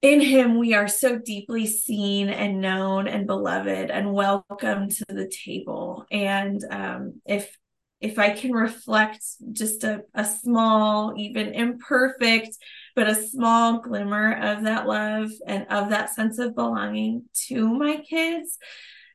in 0.00 0.20
him 0.20 0.58
we 0.58 0.74
are 0.74 0.88
so 0.88 1.18
deeply 1.18 1.66
seen 1.66 2.28
and 2.28 2.60
known 2.60 3.08
and 3.08 3.26
beloved 3.26 3.90
and 3.90 4.12
welcome 4.14 4.88
to 4.88 5.04
the 5.08 5.28
table. 5.28 6.06
And 6.10 6.64
um, 6.70 7.20
if 7.26 7.54
if 8.00 8.18
i 8.18 8.30
can 8.30 8.52
reflect 8.52 9.24
just 9.52 9.84
a, 9.84 10.02
a 10.14 10.24
small 10.24 11.14
even 11.16 11.52
imperfect 11.52 12.56
but 12.94 13.08
a 13.08 13.14
small 13.14 13.80
glimmer 13.80 14.32
of 14.40 14.64
that 14.64 14.86
love 14.86 15.30
and 15.46 15.66
of 15.68 15.90
that 15.90 16.14
sense 16.14 16.38
of 16.38 16.54
belonging 16.54 17.24
to 17.34 17.66
my 17.74 17.96
kids 18.08 18.58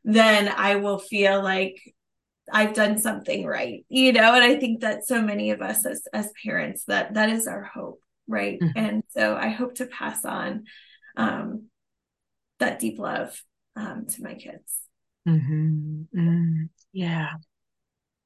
then 0.03 0.53
i 0.57 0.75
will 0.75 0.99
feel 0.99 1.41
like 1.41 1.79
i've 2.51 2.73
done 2.73 2.97
something 2.97 3.45
right 3.45 3.85
you 3.89 4.11
know 4.11 4.33
and 4.33 4.43
i 4.43 4.55
think 4.59 4.81
that 4.81 5.05
so 5.05 5.21
many 5.21 5.51
of 5.51 5.61
us 5.61 5.85
as 5.85 6.03
as 6.13 6.31
parents 6.43 6.83
that 6.85 7.13
that 7.13 7.29
is 7.29 7.47
our 7.47 7.63
hope 7.63 7.99
right 8.27 8.59
mm-hmm. 8.59 8.77
and 8.77 9.03
so 9.09 9.35
i 9.35 9.49
hope 9.49 9.75
to 9.75 9.85
pass 9.85 10.25
on 10.25 10.63
um, 11.15 11.67
that 12.59 12.79
deep 12.79 12.97
love 12.97 13.39
um, 13.75 14.05
to 14.07 14.23
my 14.23 14.33
kids 14.33 14.79
mm-hmm. 15.27 16.03
Mm-hmm. 16.15 16.63
yeah 16.91 17.29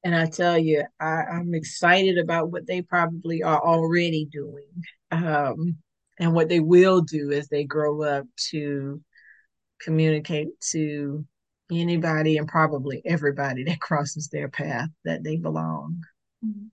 and 0.04 0.16
i 0.16 0.26
tell 0.26 0.58
you 0.58 0.84
I, 0.98 1.24
i'm 1.32 1.54
excited 1.54 2.18
about 2.18 2.50
what 2.50 2.66
they 2.66 2.82
probably 2.82 3.42
are 3.42 3.60
already 3.60 4.24
doing 4.24 4.84
um, 5.10 5.76
and 6.18 6.32
what 6.32 6.48
they 6.48 6.60
will 6.60 7.00
do 7.02 7.32
as 7.32 7.48
they 7.48 7.64
grow 7.64 8.02
up 8.02 8.26
to 8.50 9.00
communicate 9.80 10.48
to 10.72 11.24
anybody 11.72 12.36
and 12.36 12.48
probably 12.48 13.02
everybody 13.04 13.64
that 13.64 13.80
crosses 13.82 14.28
their 14.28 14.48
path 14.48 14.88
that 15.04 15.22
they 15.24 15.36
belong 15.36 16.02
mm-hmm 16.44 16.66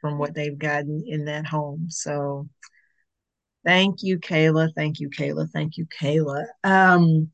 from 0.00 0.18
what 0.18 0.34
they've 0.34 0.58
gotten 0.58 1.02
in 1.06 1.24
that 1.26 1.46
home. 1.46 1.86
So 1.90 2.48
thank 3.64 4.02
you, 4.02 4.18
Kayla. 4.18 4.70
Thank 4.74 5.00
you, 5.00 5.10
Kayla. 5.10 5.50
Thank 5.52 5.76
you, 5.76 5.86
Kayla. 5.86 6.46
Um, 6.64 7.30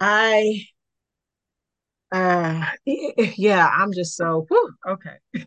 I 0.00 0.64
uh 2.12 2.64
yeah, 2.84 3.68
I'm 3.68 3.92
just 3.92 4.16
so 4.16 4.46
whew, 4.48 4.72
okay. 4.88 5.16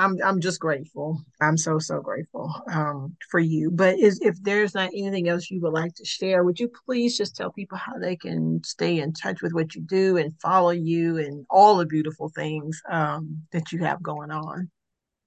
I'm 0.00 0.18
I'm 0.24 0.40
just 0.40 0.60
grateful. 0.60 1.22
I'm 1.40 1.58
so 1.58 1.78
so 1.78 2.00
grateful 2.00 2.50
um, 2.72 3.16
for 3.30 3.38
you. 3.38 3.70
But 3.70 3.98
is 3.98 4.18
if 4.22 4.42
there's 4.42 4.74
not 4.74 4.90
anything 4.94 5.28
else 5.28 5.50
you 5.50 5.60
would 5.60 5.74
like 5.74 5.94
to 5.96 6.04
share, 6.04 6.42
would 6.42 6.58
you 6.58 6.70
please 6.86 7.18
just 7.18 7.36
tell 7.36 7.52
people 7.52 7.76
how 7.76 7.98
they 7.98 8.16
can 8.16 8.64
stay 8.64 8.98
in 8.98 9.12
touch 9.12 9.42
with 9.42 9.52
what 9.52 9.74
you 9.74 9.82
do 9.82 10.16
and 10.16 10.32
follow 10.40 10.70
you 10.70 11.18
and 11.18 11.44
all 11.50 11.76
the 11.76 11.84
beautiful 11.84 12.30
things 12.30 12.80
um, 12.90 13.42
that 13.52 13.72
you 13.72 13.80
have 13.80 14.02
going 14.02 14.30
on? 14.30 14.70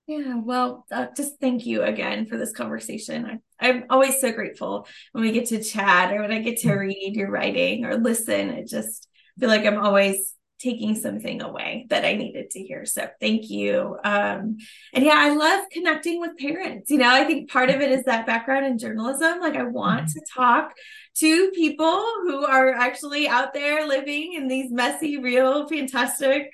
Yeah, 0.08 0.36
well, 0.44 0.86
uh, 0.92 1.08
just 1.16 1.40
thank 1.40 1.66
you 1.66 1.84
again 1.84 2.26
for 2.26 2.38
this 2.38 2.52
conversation. 2.52 3.40
I, 3.60 3.70
I'm 3.70 3.86
always 3.90 4.20
so 4.20 4.32
grateful 4.32 4.88
when 5.12 5.24
we 5.24 5.32
get 5.32 5.46
to 5.50 5.64
chat 5.64 6.12
or 6.12 6.22
when 6.22 6.32
I 6.32 6.40
get 6.40 6.58
to 6.62 6.70
mm. 6.70 6.80
read 6.80 7.16
your 7.16 7.30
writing 7.30 7.86
or 7.86 7.96
listen. 7.98 8.50
It 8.50 8.68
just 8.68 9.08
feel 9.40 9.50
like 9.50 9.66
I'm 9.66 9.80
always 9.80 10.34
taking 10.64 10.95
something 10.95 11.41
away 11.41 11.86
that 11.89 12.05
I 12.05 12.14
needed 12.14 12.49
to 12.51 12.64
hear. 12.64 12.86
So 12.86 13.07
thank 13.20 13.49
you. 13.49 13.97
Um, 14.03 14.57
and 14.93 15.03
yeah, 15.03 15.18
I 15.18 15.34
love 15.36 15.66
connecting 15.72 16.22
with 16.22 16.38
parents. 16.38 16.89
You 16.89 16.99
know, 16.99 17.09
I 17.09 17.26
think 17.26 17.51
part 17.51 17.70
of 17.70 17.82
it 17.82 17.91
is 17.91 18.05
that 18.05 18.26
background 18.26 18.66
in 18.66 18.78
journalism. 18.78 19.39
Like 19.39 19.55
I 19.55 19.64
want 19.64 20.07
mm-hmm. 20.07 20.20
to 20.20 20.26
talk 20.34 20.74
to 21.18 21.51
people 21.51 22.03
who 22.24 22.45
are 22.45 22.70
actually 22.70 23.28
out 23.28 23.53
there 23.53 23.88
living 23.88 24.34
in 24.34 24.47
these 24.47 24.72
messy, 24.72 25.18
real, 25.18 25.68
fantastic 25.68 26.49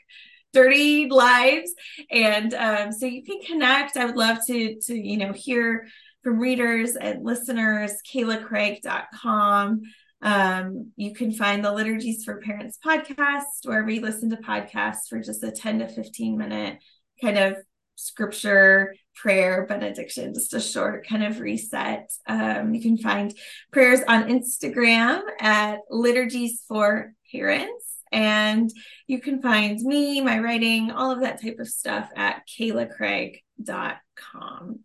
dirty 0.52 1.08
lives 1.08 1.72
and 2.10 2.56
um, 2.56 2.92
so 2.92 3.06
you 3.06 3.24
can 3.24 3.40
connect 3.42 3.96
i 3.96 4.04
would 4.04 4.16
love 4.16 4.40
to 4.48 4.80
to 4.82 4.96
you 4.96 5.16
know 5.16 5.32
hear 5.32 5.86
from 6.24 6.40
readers 6.40 6.96
and 6.96 7.24
listeners 7.24 7.94
kaylacraig.com 8.12 9.82
um, 10.22 10.92
you 10.96 11.14
can 11.14 11.32
find 11.32 11.64
the 11.64 11.72
liturgies 11.72 12.24
for 12.24 12.42
parents 12.42 12.78
podcast 12.86 13.44
wherever 13.64 13.90
you 13.90 14.02
listen 14.02 14.30
to 14.30 14.38
podcasts 14.38 15.08
for 15.10 15.22
just 15.22 15.44
a 15.44 15.52
10 15.52 15.80
to 15.80 15.88
15 15.88 16.38
minute 16.38 16.80
kind 17.22 17.38
of 17.38 17.58
scripture 17.96 18.96
prayer 19.16 19.66
benediction 19.68 20.34
just 20.34 20.54
a 20.54 20.62
short 20.62 21.06
kind 21.06 21.24
of 21.24 21.40
reset 21.40 22.10
um, 22.28 22.74
you 22.74 22.82
can 22.82 22.98
find 22.98 23.34
prayers 23.72 24.00
on 24.08 24.30
instagram 24.30 25.22
at 25.40 25.80
liturgies 25.90 26.64
for 26.68 27.14
parents 27.32 27.90
and 28.12 28.72
you 29.08 29.20
can 29.20 29.42
find 29.42 29.80
me, 29.82 30.22
my 30.22 30.40
writing, 30.40 30.92
all 30.92 31.12
of 31.12 31.22
that 31.22 31.42
type 31.42 31.58
of 31.60 31.68
stuff 31.68 32.10
at 32.16 32.44
kaylacraig.com. 32.48 34.80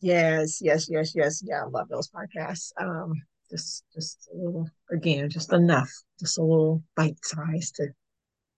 Yes, 0.00 0.60
yes, 0.60 0.88
yes, 0.90 1.14
yes. 1.14 1.42
Yeah, 1.44 1.62
I 1.62 1.66
love 1.66 1.88
those 1.88 2.10
podcasts. 2.10 2.72
Um, 2.80 3.12
just 3.52 3.84
just 3.94 4.28
a 4.32 4.36
little 4.36 4.68
again, 4.90 5.28
just 5.30 5.52
enough, 5.52 5.90
just 6.18 6.38
a 6.38 6.42
little 6.42 6.82
bite 6.96 7.22
size 7.22 7.70
to 7.72 7.88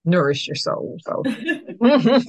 nourish 0.05 0.47
your 0.47 0.55
soul. 0.55 0.97
So 1.05 1.23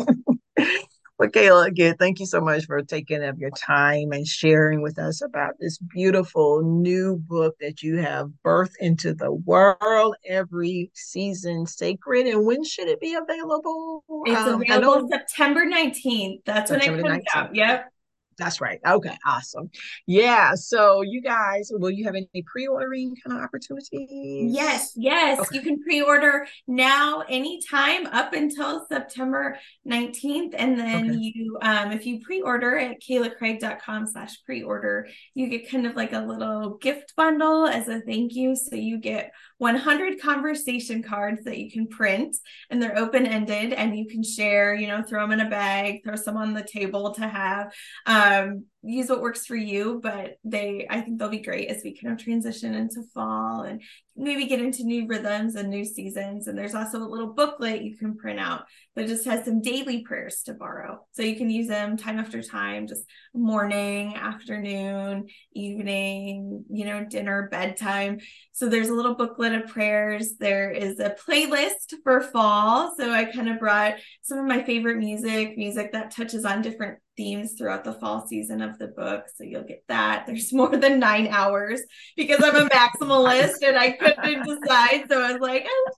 Well, 1.19 1.31
Kayla, 1.31 1.69
again, 1.69 1.97
thank 1.99 2.21
you 2.21 2.27
so 2.27 2.43
much 2.43 2.67
for 2.67 2.83
taking 2.83 3.25
up 3.25 3.37
your 3.39 3.51
time 3.53 4.13
and 4.13 4.27
sharing 4.27 4.83
with 4.83 4.99
us 4.99 5.23
about 5.23 5.55
this 5.59 5.79
beautiful 5.79 6.63
new 6.63 7.17
book 7.17 7.57
that 7.61 7.83
you 7.83 7.97
have 7.97 8.29
birthed 8.45 8.75
into 8.81 9.15
the 9.15 9.33
world 9.33 10.15
every 10.29 10.91
season 10.93 11.65
sacred. 11.65 12.27
And 12.27 12.45
when 12.45 12.65
should 12.65 12.89
it 12.89 13.01
be 13.01 13.15
available? 13.15 14.05
It's 14.27 14.41
um, 14.43 14.61
available 14.61 15.09
September 15.11 15.65
19th. 15.65 16.41
That's 16.45 16.71
September 16.71 17.03
when 17.03 17.13
it 17.13 17.25
comes 17.33 17.49
19th. 17.49 17.49
out. 17.49 17.55
Yep. 17.55 17.93
That's 18.39 18.61
right. 18.61 18.81
Okay, 18.87 19.17
awesome. 19.27 19.71
Yeah. 20.07 20.55
So 20.55 21.01
you 21.03 21.23
guys, 21.23 21.71
will 21.73 21.91
you 21.91 22.05
have 22.05 22.15
any 22.15 22.43
pre-ordering 22.45 23.17
kind 23.25 23.39
of 23.39 23.43
opportunities? 23.43 24.53
Yes, 24.55 24.93
yes. 24.95 25.41
Okay. 25.41 25.57
You 25.57 25.63
can 25.63 25.83
pre-order 25.83 26.47
now 26.67 27.23
anytime 27.29 28.07
up 28.09 28.35
until 28.35 28.87
September 28.91 29.59
19th. 29.89 30.55
And 30.57 30.79
then 30.79 31.11
okay. 31.11 31.19
you 31.19 31.59
um 31.63 31.93
if 31.93 32.05
you 32.05 32.21
pre-order 32.21 32.77
at 32.79 33.01
kaylacraig.com 33.01 34.07
slash 34.07 34.37
pre-order, 34.45 35.09
you 35.35 35.49
get 35.49 35.71
kind 35.71 35.87
of 35.87 35.97
like 35.97 36.13
a 36.13 36.21
little 36.21 36.77
gift 36.77 37.15
bundle 37.17 37.67
as 37.67 37.89
a 37.89 38.01
thank 38.01 38.35
you. 38.35 38.55
So 38.55 38.77
you 38.77 38.99
get 38.99 39.33
100 39.59 40.21
conversation 40.21 41.03
cards 41.03 41.45
that 41.45 41.59
you 41.59 41.71
can 41.71 41.89
print 41.89 42.37
and 42.69 42.83
they're 42.83 42.99
open-ended 42.99 43.73
and 43.73 43.97
you 43.97 44.07
can 44.07 44.23
share, 44.23 44.75
you 44.75 44.89
know, 44.89 45.03
throw 45.03 45.23
them 45.23 45.33
in 45.33 45.47
a 45.47 45.49
bag, 45.49 46.03
throw 46.05 46.17
some 46.17 46.37
on 46.37 46.53
the 46.53 46.63
table 46.63 47.15
to 47.15 47.27
have. 47.27 47.73
Um, 48.05 48.26
um, 48.27 48.65
use 48.83 49.09
what 49.09 49.21
works 49.21 49.47
for 49.47 49.57
you, 49.57 50.01
but 50.03 50.37
they, 50.45 50.87
I 50.89 51.01
think 51.01 51.19
they'll 51.19 51.29
be 51.29 51.41
great 51.41 51.69
as 51.69 51.83
we 51.83 51.99
kind 51.99 52.13
of 52.13 52.23
transition 52.23 52.75
into 52.75 53.03
fall 53.13 53.63
and 53.63 53.83
maybe 54.17 54.47
get 54.47 54.61
into 54.61 54.85
new 54.85 55.07
rhythms 55.07 55.57
and 55.57 55.69
new 55.69 55.85
seasons. 55.85 56.47
And 56.47 56.57
there's 56.57 56.75
also 56.75 56.99
a 56.99 57.09
little 57.09 57.35
booklet 57.35 57.83
you 57.83 57.97
can 57.97 58.17
print 58.17 58.39
out 58.39 58.65
that 58.95 59.09
just 59.09 59.27
has 59.27 59.45
some 59.45 59.61
daily 59.61 60.03
prayers 60.03 60.43
to 60.45 60.55
borrow. 60.55 61.05
So 61.13 61.23
you 61.23 61.37
can 61.37 61.51
use 61.51 61.67
them 61.67 61.97
time 61.97 62.19
after 62.19 62.43
time, 62.43 62.87
just 62.87 63.03
morning, 63.35 64.15
afternoon, 64.15 65.27
evening, 65.53 66.65
you 66.71 66.85
know, 66.85 67.05
dinner, 67.05 67.49
bedtime. 67.51 68.21
So 68.53 68.69
there's 68.69 68.89
a 68.89 68.95
little 68.95 69.17
booklet 69.17 69.53
of 69.53 69.69
prayers. 69.69 70.37
There 70.39 70.71
is 70.71 71.01
a 71.01 71.17
playlist 71.29 71.95
for 72.05 72.21
fall. 72.21 72.95
So 72.97 73.11
I 73.11 73.25
kind 73.25 73.49
of 73.49 73.59
brought 73.59 73.95
some 74.23 74.39
of 74.39 74.47
my 74.47 74.63
favorite 74.63 74.99
music, 74.99 75.59
music 75.59 75.93
that 75.93 76.13
touches 76.13 76.45
on 76.45 76.63
different 76.63 76.99
themes 77.17 77.53
throughout 77.53 77.85
the 77.85 77.93
fall 77.93 78.27
season 78.27 78.63
of 78.63 78.79
the 78.79 78.89
book. 78.89 79.25
So 79.35 79.45
you'll 79.45 79.65
get 79.65 79.85
that. 79.89 80.27
There's 80.27 80.53
more 80.53 80.77
than 80.77 80.99
nine 80.99 81.29
hours 81.29 81.81
because 82.17 82.43
I'm 82.43 82.57
a 82.57 82.69
maximalist 82.69 83.63
and 83.63 83.79
I 83.79 83.93
couldn't 83.93 84.47
decide. 84.47 85.05
So 85.09 85.23
I 85.23 85.33
was 85.33 85.41
like, 85.41 85.67
oh, 85.69 85.91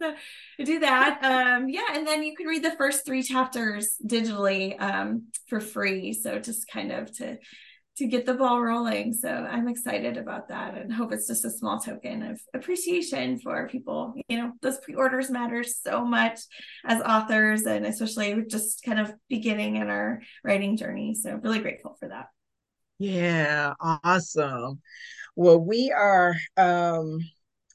so 0.00 0.14
do 0.64 0.80
that. 0.80 1.18
Um, 1.22 1.68
yeah, 1.68 1.86
and 1.92 2.06
then 2.06 2.22
you 2.22 2.34
can 2.36 2.46
read 2.46 2.64
the 2.64 2.76
first 2.76 3.06
three 3.06 3.22
chapters 3.22 3.96
digitally 4.04 4.80
um, 4.80 5.26
for 5.48 5.60
free. 5.60 6.12
So 6.12 6.38
just 6.38 6.68
kind 6.68 6.92
of 6.92 7.12
to 7.18 7.38
to 7.98 8.06
get 8.06 8.24
the 8.24 8.34
ball 8.34 8.60
rolling. 8.62 9.12
So 9.12 9.28
I'm 9.28 9.68
excited 9.68 10.16
about 10.16 10.48
that 10.48 10.76
and 10.76 10.92
hope 10.92 11.12
it's 11.12 11.26
just 11.26 11.44
a 11.44 11.50
small 11.50 11.78
token 11.78 12.22
of 12.22 12.40
appreciation 12.54 13.38
for 13.38 13.68
people. 13.68 14.14
You 14.28 14.38
know, 14.38 14.52
those 14.62 14.78
pre-orders 14.78 15.30
matter 15.30 15.62
so 15.62 16.04
much 16.04 16.40
as 16.84 17.02
authors 17.02 17.64
and 17.64 17.84
especially 17.84 18.44
just 18.48 18.82
kind 18.82 18.98
of 18.98 19.12
beginning 19.28 19.76
in 19.76 19.88
our 19.90 20.22
writing 20.42 20.76
journey. 20.76 21.14
So 21.14 21.38
really 21.42 21.60
grateful 21.60 21.96
for 22.00 22.08
that. 22.08 22.28
Yeah, 22.98 23.74
awesome. 23.80 24.80
Well, 25.36 25.58
we 25.58 25.90
are 25.90 26.36
um 26.56 27.18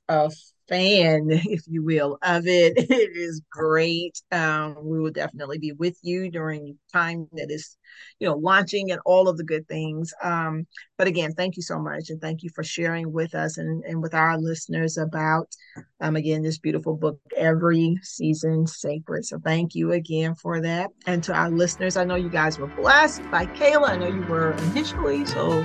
a 0.08 0.32
fan, 0.68 1.28
if 1.30 1.62
you 1.68 1.84
will, 1.84 2.18
of 2.22 2.48
it. 2.48 2.74
It 2.98 3.16
is 3.16 3.42
great. 3.52 4.22
Um, 4.32 4.76
we 4.82 5.00
will 5.00 5.12
definitely 5.12 5.60
be 5.60 5.72
with 5.72 5.98
you 6.02 6.32
during 6.32 6.78
time 6.92 7.28
that 7.34 7.52
is, 7.52 7.78
you 8.20 8.28
know, 8.28 8.36
launching 8.36 8.92
and 8.92 9.00
all 9.06 9.28
of 9.28 9.38
the 9.38 9.44
good 9.44 9.68
things. 9.68 10.14
Um, 10.24 10.66
but 10.98 11.08
again, 11.08 11.34
thank 11.34 11.58
you 11.58 11.62
so 11.62 11.78
much, 11.80 12.10
and 12.10 12.20
thank 12.20 12.44
you 12.44 12.50
for 12.56 12.64
sharing 12.64 13.12
with 13.12 13.36
us 13.36 13.58
and, 13.58 13.84
and 13.84 14.02
with 14.02 14.14
our 14.14 14.38
listeners 14.38 14.98
about, 14.98 15.48
um, 16.00 16.16
again, 16.16 16.42
this 16.42 16.58
beautiful 16.58 16.96
book, 16.96 17.20
Every 17.36 18.00
Season 18.02 18.66
Sacred. 18.66 19.26
So 19.26 19.40
thank 19.40 19.76
you 19.76 19.92
again 19.92 20.34
for 20.36 20.60
that, 20.62 20.90
and 21.06 21.24
to 21.26 21.34
our 21.34 21.50
listeners, 21.50 21.98
I 21.98 22.04
know 22.04 22.16
you 22.16 22.30
guys 22.30 22.58
were 22.58 22.68
blessed 22.68 23.30
by 23.30 23.46
Kayla. 23.46 23.90
I 23.90 23.98
know 23.98 24.08
you 24.08 24.26
were 24.28 24.54
initially, 24.54 25.26
so 25.26 25.64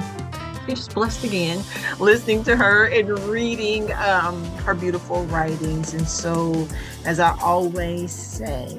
just 0.68 0.94
blessed 0.94 1.24
again 1.24 1.62
listening 1.98 2.44
to 2.44 2.56
her 2.56 2.86
and 2.86 3.18
reading 3.20 3.92
um, 3.94 4.44
her 4.58 4.74
beautiful 4.74 5.24
writings. 5.26 5.94
And 5.94 6.06
so, 6.06 6.66
as 7.04 7.20
I 7.20 7.36
always 7.40 8.12
say, 8.12 8.78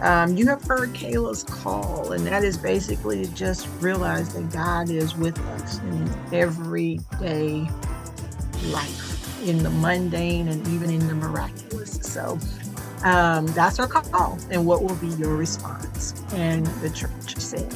um, 0.00 0.36
you 0.36 0.46
have 0.46 0.62
heard 0.62 0.92
Kayla's 0.92 1.44
call, 1.44 2.12
and 2.12 2.26
that 2.26 2.44
is 2.44 2.58
basically 2.58 3.24
to 3.24 3.34
just 3.34 3.68
realize 3.80 4.34
that 4.34 4.50
God 4.52 4.90
is 4.90 5.16
with 5.16 5.38
us 5.38 5.78
in 5.80 6.34
everyday 6.34 7.68
life, 8.66 9.48
in 9.48 9.62
the 9.62 9.70
mundane 9.70 10.48
and 10.48 10.66
even 10.68 10.90
in 10.90 11.06
the 11.06 11.14
miraculous. 11.14 11.92
So 12.02 12.38
um, 13.04 13.46
that's 13.48 13.78
our 13.78 13.88
call, 13.88 14.38
and 14.50 14.66
what 14.66 14.82
will 14.82 14.96
be 14.96 15.08
your 15.08 15.36
response? 15.36 16.14
And 16.34 16.66
the 16.66 16.90
church 16.90 17.36
said, 17.38 17.74